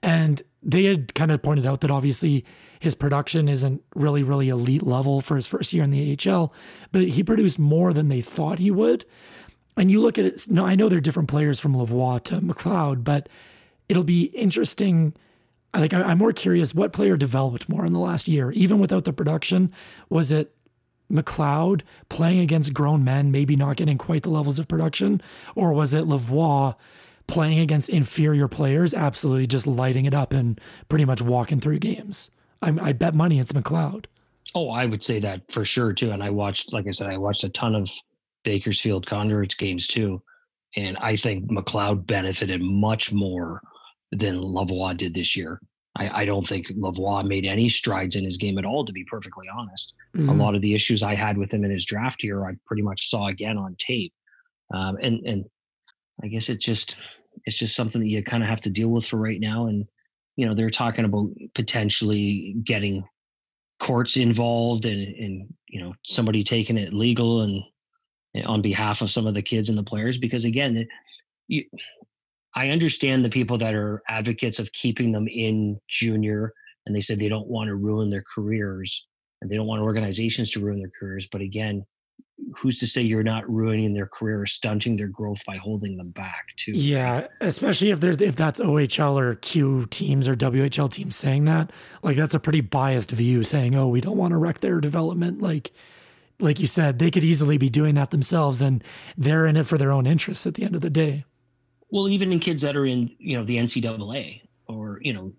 [0.01, 2.43] and they had kind of pointed out that obviously
[2.77, 6.53] his production isn't really really elite level for his first year in the AHL,
[6.91, 9.05] but he produced more than they thought he would.
[9.75, 10.45] And you look at it.
[10.49, 13.27] No, I know they're different players from Lavoie to McLeod, but
[13.89, 15.13] it'll be interesting
[15.73, 19.05] I like I'm more curious what player developed more in the last year, even without
[19.05, 19.71] the production.
[20.07, 20.53] Was it
[21.11, 25.21] McLeod playing against grown men, maybe not getting quite the levels of production,
[25.55, 26.75] or was it Lavoie
[27.25, 32.29] playing against inferior players, absolutely just lighting it up and pretty much walking through games?
[32.61, 34.05] I, I bet money it's McLeod.
[34.53, 36.11] Oh, I would say that for sure too.
[36.11, 37.89] And I watched, like I said, I watched a ton of
[38.43, 40.21] Bakersfield Condors games too,
[40.75, 43.61] and I think McLeod benefited much more
[44.11, 45.59] than Lavoie did this year.
[45.95, 49.05] I, I, don't think Lavoie made any strides in his game at all, to be
[49.05, 49.93] perfectly honest.
[50.15, 50.29] Mm-hmm.
[50.29, 52.81] A lot of the issues I had with him in his draft year, I pretty
[52.81, 54.13] much saw again on tape.
[54.73, 55.45] Um, and and
[56.23, 56.97] I guess it just
[57.45, 59.67] it's just something that you kind of have to deal with for right now.
[59.67, 59.85] And
[60.35, 63.03] you know, they're talking about potentially getting
[63.79, 67.63] courts involved and and you know somebody taking it legal and, and
[68.45, 70.87] on behalf of some of the kids and the players because again
[71.47, 71.63] you
[72.55, 76.53] I understand the people that are advocates of keeping them in junior
[76.85, 79.07] and they said they don't want to ruin their careers
[79.41, 81.27] and they don't want organizations to ruin their careers.
[81.31, 81.85] But again,
[82.57, 86.11] who's to say you're not ruining their career or stunting their growth by holding them
[86.11, 86.71] back too?
[86.71, 91.71] Yeah, especially if they're if that's OHL or Q teams or WHL teams saying that.
[92.01, 95.41] Like that's a pretty biased view saying, "Oh, we don't want to wreck their development."
[95.41, 95.71] Like
[96.43, 98.83] like you said, they could easily be doing that themselves and
[99.17, 101.25] they're in it for their own interests at the end of the day.
[101.89, 105.31] Well, even in kids that are in, you know, the NCAA or, you know,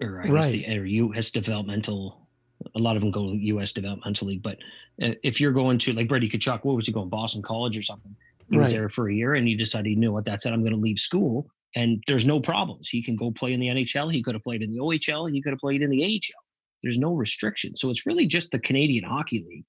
[0.00, 0.34] or I right.
[0.34, 2.28] guess the or US developmental,
[2.74, 4.42] a lot of them go US developmental league.
[4.42, 4.58] But
[5.00, 7.82] uh, if you're going to like Brady Tkachuk, what was he going, Boston College or
[7.82, 8.14] something?
[8.50, 8.64] He right.
[8.64, 10.52] was there for a year and he decided, you know what, that's it.
[10.52, 12.88] I'm going to leave school and there's no problems.
[12.88, 14.12] He can go play in the NHL.
[14.12, 15.32] He could have played in the OHL.
[15.32, 16.41] He could have played in the AHL.
[16.82, 17.76] There's no restriction.
[17.76, 19.64] So it's really just the Canadian Hockey League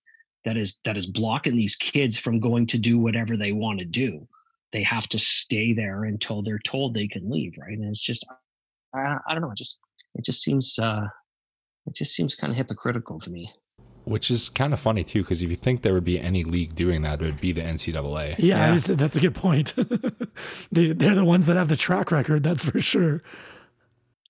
[0.46, 3.86] that is that is blocking these kids from going to do whatever they want to
[3.86, 4.28] do
[4.74, 7.78] they have to stay there until they're told they can leave, right?
[7.78, 8.26] And it's just,
[8.94, 9.80] I, I don't know, it just
[10.16, 11.08] it just seems uh,
[11.86, 13.54] it just seems kind of hypocritical to me.
[14.06, 16.76] Which is kind of funny too, because if you think there would be any league
[16.76, 18.36] doing that, it would be the NCAA.
[18.38, 18.96] Yeah, yeah.
[18.96, 19.74] that's a good point.
[20.72, 23.24] they, they're the ones that have the track record, that's for sure.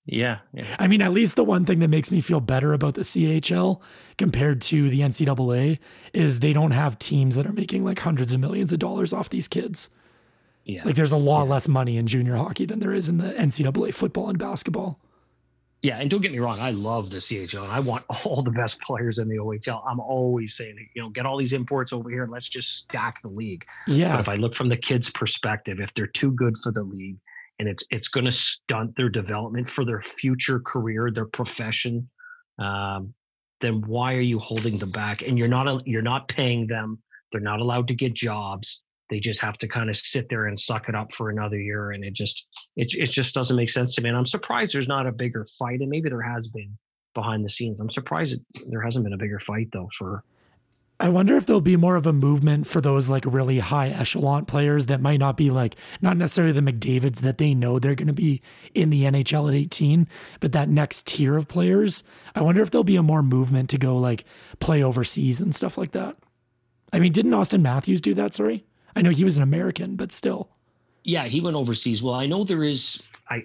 [0.06, 0.76] Yeah, yeah.
[0.78, 3.80] I mean, at least the one thing that makes me feel better about the CHL
[4.18, 5.78] compared to the NCAA
[6.12, 9.30] is they don't have teams that are making like hundreds of millions of dollars off
[9.30, 9.88] these kids.
[10.64, 10.84] Yeah.
[10.84, 11.52] Like there's a lot yeah.
[11.52, 15.00] less money in junior hockey than there is in the NCAA football and basketball.
[15.82, 18.50] Yeah, and don't get me wrong, I love the CHL and I want all the
[18.50, 19.82] best players in the OHL.
[19.86, 23.22] I'm always saying, you know, get all these imports over here and let's just stack
[23.22, 23.64] the league.
[23.86, 24.12] Yeah.
[24.12, 27.16] But if I look from the kids' perspective, if they're too good for the league
[27.58, 32.08] and it's it's going to stunt their development for their future career, their profession,
[32.58, 33.14] um,
[33.60, 35.22] then why are you holding them back?
[35.22, 36.98] And you're not you're not paying them.
[37.32, 40.58] They're not allowed to get jobs they just have to kind of sit there and
[40.58, 43.94] suck it up for another year and it just it, it just doesn't make sense
[43.94, 46.76] to me and i'm surprised there's not a bigger fight and maybe there has been
[47.14, 48.40] behind the scenes i'm surprised
[48.70, 50.24] there hasn't been a bigger fight though for
[51.00, 54.44] I wonder if there'll be more of a movement for those like really high echelon
[54.44, 58.08] players that might not be like not necessarily the McDavids that they know they're going
[58.08, 58.40] to be
[58.74, 60.06] in the NHL at 18,
[60.38, 62.04] but that next tier of players.
[62.34, 64.24] I wonder if there'll be a more movement to go like
[64.60, 66.16] play overseas and stuff like that.
[66.92, 68.34] I mean, didn't Auston Matthews do that?
[68.34, 68.64] Sorry.
[68.94, 70.48] I know he was an American, but still.
[71.02, 72.04] Yeah, he went overseas.
[72.04, 73.02] Well, I know there is.
[73.28, 73.44] I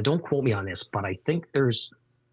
[0.00, 1.90] don't quote me on this, but I think there's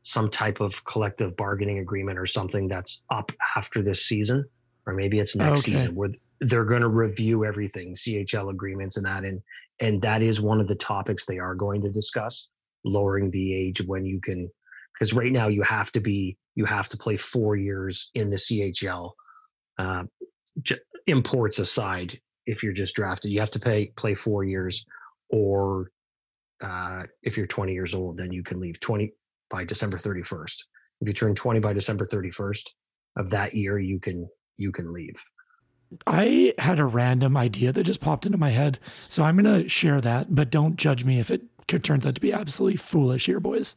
[0.10, 4.44] some type of collective bargaining agreement or something that's up after this season,
[4.88, 5.74] or maybe it's next okay.
[5.74, 6.10] season where
[6.42, 9.40] they're going to review everything, CHL agreements and that, and
[9.80, 12.50] and that is one of the topics they are going to discuss,
[12.84, 14.50] lowering the age when you can,
[14.94, 18.38] because right now you have to be you have to play four years in the
[18.38, 19.12] CHL.
[19.78, 20.04] Uh,
[21.06, 24.86] imports aside, if you're just drafted, you have to pay play four years,
[25.30, 25.92] or
[26.62, 29.14] uh, if you're 20 years old, then you can leave 20
[29.50, 30.56] by December 31st.
[31.02, 32.70] If you turn 20 by December 31st
[33.18, 34.28] of that year, you can
[34.58, 35.16] you can leave.
[36.06, 38.78] I had a random idea that just popped into my head,
[39.08, 42.22] so I'm going to share that, but don't judge me if it turns out to
[42.22, 43.76] be absolutely foolish here, boys.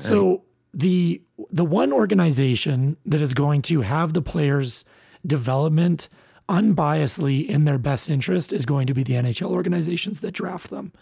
[0.00, 4.84] So the the one organization that is going to have the players
[5.26, 6.08] development
[6.48, 10.92] unbiasedly in their best interest is going to be the NHL organizations that draft them.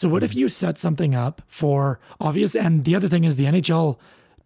[0.00, 0.38] So what if mm-hmm.
[0.38, 3.98] you set something up for obvious and the other thing is the NHL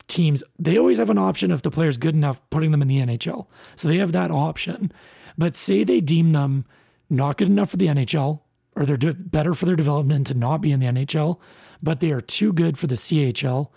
[0.08, 2.98] teams, they always have an option if the player's good enough, putting them in the
[2.98, 3.46] NHL.
[3.76, 4.90] So they have that option.
[5.38, 6.64] But say they deem them
[7.08, 8.40] not good enough for the NHL,
[8.74, 11.38] or they're better for their development to not be in the NHL,
[11.80, 13.68] but they are too good for the CHL.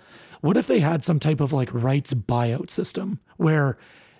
[0.41, 3.77] What if they had some type of like rights buyout system where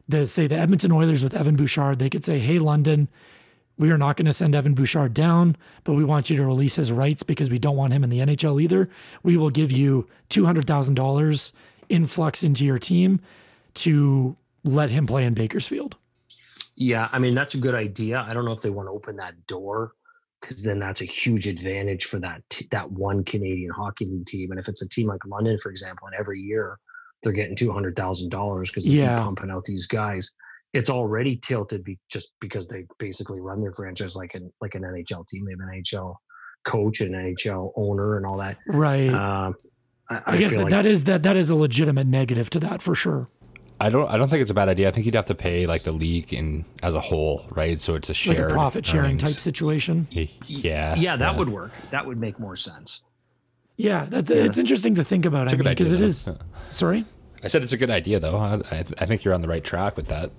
[0.07, 3.07] the say the Edmonton Oilers with Evan Bouchard, they could say, "Hey, London,
[3.77, 6.75] we are not going to send Evan Bouchard down, but we want you to release
[6.75, 8.89] his rights because we don't want him in the NHL either.
[9.23, 11.53] We will give you two hundred thousand dollars
[11.89, 13.19] influx into your team
[13.75, 15.95] to let him play in Bakersfield."
[16.75, 18.25] Yeah, I mean that's a good idea.
[18.27, 19.93] I don't know if they want to open that door
[20.41, 24.51] because then that's a huge advantage for that t- that one Canadian Hockey League team.
[24.51, 26.77] And if it's a team like London, for example, and every year
[27.23, 29.23] they're getting two hundred thousand dollars because they're yeah.
[29.23, 30.31] pumping out these guys,
[30.73, 34.83] it's already tilted be, just because they basically run their franchise like an like an
[34.83, 35.45] NHL team.
[35.45, 36.15] They have an NHL
[36.65, 38.57] coach and NHL owner and all that.
[38.67, 39.09] Right.
[39.09, 39.53] Uh,
[40.09, 42.81] I, I, guess that, like, that is that that is a legitimate negative to that
[42.81, 43.29] for sure.
[43.79, 44.09] I don't.
[44.09, 44.87] I don't think it's a bad idea.
[44.87, 47.79] I think you'd have to pay like the league in as a whole, right?
[47.79, 50.07] So it's a share, like a profit sharing type situation.
[50.09, 51.37] Yeah, yeah, that yeah.
[51.37, 51.71] would work.
[51.91, 53.01] That would make more sense.
[53.75, 54.37] Yeah, that's yeah.
[54.37, 55.43] it's interesting to think about.
[55.43, 56.27] It's I mean, because it is.
[56.71, 57.05] Sorry,
[57.43, 58.37] I said it's a good idea though.
[58.37, 60.31] I, I think you're on the right track with that.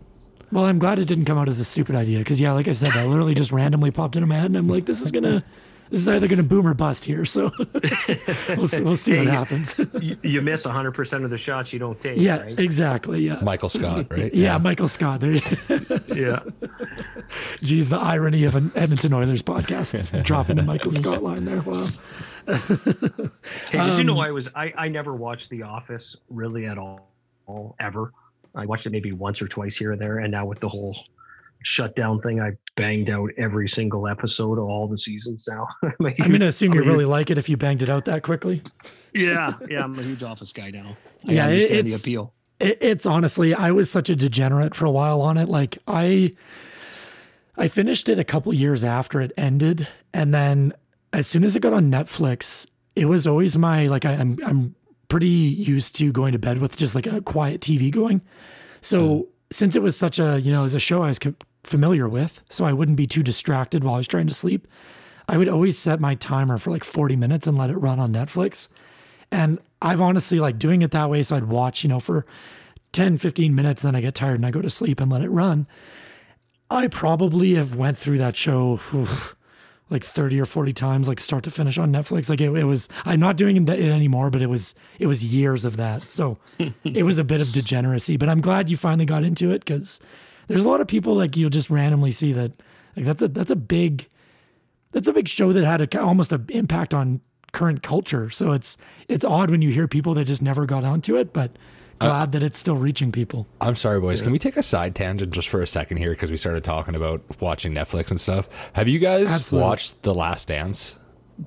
[0.50, 2.72] Well, I'm glad it didn't come out as a stupid idea because yeah, like I
[2.72, 5.44] said, that literally just randomly popped into my head, and I'm like, this is gonna
[5.90, 7.24] this is either going to boom or bust here.
[7.24, 7.50] So
[8.48, 9.74] we'll, see, we'll see hey, what happens.
[10.02, 12.18] you, you, miss 100% of the shots you don't take.
[12.18, 12.60] Yeah, right?
[12.60, 13.20] exactly.
[13.20, 13.40] Yeah.
[13.40, 14.34] Michael Scott, right?
[14.34, 15.20] yeah, yeah, Michael Scott.
[15.20, 15.32] There
[16.14, 16.40] yeah.
[17.62, 21.62] Geez, the irony of an Edmonton Oilers podcast dropping the Michael Scott line there.
[21.62, 21.86] Wow.
[22.46, 22.58] hey,
[23.72, 27.76] did you know um, I was, I, I never watched The Office really at all,
[27.80, 28.12] ever.
[28.54, 30.18] I watched it maybe once or twice here and there.
[30.18, 30.96] And now with the whole
[31.62, 32.40] shutdown thing.
[32.40, 35.68] I banged out every single episode of all the seasons now.
[35.82, 38.22] I'm, I'm going to assume you really like it if you banged it out that
[38.22, 38.62] quickly.
[39.14, 40.96] Yeah, yeah, I'm a huge Office guy now.
[41.26, 42.32] I yeah, it's, the appeal.
[42.60, 45.48] It, it's honestly, I was such a degenerate for a while on it.
[45.48, 46.34] Like I,
[47.56, 50.72] I finished it a couple years after it ended, and then
[51.12, 54.74] as soon as it got on Netflix, it was always my like I, I'm I'm
[55.08, 58.20] pretty used to going to bed with just like a quiet TV going.
[58.80, 59.26] So mm.
[59.50, 61.18] since it was such a you know as a show I was
[61.64, 64.66] familiar with, so I wouldn't be too distracted while I was trying to sleep.
[65.28, 68.14] I would always set my timer for like 40 minutes and let it run on
[68.14, 68.68] Netflix.
[69.30, 71.22] And I've honestly like doing it that way.
[71.22, 72.24] So I'd watch, you know, for
[72.92, 75.28] 10, 15 minutes, then I get tired and I go to sleep and let it
[75.28, 75.66] run.
[76.70, 78.80] I probably have went through that show
[79.90, 82.28] like 30 or 40 times, like start to finish on Netflix.
[82.28, 85.64] Like it, it was, I'm not doing it anymore, but it was, it was years
[85.64, 86.12] of that.
[86.12, 86.38] So
[86.84, 90.00] it was a bit of degeneracy, but I'm glad you finally got into it because
[90.48, 92.52] there's a lot of people like you'll just randomly see that
[92.96, 94.08] like that's a that's a big
[94.92, 97.20] that's a big show that had a, almost an impact on
[97.52, 98.30] current culture.
[98.30, 98.76] So it's
[99.08, 101.52] it's odd when you hear people that just never got onto it, but
[101.98, 103.46] glad uh, that it's still reaching people.
[103.60, 104.20] I'm sorry, boys.
[104.20, 104.24] Yeah.
[104.24, 106.94] Can we take a side tangent just for a second here because we started talking
[106.94, 108.48] about watching Netflix and stuff?
[108.74, 109.68] Have you guys Absolutely.
[109.68, 110.98] watched The Last Dance?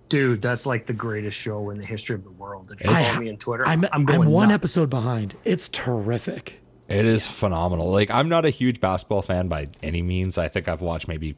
[0.07, 2.71] Dude, that's like the greatest show in the history of the world.
[2.71, 4.55] If you follow me on Twitter, I'm, I'm, I'm one nuts.
[4.55, 5.35] episode behind.
[5.43, 6.61] It's terrific.
[6.87, 7.31] It is yeah.
[7.33, 7.91] phenomenal.
[7.91, 10.37] Like I'm not a huge basketball fan by any means.
[10.37, 11.35] I think I've watched maybe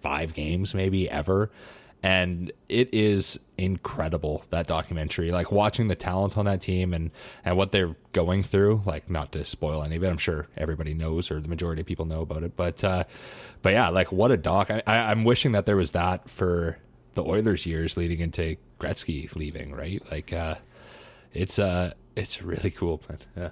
[0.00, 1.50] five games, maybe ever.
[2.02, 5.30] And it is incredible that documentary.
[5.30, 7.10] Like watching the talent on that team and
[7.44, 8.82] and what they're going through.
[8.86, 11.86] Like not to spoil any of it, I'm sure everybody knows or the majority of
[11.86, 12.56] people know about it.
[12.56, 13.04] But uh,
[13.62, 14.70] but yeah, like what a doc.
[14.70, 16.78] I, I, I'm wishing that there was that for
[17.14, 19.74] the Oilers years leading into Gretzky leaving.
[19.74, 20.54] Right, like uh,
[21.34, 23.02] it's uh it's really cool.
[23.06, 23.50] But, yeah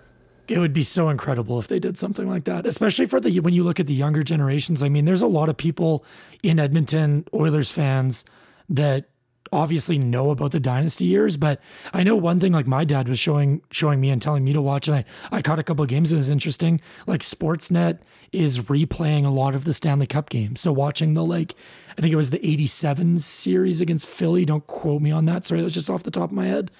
[0.49, 3.53] it would be so incredible if they did something like that, especially for the when
[3.53, 4.83] you look at the younger generations.
[4.83, 6.05] I mean, there's a lot of people
[6.43, 8.25] in Edmonton Oilers fans
[8.69, 9.09] that
[9.53, 11.61] obviously know about the dynasty years, but
[11.93, 14.63] I know one thing like my dad was showing showing me and telling me to
[14.63, 16.81] watch and I I caught a couple of games it was interesting.
[17.07, 18.01] Like Sportsnet
[18.33, 20.61] is replaying a lot of the Stanley Cup games.
[20.61, 21.55] So watching the like
[21.97, 25.47] I think it was the 87 series against Philly, don't quote me on that.
[25.47, 26.71] Sorry, that was just off the top of my head.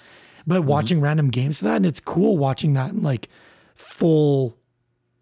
[0.45, 0.69] But mm-hmm.
[0.69, 3.29] watching random games for that and it's cool watching that and like
[3.75, 4.57] full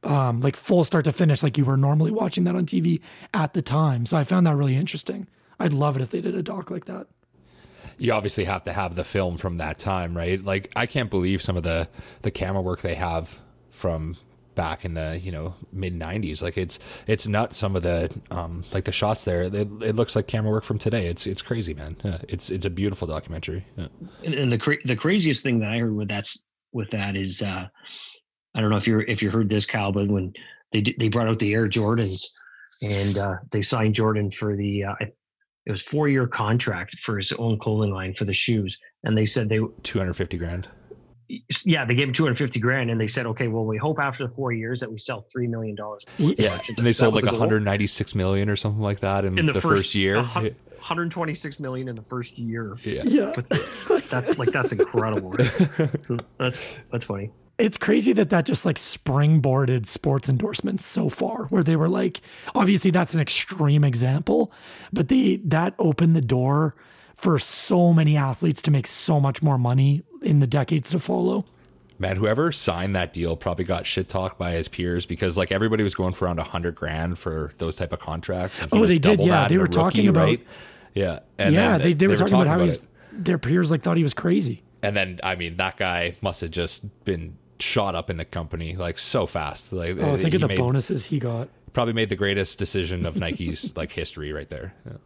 [0.03, 3.01] um, like full start to finish, like you were normally watching that on TV
[3.33, 4.05] at the time.
[4.05, 5.27] So I found that really interesting.
[5.59, 7.07] I'd love it if they did a doc like that.
[7.97, 10.43] You obviously have to have the film from that time, right?
[10.43, 11.89] Like I can't believe some of the
[12.21, 13.39] the camera work they have
[13.71, 14.17] from
[14.53, 18.63] back in the you know mid 90s like it's it's nuts some of the um
[18.73, 21.75] like the shots there it, it looks like camera work from today it's it's crazy
[21.75, 23.85] man yeah, it's it's a beautiful documentary yeah.
[24.23, 26.43] and, and, the cra- the craziest thing that i heard with that's
[26.73, 27.67] with that is uh
[28.57, 30.33] I don't know if you're if you heard this, Cal, but when
[30.73, 32.23] they they brought out the Air Jordans
[32.81, 34.95] and uh, they signed Jordan for the uh,
[35.67, 39.25] it was four year contract for his own clothing line for the shoes, and they
[39.25, 40.69] said they 250 grand.
[41.65, 44.33] yeah, they gave him 250 grand and they said, okay, well, we hope after the
[44.33, 45.75] four years that we sell $3 million.
[46.17, 46.57] Yeah.
[46.77, 49.75] And they sold like 196 million or something like that in, in the, the, first,
[49.75, 50.21] first year.
[50.21, 52.77] 126 million in the first year.
[52.85, 53.03] Yeah.
[53.03, 53.33] yeah.
[54.09, 55.33] that's like, that's incredible.
[56.01, 57.29] so that's, that's funny.
[57.57, 62.21] It's crazy that that just like springboarded sports endorsements so far where they were like,
[62.53, 64.51] obviously that's an extreme example,
[64.93, 66.75] but they, that opened the door
[67.15, 71.45] for so many athletes to make so much more money in the decades to follow.
[71.99, 75.83] Man, whoever signed that deal probably got shit talked by his peers because like everybody
[75.83, 78.61] was going for around a hundred grand for those type of contracts.
[78.71, 79.19] Oh, they did.
[79.19, 80.25] Yeah, they were talking rookie, about.
[80.25, 80.47] Right?
[80.93, 82.79] Yeah, and yeah, they, they, they, were, talking, talking about how he's.
[83.11, 84.61] Their peers like thought he was crazy.
[84.83, 88.75] And then I mean that guy must have just been shot up in the company
[88.75, 89.73] like so fast.
[89.73, 91.49] Like oh, think of the made, bonuses he got.
[91.73, 94.73] Probably made the greatest decision of Nike's like history right there.
[94.85, 94.97] Yeah.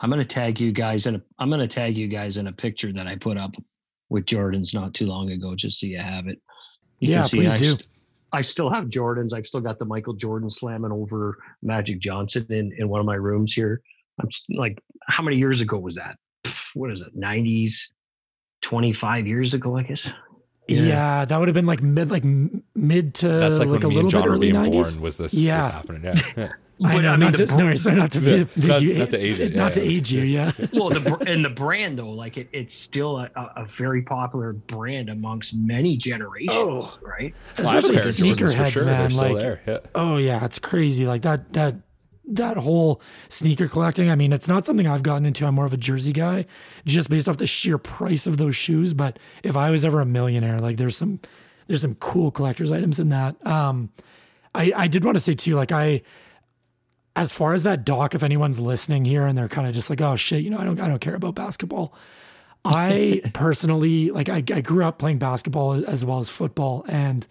[0.00, 2.92] I'm gonna tag you guys in a I'm gonna tag you guys in a picture
[2.92, 3.52] that I put up
[4.10, 6.40] with Jordans not too long ago, just so you have it.
[7.00, 7.70] You yeah, please I do.
[7.70, 7.86] St-
[8.32, 9.32] I still have Jordans.
[9.32, 13.14] I've still got the Michael Jordan slamming over Magic Johnson in, in one of my
[13.14, 13.80] rooms here.
[14.20, 16.18] I'm like, how many years ago was that?
[16.74, 17.16] What is it?
[17.16, 17.74] 90s,
[18.62, 20.08] 25 years ago, I guess.
[20.66, 20.82] Yeah.
[20.82, 24.10] yeah, that would have been like mid, like mid to That's like, like a little
[24.10, 24.98] bit early 90s.
[24.98, 25.64] was this yeah.
[25.64, 26.16] was happening?
[26.36, 26.52] Yeah.
[26.82, 28.20] I know, I mean, not, to, no, sorry, not to
[28.56, 30.50] yeah, not, you, not, to age it, not yeah, to age you, yeah.
[30.72, 35.08] well, the, and the brand though, like it, it's still a, a, very popular brand
[35.08, 37.32] amongst many generations, oh, right?
[37.56, 38.84] Especially sneakerheads, sure.
[38.84, 39.14] man.
[39.14, 39.78] Like, yeah.
[39.94, 41.06] oh yeah, it's crazy.
[41.06, 41.76] Like that, that,
[42.26, 44.10] that whole sneaker collecting.
[44.10, 45.46] I mean, it's not something I've gotten into.
[45.46, 46.46] I'm more of a jersey guy,
[46.86, 48.94] just based off the sheer price of those shoes.
[48.94, 51.20] But if I was ever a millionaire, like there's some,
[51.66, 53.44] there's some cool collector's items in that.
[53.46, 53.90] Um,
[54.54, 56.02] I, I did want to say too, like I
[57.16, 60.00] as far as that doc, if anyone's listening here and they're kind of just like,
[60.00, 61.94] oh shit, you know, I don't I don't care about basketball.
[62.64, 66.84] I personally like I, I grew up playing basketball as well as football.
[66.88, 67.26] And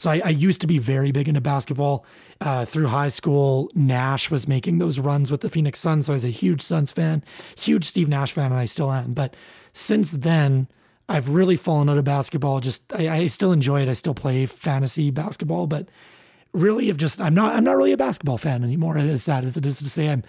[0.00, 2.06] so I, I used to be very big into basketball.
[2.40, 6.06] Uh, through high school, Nash was making those runs with the Phoenix Suns.
[6.06, 7.22] So I was a huge Suns fan,
[7.54, 9.12] huge Steve Nash fan, and I still am.
[9.12, 9.36] But
[9.74, 10.68] since then,
[11.06, 12.60] I've really fallen out of basketball.
[12.60, 13.90] Just I, I still enjoy it.
[13.90, 15.86] I still play fantasy basketball, but
[16.54, 18.96] really have just I'm not I'm not really a basketball fan anymore.
[18.96, 20.24] As sad as it is to say, I'm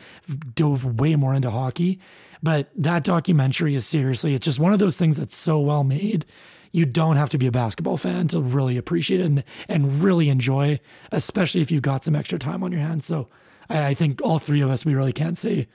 [0.53, 1.98] dove way more into hockey.
[2.43, 6.26] But that documentary is seriously, it's just one of those things that's so well made.
[6.72, 10.30] You don't have to be a basketball fan to really appreciate it and, and really
[10.30, 10.80] enjoy,
[11.11, 13.06] especially if you've got some extra time on your hands.
[13.06, 13.27] So
[13.69, 15.68] I, I think all three of us, we really can't say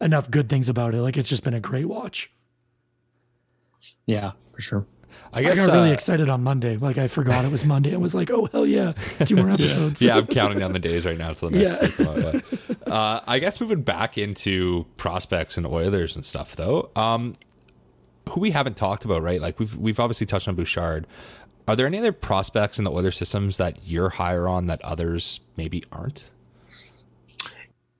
[0.00, 1.02] enough good things about it.
[1.02, 2.30] Like it's just been a great watch.
[4.06, 4.86] Yeah, for sure.
[5.32, 6.76] I guess I got really uh, excited on Monday.
[6.76, 7.94] Like I forgot it was Monday.
[7.94, 8.92] I was like, oh hell yeah,
[9.24, 10.00] two more episodes.
[10.02, 10.14] yeah.
[10.14, 11.98] yeah, I'm counting down the days right now till the next.
[11.98, 12.14] Yeah.
[12.32, 12.40] yeah.
[12.82, 16.90] Uh, I guess moving back into prospects and Oilers and stuff though.
[16.94, 17.36] Um,
[18.30, 19.40] who we haven't talked about, right?
[19.40, 21.06] Like we've we've obviously touched on Bouchard.
[21.68, 25.40] Are there any other prospects in the Oilers systems that you're higher on that others
[25.56, 26.24] maybe aren't?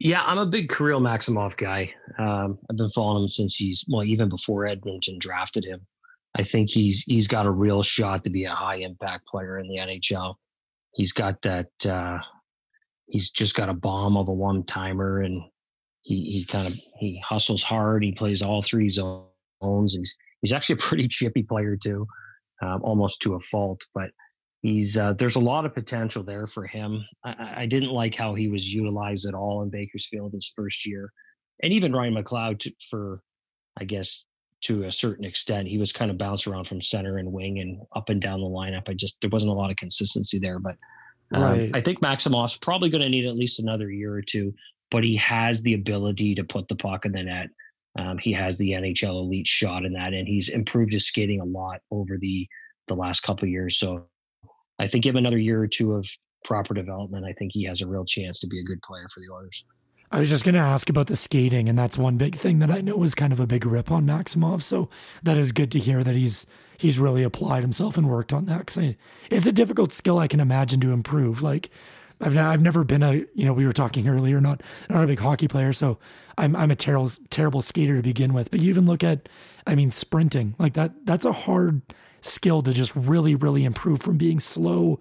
[0.01, 1.95] Yeah, I'm a big Kirill Maximov guy.
[2.19, 5.87] Um, I've been following him since he's well, even before Edmonton drafted him.
[6.37, 9.69] I think he's he's got a real shot to be a high impact player in
[9.69, 10.35] the NHL.
[10.93, 11.69] He's got that.
[11.87, 12.19] Uh,
[13.07, 15.41] he's just got a bomb of a one timer, and
[16.01, 18.03] he he kind of he hustles hard.
[18.03, 19.29] He plays all three zones.
[19.97, 22.07] He's he's actually a pretty chippy player too,
[22.63, 23.81] um, almost to a fault.
[23.95, 24.11] But
[24.63, 27.05] he's uh, there's a lot of potential there for him.
[27.25, 31.13] I, I, didn't like how he was utilized at all in Bakersfield his first year,
[31.63, 33.21] and even Ryan McLeod for
[33.79, 34.25] I guess
[34.63, 35.69] to a certain extent.
[35.69, 38.47] He was kind of bounced around from center and wing and up and down the
[38.47, 38.89] lineup.
[38.89, 40.77] I just there wasn't a lot of consistency there, but
[41.35, 41.71] um, right.
[41.75, 44.55] I think Maximov's probably going to need at least another year or two.
[44.91, 47.49] But he has the ability to put the puck in the net.
[47.99, 51.45] Um, he has the NHL elite shot in that, and he's improved his skating a
[51.45, 52.47] lot over the
[52.89, 53.79] the last couple years.
[53.79, 54.07] So
[54.79, 56.07] I think give him another year or two of
[56.45, 57.25] proper development.
[57.25, 59.65] I think he has a real chance to be a good player for the Oilers.
[60.11, 62.71] I was just going to ask about the skating, and that's one big thing that
[62.71, 64.63] I know was kind of a big rip on Maximov.
[64.63, 64.91] So
[65.23, 66.47] that is good to hear that he's
[66.77, 68.95] he's really applied himself and worked on that because
[69.31, 71.41] it's a difficult skill I can imagine to improve.
[71.41, 71.71] Like
[72.23, 75.19] I've I've never been a you know we were talking earlier not not a big
[75.19, 75.99] hockey player, so
[76.39, 78.51] I'm I'm a terrible terrible skater to begin with.
[78.51, 79.29] But you even look at
[79.67, 81.83] I mean sprinting like that that's a hard
[82.21, 85.01] skill to just really really improve from being slow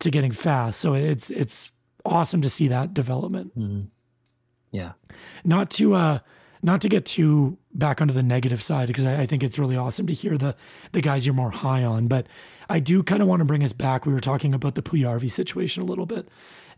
[0.00, 0.80] to getting fast.
[0.80, 1.70] So it's it's
[2.04, 3.56] awesome to see that development.
[3.58, 3.82] Mm-hmm.
[4.72, 4.92] Yeah.
[5.44, 6.18] Not to uh
[6.62, 9.76] not to get too back onto the negative side because I, I, think it's really
[9.76, 10.54] awesome to hear the
[10.92, 12.06] the guys you're more high on.
[12.06, 12.26] But
[12.68, 14.06] I do kind of want to bring us back.
[14.06, 16.28] We were talking about the Puljujarvi situation a little bit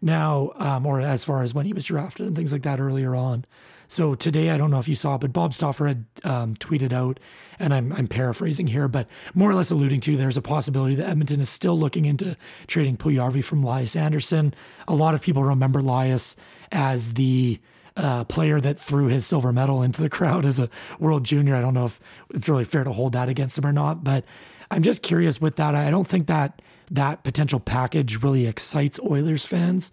[0.00, 3.14] now, um, or as far as when he was drafted and things like that earlier
[3.14, 3.44] on.
[3.88, 7.20] So today, I don't know if you saw, but Bob Stauffer had um, tweeted out,
[7.58, 11.08] and I'm, I'm paraphrasing here, but more or less alluding to there's a possibility that
[11.08, 12.36] Edmonton is still looking into
[12.66, 14.54] trading Puljujarvi from Lias Andersson.
[14.88, 16.36] A lot of people remember Lias
[16.72, 17.60] as the
[17.96, 20.68] uh, player that threw his silver medal into the crowd as a
[20.98, 21.56] world junior.
[21.56, 22.00] I don't know if
[22.30, 24.24] it's really fair to hold that against him or not, but
[24.70, 25.74] I'm just curious with that.
[25.74, 26.60] I don't think that
[26.90, 29.92] that potential package really excites Oilers fans.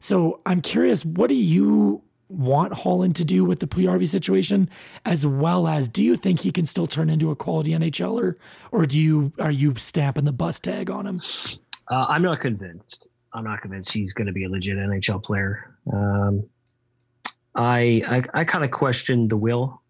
[0.00, 4.68] So I'm curious, what do you want Holland to do with the Puljujarvi situation,
[5.04, 8.34] as well as do you think he can still turn into a quality NHLer,
[8.72, 11.20] or do you are you stamping the bus tag on him?
[11.88, 13.06] Uh, I'm not convinced.
[13.32, 15.76] I'm not convinced he's going to be a legit NHL player.
[15.92, 16.48] Um,
[17.56, 19.82] I I, I kind of questioned the will.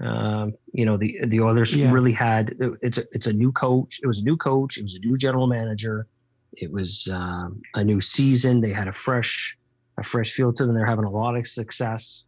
[0.00, 1.90] Um, you know, the the Oilers yeah.
[1.90, 4.00] really had it's a it's a new coach.
[4.02, 4.76] It was a new coach.
[4.76, 6.06] It was a new general manager.
[6.52, 8.60] It was um, a new season.
[8.60, 9.56] They had a fresh
[9.98, 10.74] a fresh feel to them.
[10.74, 12.24] They're having a lot of success,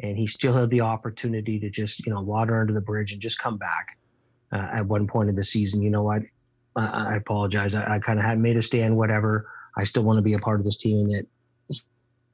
[0.00, 3.20] and he still had the opportunity to just you know water under the bridge and
[3.20, 3.98] just come back.
[4.52, 6.22] Uh, at one point in the season, you know what?
[6.76, 7.74] I, I apologize.
[7.74, 8.96] I, I kind of had made a stand.
[8.96, 9.50] Whatever.
[9.76, 11.24] I still want to be a part of this team, and yet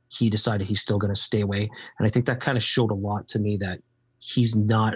[0.09, 1.69] he decided he's still going to stay away.
[1.99, 3.81] And I think that kind of showed a lot to me that
[4.19, 4.95] he's not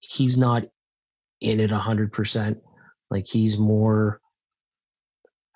[0.00, 0.64] he's not
[1.40, 2.58] in it a hundred percent.
[3.10, 4.20] Like he's more.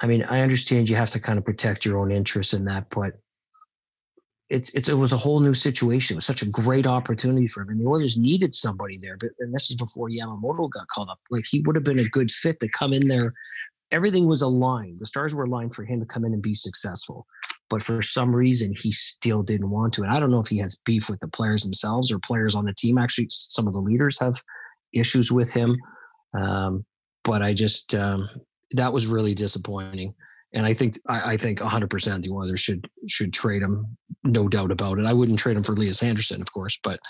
[0.01, 2.87] I mean, I understand you have to kind of protect your own interests in that,
[2.91, 3.15] but
[4.51, 6.15] it's it's it was a whole new situation.
[6.15, 9.17] It was such a great opportunity for him, and the Oilers needed somebody there.
[9.19, 11.19] But and this is before Yamamoto got called up.
[11.31, 13.35] Like he would have been a good fit to come in there.
[13.91, 15.01] Everything was aligned.
[15.01, 17.27] The stars were aligned for him to come in and be successful.
[17.71, 20.03] But for some reason, he still didn't want to.
[20.03, 22.65] And I don't know if he has beef with the players themselves or players on
[22.65, 22.99] the team.
[22.99, 24.35] Actually, some of the leaders have
[24.93, 25.77] issues with him.
[26.39, 26.85] Um,
[27.25, 28.29] but I just um,
[28.73, 30.15] that was really disappointing
[30.53, 34.49] and I think I, I think 100 percent the Oilers should should trade him, no
[34.49, 35.07] doubt about it.
[35.07, 37.01] I wouldn't trade him for Lias Andersson, of course, but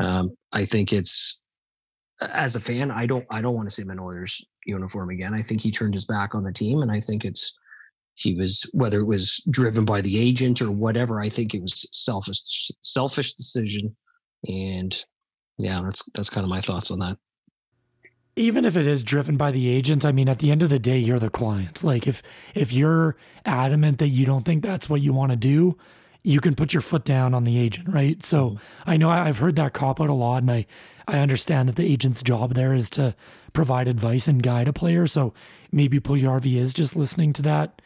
[0.00, 1.40] um, I think it's
[2.20, 5.34] as a fan, I don't I don't want to see him in Oilers uniform again.
[5.34, 7.54] I think he turned his back on the team, and I think it's
[8.14, 11.20] he was whether it was driven by the agent or whatever.
[11.20, 13.96] I think it was selfish selfish decision,
[14.46, 14.94] and
[15.58, 17.16] yeah, that's that's kind of my thoughts on that
[18.38, 20.78] even if it is driven by the agent, I mean, at the end of the
[20.78, 21.82] day, you're the client.
[21.82, 22.22] Like if
[22.54, 25.76] if you're adamant that you don't think that's what you want to do,
[26.22, 28.22] you can put your foot down on the agent, right?
[28.24, 28.90] So mm-hmm.
[28.90, 30.66] I know I've heard that cop out a lot, and I
[31.08, 33.14] I understand that the agent's job there is to
[33.54, 35.06] provide advice and guide a player.
[35.06, 35.32] So
[35.72, 37.80] maybe Puljujarvi is just listening to that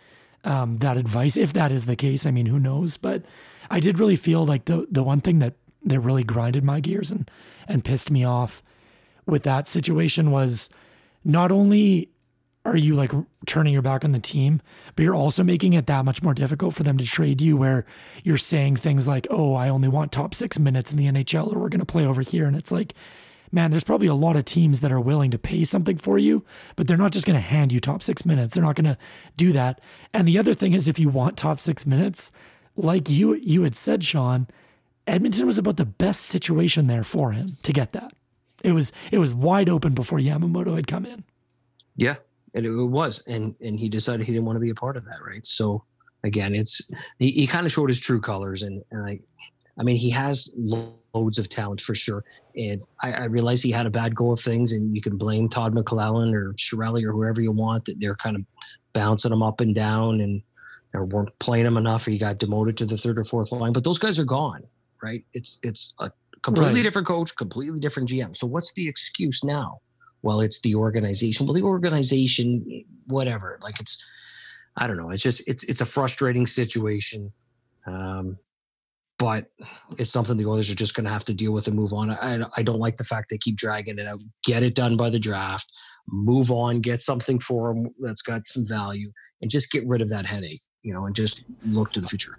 [0.45, 1.37] um, that advice.
[1.37, 2.97] If that is the case, I mean, who knows?
[2.97, 3.23] But
[3.71, 5.55] I did really feel like the the one thing that
[5.85, 7.31] that really grinded my gears and
[7.69, 8.61] and pissed me off
[9.25, 10.69] with that situation was
[11.25, 12.11] not only
[12.65, 13.13] are you like
[13.47, 14.61] turning your back on the team,
[14.95, 17.85] but you're also making it that much more difficult for them to trade you where
[18.23, 21.59] you're saying things like, oh, I only want top six minutes in the NHL or
[21.59, 22.47] we're going to play over here.
[22.47, 22.95] And it's like,
[23.51, 26.45] man, there's probably a lot of teams that are willing to pay something for you,
[26.77, 28.55] but they're not just going to hand you top six minutes.
[28.55, 28.99] They're not going to
[29.37, 29.81] do that.
[30.15, 32.31] And the other thing is, if you want top six minutes,
[32.77, 34.47] like you you had said, Sean,
[35.07, 38.15] Edmonton was about the best situation there for him to get that.
[38.65, 41.25] It was it was wide open before Yamamoto had come in.
[41.97, 42.17] Yeah,
[42.55, 45.05] and it was, and and he decided he didn't want to be a part of
[45.05, 45.47] that, right?
[45.47, 45.85] So
[46.25, 46.83] again, it's
[47.19, 49.21] he, he kind of showed his true colors, and and I,
[49.79, 52.25] I mean, he has loads of talent for sure,
[52.57, 55.49] and I, I realize he had a bad go of things, and you can blame
[55.49, 58.43] Todd McLellan or Chiarelli or whoever you want that they're kind of
[58.93, 60.43] bouncing him up and down and
[60.95, 63.73] or weren't playing him enough, or he got demoted to the third or fourth line.
[63.73, 64.63] But those guys are gone,
[65.03, 65.25] right?
[65.33, 66.11] It's it's a
[66.43, 66.83] completely right.
[66.83, 68.37] different coach, completely different GM.
[68.37, 69.81] So what's the excuse now?
[70.23, 71.47] Well, it's the organization.
[71.47, 73.59] Well, the organization, whatever.
[73.63, 74.03] Like it's,
[74.77, 75.11] I don't know.
[75.11, 77.33] It's just it's it's a frustrating situation,
[77.87, 78.39] um,
[79.19, 79.47] but
[79.99, 82.11] it's something the Oilers are just going to have to deal with and move on.
[82.11, 84.21] I I don't like the fact they keep dragging it out.
[84.45, 85.71] Get it done by the draft.
[86.09, 86.81] Move on.
[86.81, 90.61] Get something for them that's got some value, and just get rid of that headache.
[90.83, 92.39] You know, and just look to the future.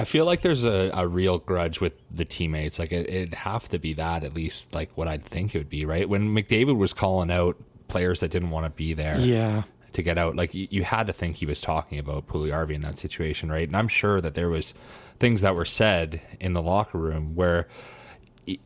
[0.00, 2.78] I feel like there's a, a real grudge with the teammates.
[2.78, 5.68] Like it, it'd have to be that at least, like what I'd think it would
[5.68, 6.08] be, right?
[6.08, 7.56] When McDavid was calling out
[7.88, 11.06] players that didn't want to be there, yeah, to get out, like you, you had
[11.08, 13.68] to think he was talking about Puljujarvi in that situation, right?
[13.68, 14.72] And I'm sure that there was
[15.18, 17.68] things that were said in the locker room where.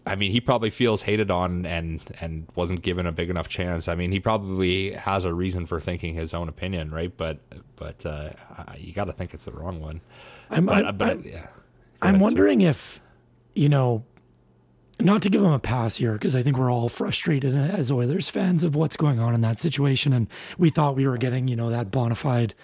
[0.06, 3.86] I mean, he probably feels hated on and and wasn't given a big enough chance.
[3.86, 7.14] I mean, he probably has a reason for thinking his own opinion, right?
[7.14, 7.40] But
[7.76, 8.30] but uh,
[8.78, 10.00] you got to think it's the wrong one.
[10.50, 11.46] I'm, but, I'm, but, I'm, yeah.
[12.02, 13.00] I'm wondering if,
[13.54, 14.04] you know,
[15.00, 18.28] not to give him a pass here because I think we're all frustrated as Oilers
[18.28, 21.56] fans of what's going on in that situation, and we thought we were getting you
[21.56, 22.54] know that bona fide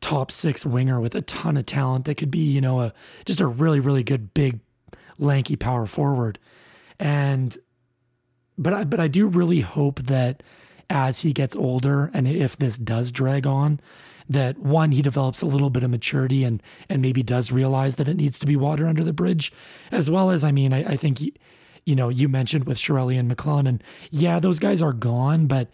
[0.00, 2.92] top six winger with a ton of talent that could be you know a
[3.24, 4.60] just a really really good big
[5.18, 6.38] lanky power forward,
[6.98, 7.56] and
[8.58, 10.42] but I but I do really hope that
[10.88, 13.80] as he gets older and if this does drag on
[14.28, 18.08] that one he develops a little bit of maturity and and maybe does realize that
[18.08, 19.52] it needs to be water under the bridge
[19.90, 21.20] as well as i mean i, I think
[21.86, 25.70] you know, you mentioned with Chiarelli and McLellan, and yeah, those guys are gone, but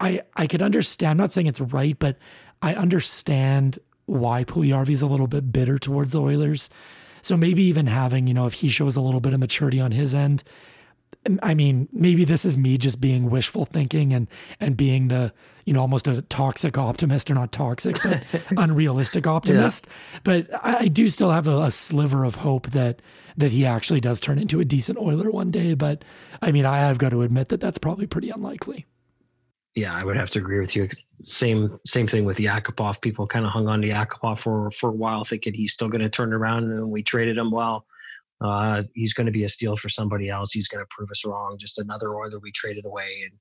[0.00, 1.12] I I could understand.
[1.12, 2.16] I'm not saying it's right, but
[2.62, 6.70] I understand why Puljujarvi is a little bit bitter towards the Oilers.
[7.20, 9.92] So maybe even having, you know, if he shows a little bit of maturity on
[9.92, 10.42] his end,
[11.40, 14.28] I mean, maybe this is me just being wishful thinking and
[14.58, 18.24] and being the you know almost a toxic optimist or not toxic but
[18.56, 19.86] unrealistic optimist.
[19.86, 20.20] Yeah.
[20.24, 23.00] But I, do still have a, a, sliver of hope that
[23.36, 25.74] that he actually does turn into a decent Oiler one day.
[25.74, 26.04] But
[26.40, 28.86] I mean, I have got to admit that that's probably pretty unlikely.
[29.74, 30.88] Yeah, I would have to agree with you.
[31.22, 33.00] Same same thing with Yakupov.
[33.00, 36.02] People kind of hung on to Yakupov for for a while, thinking he's still going
[36.02, 37.50] to turn around, and we traded him.
[37.50, 37.86] Well,
[38.42, 40.52] uh, he's going to be a steal for somebody else.
[40.52, 41.56] He's going to prove us wrong.
[41.58, 43.32] Just another Oiler we traded away, and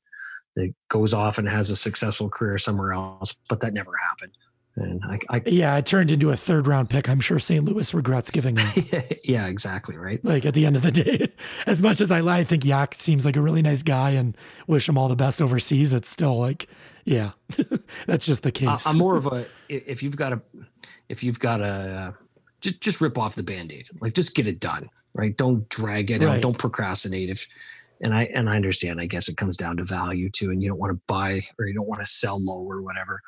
[0.56, 3.36] that goes off and has a successful career somewhere else.
[3.50, 4.34] But that never happened.
[4.78, 7.10] And I, I yeah, it turned into a third round pick.
[7.10, 7.64] I'm sure St.
[7.64, 8.86] Louis regrets giving him.
[9.24, 10.24] yeah, exactly right.
[10.24, 11.28] Like at the end of the day,
[11.66, 14.36] as much as I lie, I think Yak seems like a really nice guy and
[14.68, 15.94] wish him all the best overseas.
[15.94, 16.68] It's still like,
[17.04, 17.32] yeah,
[18.08, 18.88] that's just the case.
[18.88, 20.42] I'm more of a if you've got a
[21.10, 22.16] if you've got a
[22.62, 26.22] just just rip off the band-aid like just get it done right don't drag it
[26.22, 26.36] right.
[26.36, 27.46] out don't procrastinate if
[28.02, 30.70] and i and i understand i guess it comes down to value too and you
[30.70, 33.22] don't want to buy or you don't want to sell low or whatever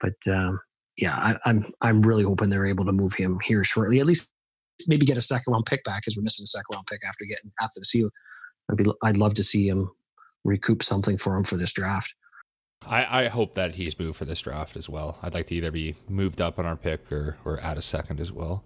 [0.00, 0.58] but um,
[0.96, 4.28] yeah I, i'm i'm really hoping they're able to move him here shortly at least
[4.86, 7.24] maybe get a second round pick back because we're missing a second round pick after
[7.24, 8.04] getting after the see
[8.70, 9.90] i'd be i'd love to see him
[10.44, 12.14] recoup something for him for this draft
[12.86, 15.18] I, I hope that he's moved for this draft as well.
[15.22, 18.20] I'd like to either be moved up on our pick or, or add a second
[18.20, 18.64] as well.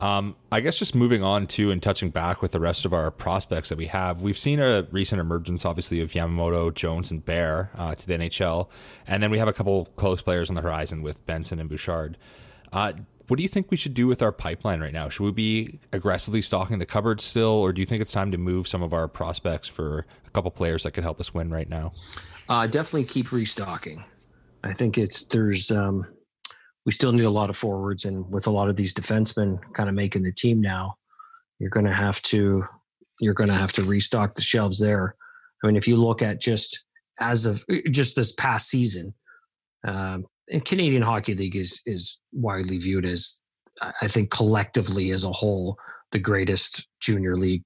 [0.00, 3.10] Um, I guess just moving on to and touching back with the rest of our
[3.10, 7.70] prospects that we have, we've seen a recent emergence, obviously, of Yamamoto, Jones, and Bear
[7.76, 8.68] uh, to the NHL,
[9.06, 12.16] and then we have a couple close players on the horizon with Benson and Bouchard.
[12.72, 12.92] Uh,
[13.28, 15.08] what do you think we should do with our pipeline right now?
[15.08, 18.38] Should we be aggressively stocking the cupboard still, or do you think it's time to
[18.38, 21.68] move some of our prospects for a couple players that could help us win right
[21.68, 21.92] now?
[22.48, 24.04] Uh, definitely keep restocking.
[24.64, 26.06] I think it's there's um,
[26.86, 29.88] we still need a lot of forwards, and with a lot of these defensemen kind
[29.88, 30.94] of making the team now,
[31.58, 32.64] you're going to have to
[33.20, 35.14] you're going to have to restock the shelves there.
[35.62, 36.84] I mean, if you look at just
[37.20, 39.14] as of just this past season,
[39.86, 43.40] um, and Canadian Hockey League is is widely viewed as,
[44.02, 45.76] I think, collectively as a whole,
[46.12, 47.62] the greatest junior league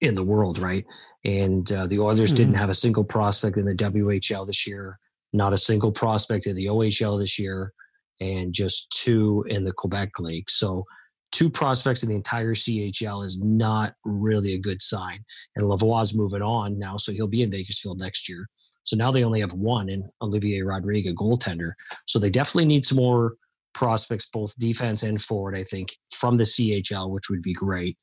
[0.00, 0.84] in the world, right?
[1.24, 2.36] And uh, the Oilers mm-hmm.
[2.36, 4.98] didn't have a single prospect in the WHL this year,
[5.32, 7.72] not a single prospect in the OHL this year,
[8.20, 10.50] and just two in the Quebec League.
[10.50, 10.84] So,
[11.30, 15.22] two prospects in the entire CHL is not really a good sign.
[15.56, 18.46] And Lavoie's moving on now, so he'll be in Bakersfield next year.
[18.84, 21.72] So now they only have one in Olivier Rodrigue, goaltender.
[22.06, 23.34] So they definitely need some more
[23.74, 27.98] prospects, both defense and forward, I think, from the CHL, which would be great.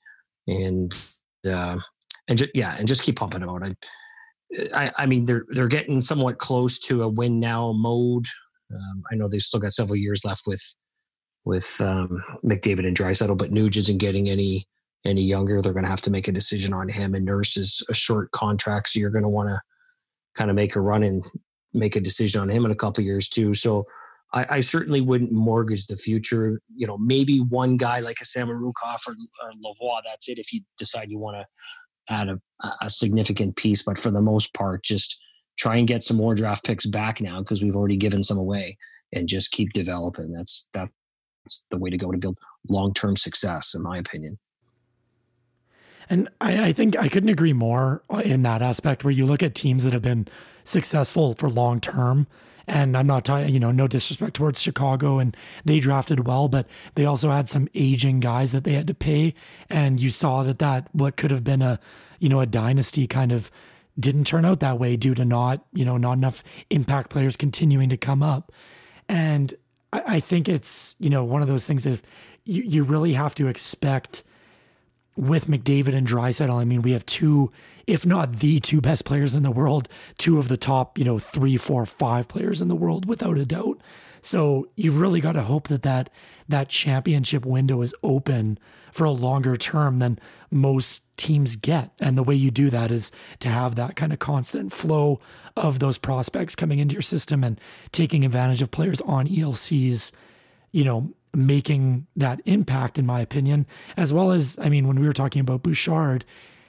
[0.46, 0.94] And
[1.44, 1.80] uh,
[2.28, 3.64] and just, yeah, and just keep pumping them out.
[3.64, 3.76] I,
[4.86, 8.28] I, I, mean, they're they're getting somewhat close to a win now mode.
[8.74, 10.64] Um, I know they've still got several years left with
[11.46, 14.68] with um, McDavid and Draisaitl, but Nuge isn't getting any
[15.06, 15.62] any younger.
[15.62, 17.14] They're going to have to make a decision on him.
[17.14, 19.62] And Nurse is a short contract, so you're going to want to
[20.36, 21.26] kind of make a run and
[21.74, 23.54] make a decision on him in a couple years too.
[23.54, 23.86] So
[24.34, 26.60] I, I, certainly wouldn't mortgage the future.
[26.76, 30.40] You know, maybe one guy like a Samorukov or, or Lavoie, that's it.
[30.40, 32.40] If you decide you want to add a,
[32.82, 35.18] a significant piece, but for the most part, just
[35.57, 38.77] try and get some more draft picks back now because we've already given some away,
[39.14, 40.32] and just keep developing.
[40.32, 42.38] That's that's the way to go to build
[42.68, 44.38] long term success, in my opinion.
[46.10, 49.41] And I, I, think I couldn't agree more uh, in that aspect where you look
[49.41, 50.27] at teams that have been
[50.64, 52.27] successful for long term
[52.68, 56.68] and I'm not talking, you know, no disrespect towards Chicago and they drafted well, but
[56.95, 59.36] they also had some aging guys that they had to pay.
[59.69, 61.80] And you saw that that what could have been a,
[62.19, 63.52] you know, a dynasty kind of
[63.99, 67.89] didn't turn out that way due to not, you know, not enough impact players continuing
[67.89, 68.51] to come up.
[69.07, 69.53] And
[69.93, 72.01] I, I think it's, you know, one of those things that
[72.43, 74.23] you, you really have to expect
[75.15, 76.59] with McDavid and Draisaitl.
[76.59, 77.51] I mean, we have two
[77.88, 81.19] if not the two best players in the world, two of the top, you know,
[81.19, 83.80] three, four, five players in the world without a doubt.
[84.26, 86.10] So you've really got to hope that that,
[86.49, 88.57] that championship window is open
[88.91, 90.18] for a longer term than
[90.49, 91.91] most teams get.
[91.99, 93.11] And the way you do that is
[93.41, 95.19] to have that kind of constant flow
[95.56, 97.61] of those prospects coming into your system and
[97.91, 100.11] taking advantage of players on ELCs,
[100.72, 105.06] you know, making that impact, in my opinion, as well as, I mean, when we
[105.06, 106.26] were talking about Bouchard,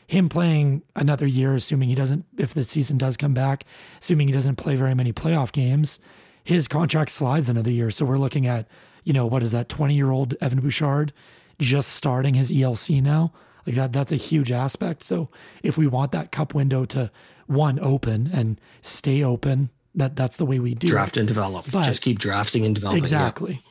[0.06, 3.64] him playing another year, assuming he doesn't, if the season does come back,
[4.02, 6.00] assuming he doesn't play very many playoff games,
[6.46, 7.90] his contract slides another year.
[7.90, 8.68] So we're looking at,
[9.02, 11.12] you know, what is that, 20 year old Evan Bouchard
[11.58, 13.32] just starting his ELC now?
[13.66, 15.02] Like that, that's a huge aspect.
[15.02, 15.28] So
[15.64, 17.10] if we want that cup window to
[17.48, 21.20] one open and stay open, that that's the way we do draft it.
[21.20, 21.66] and develop.
[21.72, 22.98] But just keep drafting and developing.
[22.98, 23.62] Exactly.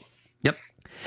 [0.42, 0.56] Yep.
[0.56, 0.58] yep.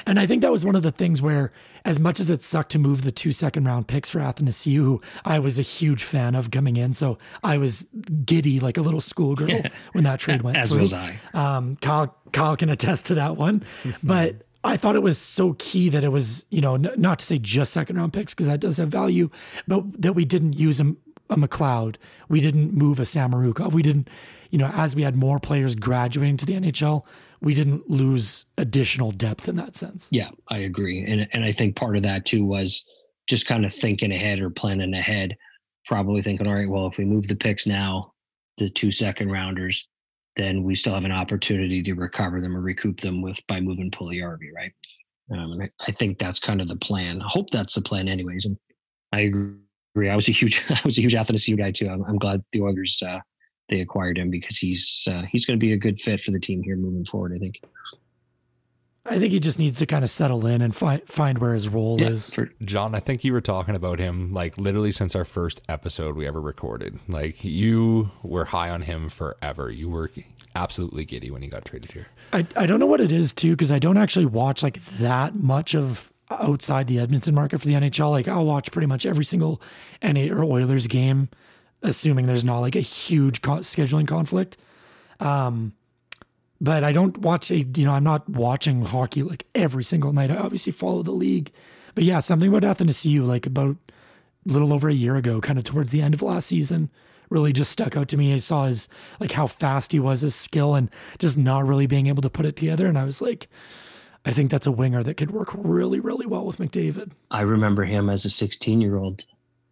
[0.06, 1.52] And I think that was one of the things where,
[1.85, 5.02] as much as it sucked to move the two second round picks for Athanasiu, who
[5.24, 7.86] I was a huge fan of coming in, so I was
[8.24, 9.62] giddy like a little schoolgirl
[9.93, 10.81] when that trade went As through.
[10.81, 11.20] was I.
[11.35, 13.65] Um, Kyle, Kyle can attest to that one.
[14.02, 17.24] but I thought it was so key that it was, you know, n- not to
[17.27, 19.31] say just second round picks because that does have value,
[19.66, 20.94] but that we didn't use a,
[21.31, 21.97] a McLeod.
[22.28, 23.73] We didn't move a Samorukov.
[23.73, 24.09] We didn't,
[24.51, 27.02] you know, as we had more players graduating to the NHL,
[27.40, 30.09] we didn't lose additional depth in that sense.
[30.10, 31.05] Yeah, I agree.
[31.05, 32.85] And and I think part of that too was
[33.28, 35.36] just kind of thinking ahead or planning ahead,
[35.86, 38.12] probably thinking, all right, well, if we move the picks now,
[38.56, 39.89] the two second rounders,
[40.36, 43.90] then we still have an opportunity to recover them or recoup them with by moving
[43.90, 44.73] Puljujarvi, right?
[45.31, 47.20] Um, and I, I, think that's kind of the plan.
[47.20, 48.47] I hope that's the plan, anyways.
[48.47, 48.56] And
[49.12, 50.09] I agree.
[50.09, 51.89] I was a huge, I was a huge Athanasiu guy too.
[51.89, 53.19] I'm, I'm glad the Oilers uh,
[53.69, 56.40] they acquired him because he's uh, he's going to be a good fit for the
[56.40, 57.32] team here moving forward.
[57.35, 57.61] I think.
[59.11, 61.69] I think he just needs to kind of settle in and find find where his
[61.69, 62.31] role yeah, is.
[62.31, 66.15] For Jon, I think you were talking about him like literally since our first episode
[66.15, 66.99] we ever recorded.
[67.09, 69.70] Like you were high on him forever.
[69.70, 70.11] You were
[70.55, 72.09] absolutely giddy when he got traded here.
[72.32, 75.35] I I don't know what it is too because I don't actually watch like that
[75.35, 78.11] much of outside the Edmonton market for the NHL.
[78.11, 79.62] Like I'll watch pretty much every single
[80.03, 81.28] NA or Oilers game,
[81.82, 84.56] assuming there's not like a huge co- scheduling conflict.
[85.20, 85.74] Um,
[86.60, 90.30] but I don't watch a, you know, I'm not watching hockey like every single night.
[90.30, 91.52] I obviously follow the league.
[91.94, 93.76] But yeah, something about you like about
[94.48, 96.90] a little over a year ago, kind of towards the end of last season,
[97.30, 98.32] really just stuck out to me.
[98.32, 98.88] I saw his,
[99.20, 102.46] like how fast he was, his skill, and just not really being able to put
[102.46, 102.86] it together.
[102.86, 103.48] And I was like,
[104.24, 107.12] I think that's a winger that could work really, really well with McDavid.
[107.30, 109.24] I remember him as a 16 year old.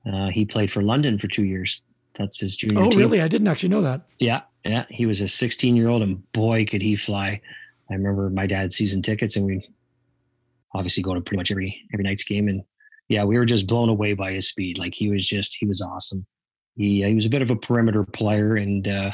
[0.04, 1.82] Uh, he played for London for two years.
[2.18, 2.82] That's his junior.
[2.82, 2.98] Oh, team.
[2.98, 3.20] really?
[3.20, 4.02] I didn't actually know that.
[4.18, 7.40] Yeah, yeah, he was a 16 year old, and boy, could he fly!
[7.90, 9.66] I remember my dad season tickets, and we
[10.74, 12.62] obviously go to pretty much every every night's game, and
[13.08, 14.78] yeah, we were just blown away by his speed.
[14.78, 16.26] Like he was just he was awesome.
[16.76, 19.10] He uh, he was a bit of a perimeter player, and uh,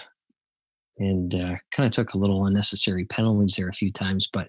[0.99, 4.49] and uh, kind of took a little unnecessary penalties there a few times, but.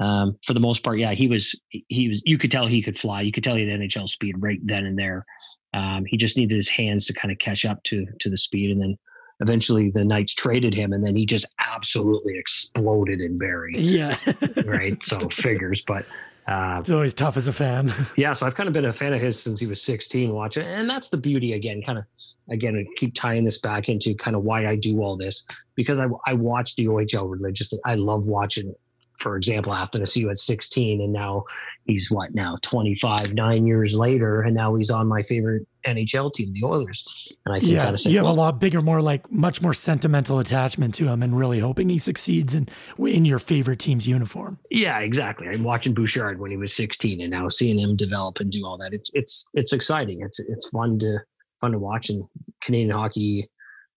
[0.00, 2.22] Um, for the most part, yeah, he was he was.
[2.24, 3.20] You could tell he could fly.
[3.20, 5.26] You could tell he had NHL speed right then and there.
[5.74, 8.70] Um, he just needed his hands to kind of catch up to to the speed,
[8.70, 8.98] and then
[9.40, 13.78] eventually the Knights traded him, and then he just absolutely exploded in Barrie.
[13.78, 14.16] Yeah,
[14.64, 15.02] right.
[15.04, 16.04] So figures, but
[16.46, 17.92] uh, it's always tough as a fan.
[18.16, 20.32] yeah, so I've kind of been a fan of his since he was 16.
[20.32, 21.82] Watching, and that's the beauty again.
[21.84, 22.04] Kind of
[22.50, 26.00] again, I keep tying this back into kind of why I do all this because
[26.00, 27.78] I I watch the OHL religiously.
[27.84, 28.74] I love watching
[29.18, 31.44] for example, after I see you at 16, and now
[31.88, 36.52] he's what now 25, nine years later, and now he's on my favorite NHL team,
[36.52, 37.04] the Oilers.
[37.46, 39.32] And I can yeah, kind of say, you have well, a lot bigger, more like
[39.32, 43.80] much more sentimental attachment to him, and really hoping he succeeds in in your favorite
[43.80, 44.58] team's uniform.
[44.70, 45.48] Yeah, exactly.
[45.48, 48.78] I'm watching Bouchard when he was 16, and now seeing him develop and do all
[48.78, 48.92] that.
[48.92, 50.20] It's it's it's exciting.
[50.22, 51.18] It's it's fun to
[51.60, 52.22] fun to watch, and
[52.62, 53.48] Canadian hockey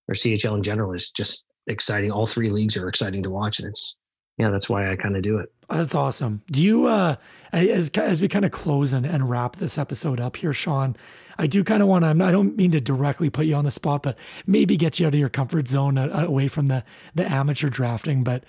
[0.07, 2.09] or CHL in general is just exciting.
[2.09, 3.97] All three leagues are exciting to watch, and it's
[4.38, 5.49] yeah, that's why I kind of do it.
[5.72, 6.41] That's awesome.
[6.52, 7.15] Do you, uh,
[7.53, 10.98] as as we kind of close and, and wrap this episode up here, Sean?
[11.38, 12.26] I do kind of want to.
[12.26, 15.14] I don't mean to directly put you on the spot, but maybe get you out
[15.14, 16.84] of your comfort zone, uh, away from the
[17.15, 18.23] the amateur drafting.
[18.23, 18.43] But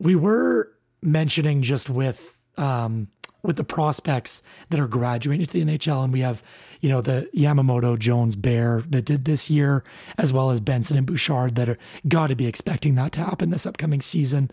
[0.00, 0.72] we were
[1.02, 3.08] mentioning just with um,
[3.42, 6.42] with the prospects that are graduating to the NHL, and we have
[6.80, 9.84] you know the Yamamoto, Jones, Bear that did this year,
[10.18, 11.78] as well as Benson and Bouchard that are
[12.08, 14.50] got to be expecting that to happen this upcoming season.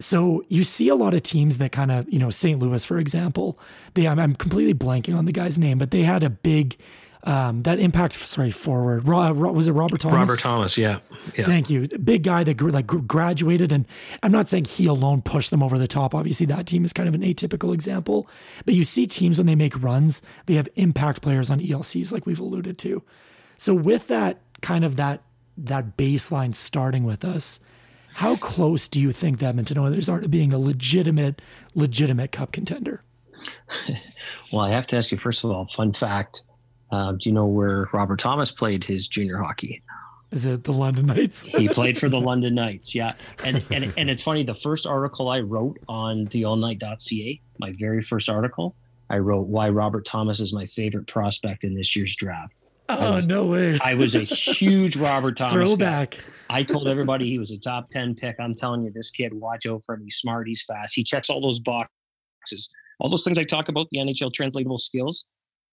[0.00, 2.58] So you see a lot of teams that kind of, you know, St.
[2.60, 3.58] Louis, for example,
[3.94, 6.76] they, I'm, I'm completely blanking on the guy's name, but they had a big,
[7.24, 9.08] um, that impact, sorry, forward.
[9.08, 10.16] Ro, Ro, was it Robert Thomas?
[10.16, 11.00] Robert Thomas, yeah.
[11.36, 11.44] yeah.
[11.44, 11.88] Thank you.
[11.88, 13.72] Big guy that like graduated.
[13.72, 13.86] And
[14.22, 16.14] I'm not saying he alone pushed them over the top.
[16.14, 18.28] Obviously, that team is kind of an atypical example.
[18.64, 22.24] But you see teams when they make runs, they have impact players on ELCs, like
[22.24, 23.02] we've alluded to.
[23.56, 25.22] So with that kind of that
[25.56, 27.58] that baseline starting with us,
[28.18, 31.40] How close do you think the Edmonton Oilers are to being a legitimate,
[31.76, 33.04] legitimate cup contender?
[34.52, 35.68] well, I have to ask you first of all.
[35.76, 36.42] Fun fact:
[36.90, 39.84] uh, Do you know where Robert Thomas played his junior hockey?
[40.32, 41.42] Is it the London Knights?
[41.42, 43.12] he played for the London Knights, yeah.
[43.44, 44.42] And and and it's funny.
[44.42, 48.74] The first article I wrote on the theoilknight.ca, my very first article,
[49.08, 52.52] I wrote why Robert Thomas is my favorite prospect in this year's draft.
[52.88, 53.78] Oh was, no way!
[53.82, 56.12] I was a huge Robert Thomas throwback.
[56.12, 56.22] Guy.
[56.50, 58.36] I told everybody he was a top ten pick.
[58.40, 60.04] I'm telling you, this kid, watch out for him.
[60.04, 60.48] He's smart.
[60.48, 60.94] He's fast.
[60.94, 62.70] He checks all those boxes.
[63.00, 65.26] All those things I talk about, the NHL translatable skills.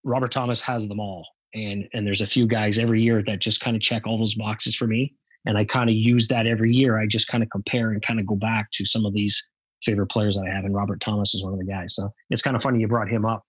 [0.03, 1.25] Robert Thomas has them all
[1.55, 4.35] and and there's a few guys every year that just kind of check all those
[4.35, 5.15] boxes for me
[5.47, 8.21] and i kind of use that every year i just kind of compare and kind
[8.21, 9.43] of go back to some of these
[9.83, 12.43] favorite players that i have and robert thomas is one of the guys so it's
[12.43, 13.45] kind of funny you brought him up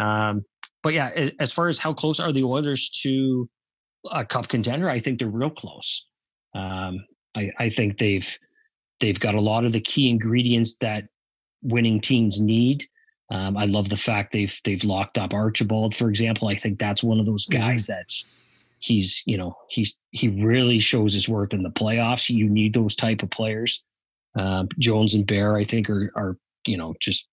[0.00, 0.44] um,
[0.84, 3.48] but yeah as far as how close are the oilers to
[4.12, 6.06] a cup contender i think they're real close
[6.54, 7.04] um,
[7.34, 8.38] I, I think they've
[9.00, 11.06] they've got a lot of the key ingredients that
[11.62, 12.86] winning teams need
[13.30, 16.48] um, I love the fact they've they've locked up Archibald, for example.
[16.48, 17.60] I think that's one of those mm-hmm.
[17.60, 18.24] guys that's
[18.80, 22.28] he's you know he's he really shows his worth in the playoffs.
[22.28, 23.82] You need those type of players.
[24.38, 26.36] Uh, Jones and Bear, I think, are are
[26.66, 27.26] you know just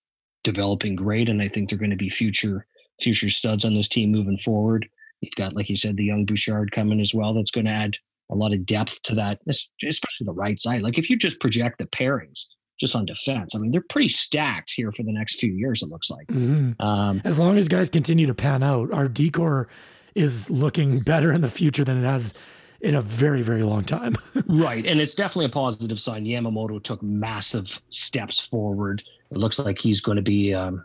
[0.43, 2.65] developing great, and I think they're going to be future
[3.01, 4.87] future studs on this team moving forward.
[5.21, 7.33] You've got, like you said, the young Bouchard coming as well.
[7.33, 7.95] That's going to add
[8.31, 10.81] a lot of depth to that, especially the right side.
[10.81, 12.45] Like if you just project the pairings,
[12.81, 13.55] just on defense.
[13.55, 15.83] I mean, they're pretty stacked here for the next few years.
[15.83, 16.27] It looks like.
[16.27, 16.81] Mm-hmm.
[16.81, 19.69] Um, as long as guys continue to pan out, our D core
[20.15, 22.33] is looking better in the future than it has
[22.81, 24.15] in a very very long time.
[24.47, 26.25] right, and it's definitely a positive sign.
[26.25, 29.03] Yamamoto took massive steps forward.
[29.29, 30.83] It looks like he's going to be um,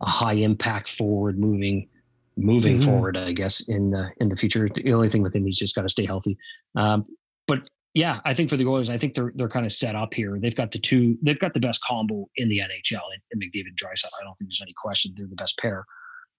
[0.00, 1.88] a high impact forward moving
[2.36, 2.90] moving mm-hmm.
[2.90, 3.16] forward.
[3.16, 4.68] I guess in the in the future.
[4.68, 6.36] The only thing with him, he's just got to stay healthy.
[6.76, 7.06] Um,
[7.46, 7.60] but
[7.94, 10.38] yeah, I think for the Oilers, I think they're they're kind of set up here.
[10.40, 13.76] They've got the two, they've got the best combo in the NHL in, in McDavid
[13.76, 14.10] Draisaitl.
[14.20, 15.86] I don't think there's any question they're the best pair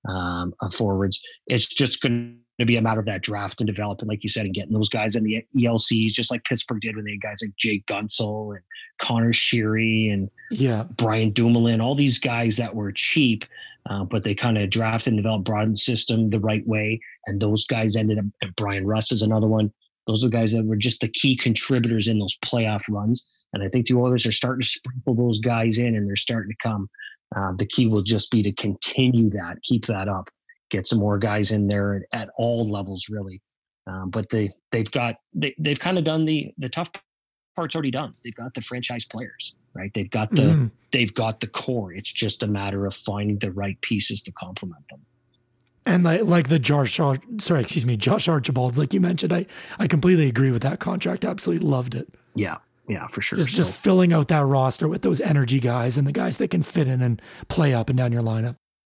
[0.10, 1.20] um, of forwards.
[1.48, 4.46] It's just going to be a matter of that draft and developing, like you said,
[4.46, 7.40] and getting those guys in the ELCs, just like Pittsburgh did when they had guys
[7.42, 8.64] like Jake Guentzel and
[9.02, 13.44] Connor Sheary and yeah, Brian Dumoulin, all these guys that were cheap,
[13.90, 17.66] uh, but they kind of drafted and developed broadened system the right way, and those
[17.66, 18.26] guys ended up.
[18.56, 19.72] Bryan Rust is another one
[20.08, 23.26] those are the guys that were just the key contributors in those playoff runs.
[23.54, 26.52] And I think the Oilers are starting to sprinkle those guys in and they're starting
[26.52, 26.90] to come.
[27.36, 30.30] Uh, the key will just be to continue that, keep that up,
[30.70, 33.42] get some more guys in there at, all levels, really.
[33.88, 36.90] Um, but they they've got they they've kind of done the the tough
[37.56, 38.14] part's already done.
[38.24, 39.92] They've got the franchise players, right?
[39.94, 40.72] They've got the mm.
[40.92, 41.94] they've got the core.
[41.94, 45.02] It's just a matter of finding the right pieces to complement them.
[45.88, 47.20] And like, like the Josh, sorry,
[47.62, 49.46] excuse me, Josh Archibald, like you mentioned, I,
[49.78, 51.24] I completely agree with that contract.
[51.24, 52.10] Absolutely loved it.
[52.34, 52.58] Yeah,
[52.90, 53.38] yeah, for sure.
[53.38, 53.58] Just, so.
[53.58, 56.88] just filling out that roster with those energy guys and the guys that can fit
[56.88, 58.56] in and play up and down your lineup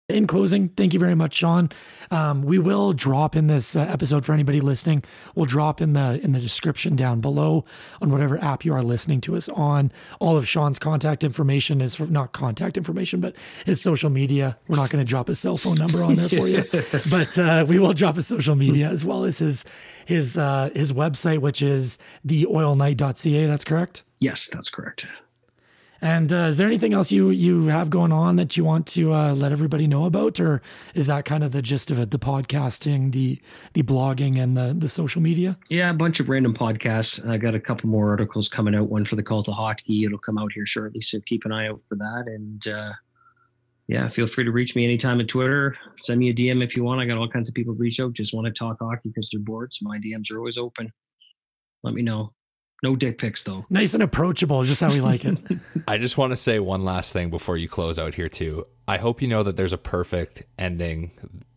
[0.09, 1.69] in closing, thank you very much, Sean.
[2.11, 5.03] Um, we will drop in this uh, episode for anybody listening.
[5.35, 7.65] We'll drop in the in the description down below
[8.01, 9.91] on whatever app you are listening to us on.
[10.19, 14.57] All of Sean's contact information is for, not contact information, but his social media.
[14.67, 16.65] We're not going to drop his cell phone number on there for you,
[17.11, 19.63] but uh, we will drop his social media as well as his
[20.05, 23.45] his uh, his website, which is theoilknight.ca.
[23.45, 24.03] That's correct.
[24.17, 25.05] Yes, that's correct.
[26.01, 29.13] And uh, is there anything else you you have going on that you want to
[29.13, 30.61] uh, let everybody know about, or
[30.93, 32.11] is that kind of the gist of it?
[32.11, 33.39] The podcasting, the
[33.73, 35.57] the blogging, and the the social media.
[35.69, 37.25] Yeah, a bunch of random podcasts.
[37.27, 38.89] I got a couple more articles coming out.
[38.89, 40.05] One for the Cult of Hockey.
[40.05, 42.25] It'll come out here shortly, so keep an eye out for that.
[42.27, 42.93] And uh,
[43.87, 45.75] yeah, feel free to reach me anytime at Twitter.
[46.03, 47.01] Send me a DM if you want.
[47.01, 49.41] I got all kinds of people reach out, just want to talk hockey because they're
[49.41, 49.73] bored.
[49.73, 50.93] So my DMs are always open.
[51.83, 52.31] Let me know.
[52.81, 53.65] No dick pics though.
[53.69, 55.37] Nice and approachable, just how we like it.
[55.87, 58.65] I just want to say one last thing before you close out here too.
[58.87, 61.11] I hope you know that there's a perfect ending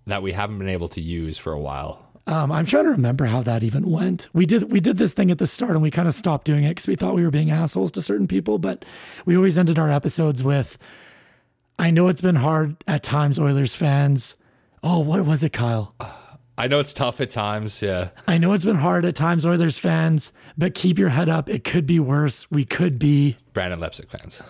[0.07, 2.09] that we haven't been able to use for a while.
[2.27, 4.29] Um, I'm trying to remember how that even went.
[4.33, 6.65] We did we did this thing at the start and we kind of stopped doing
[6.65, 8.59] it because we thought we were being assholes to certain people.
[8.59, 8.85] But
[9.25, 10.79] we always ended our episodes with,
[11.79, 14.37] "I know it's been hard at times, Oilers fans."
[14.85, 15.95] Oh, what was it, Kyle?
[16.59, 17.81] I know it's tough at times.
[17.81, 18.11] Yeah.
[18.29, 21.49] I know it's been hard at times, Oilers fans, but keep your head up.
[21.49, 22.51] It could be worse.
[22.51, 24.43] We could be Brendan Leipsic fans.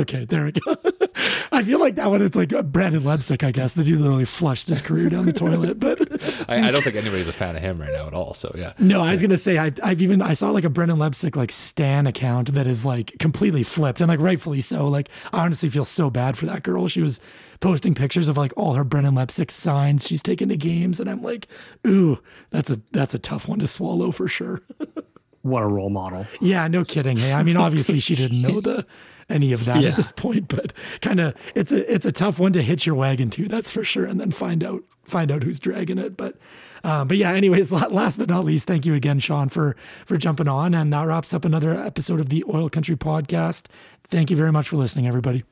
[0.00, 0.76] Okay, there we go.
[1.52, 2.20] I feel like that one.
[2.20, 3.74] It's like Brendan Leipsic, I guess.
[3.74, 5.78] The dude literally flushed his career down the toilet.
[5.78, 6.00] But
[6.48, 8.34] I, I, don't think anybody's a fan of him right now at all.
[8.34, 8.72] So yeah.
[8.78, 11.52] No, I was gonna say I, have even I saw like a Brendan Leipsic like
[11.52, 14.88] Stan account that is like completely flipped and like rightfully so.
[14.88, 16.88] Like I honestly feel so bad for that girl.
[16.88, 17.20] She was
[17.60, 21.22] posting pictures of like all her Brendan Leipsic signs she's taken to games, and I'm
[21.22, 21.46] like,
[21.86, 22.18] ooh,
[22.50, 24.62] that's a that's a tough one to swallow for sure.
[25.42, 26.26] what a role model.
[26.40, 27.18] Yeah, no kidding.
[27.18, 28.84] Hey, I mean, obviously she didn't know the
[29.28, 29.90] any of that yeah.
[29.90, 32.94] at this point, but kind of it's a it's a tough one to hitch your
[32.94, 33.48] wagon to.
[33.48, 36.16] That's for sure, and then find out find out who's dragging it.
[36.16, 36.36] But
[36.82, 39.76] um, but yeah, anyways, last but not least, thank you again, Sean, for
[40.06, 43.64] for jumping on, and that wraps up another episode of the Oil Country Podcast.
[44.04, 45.44] Thank you very much for listening, everybody.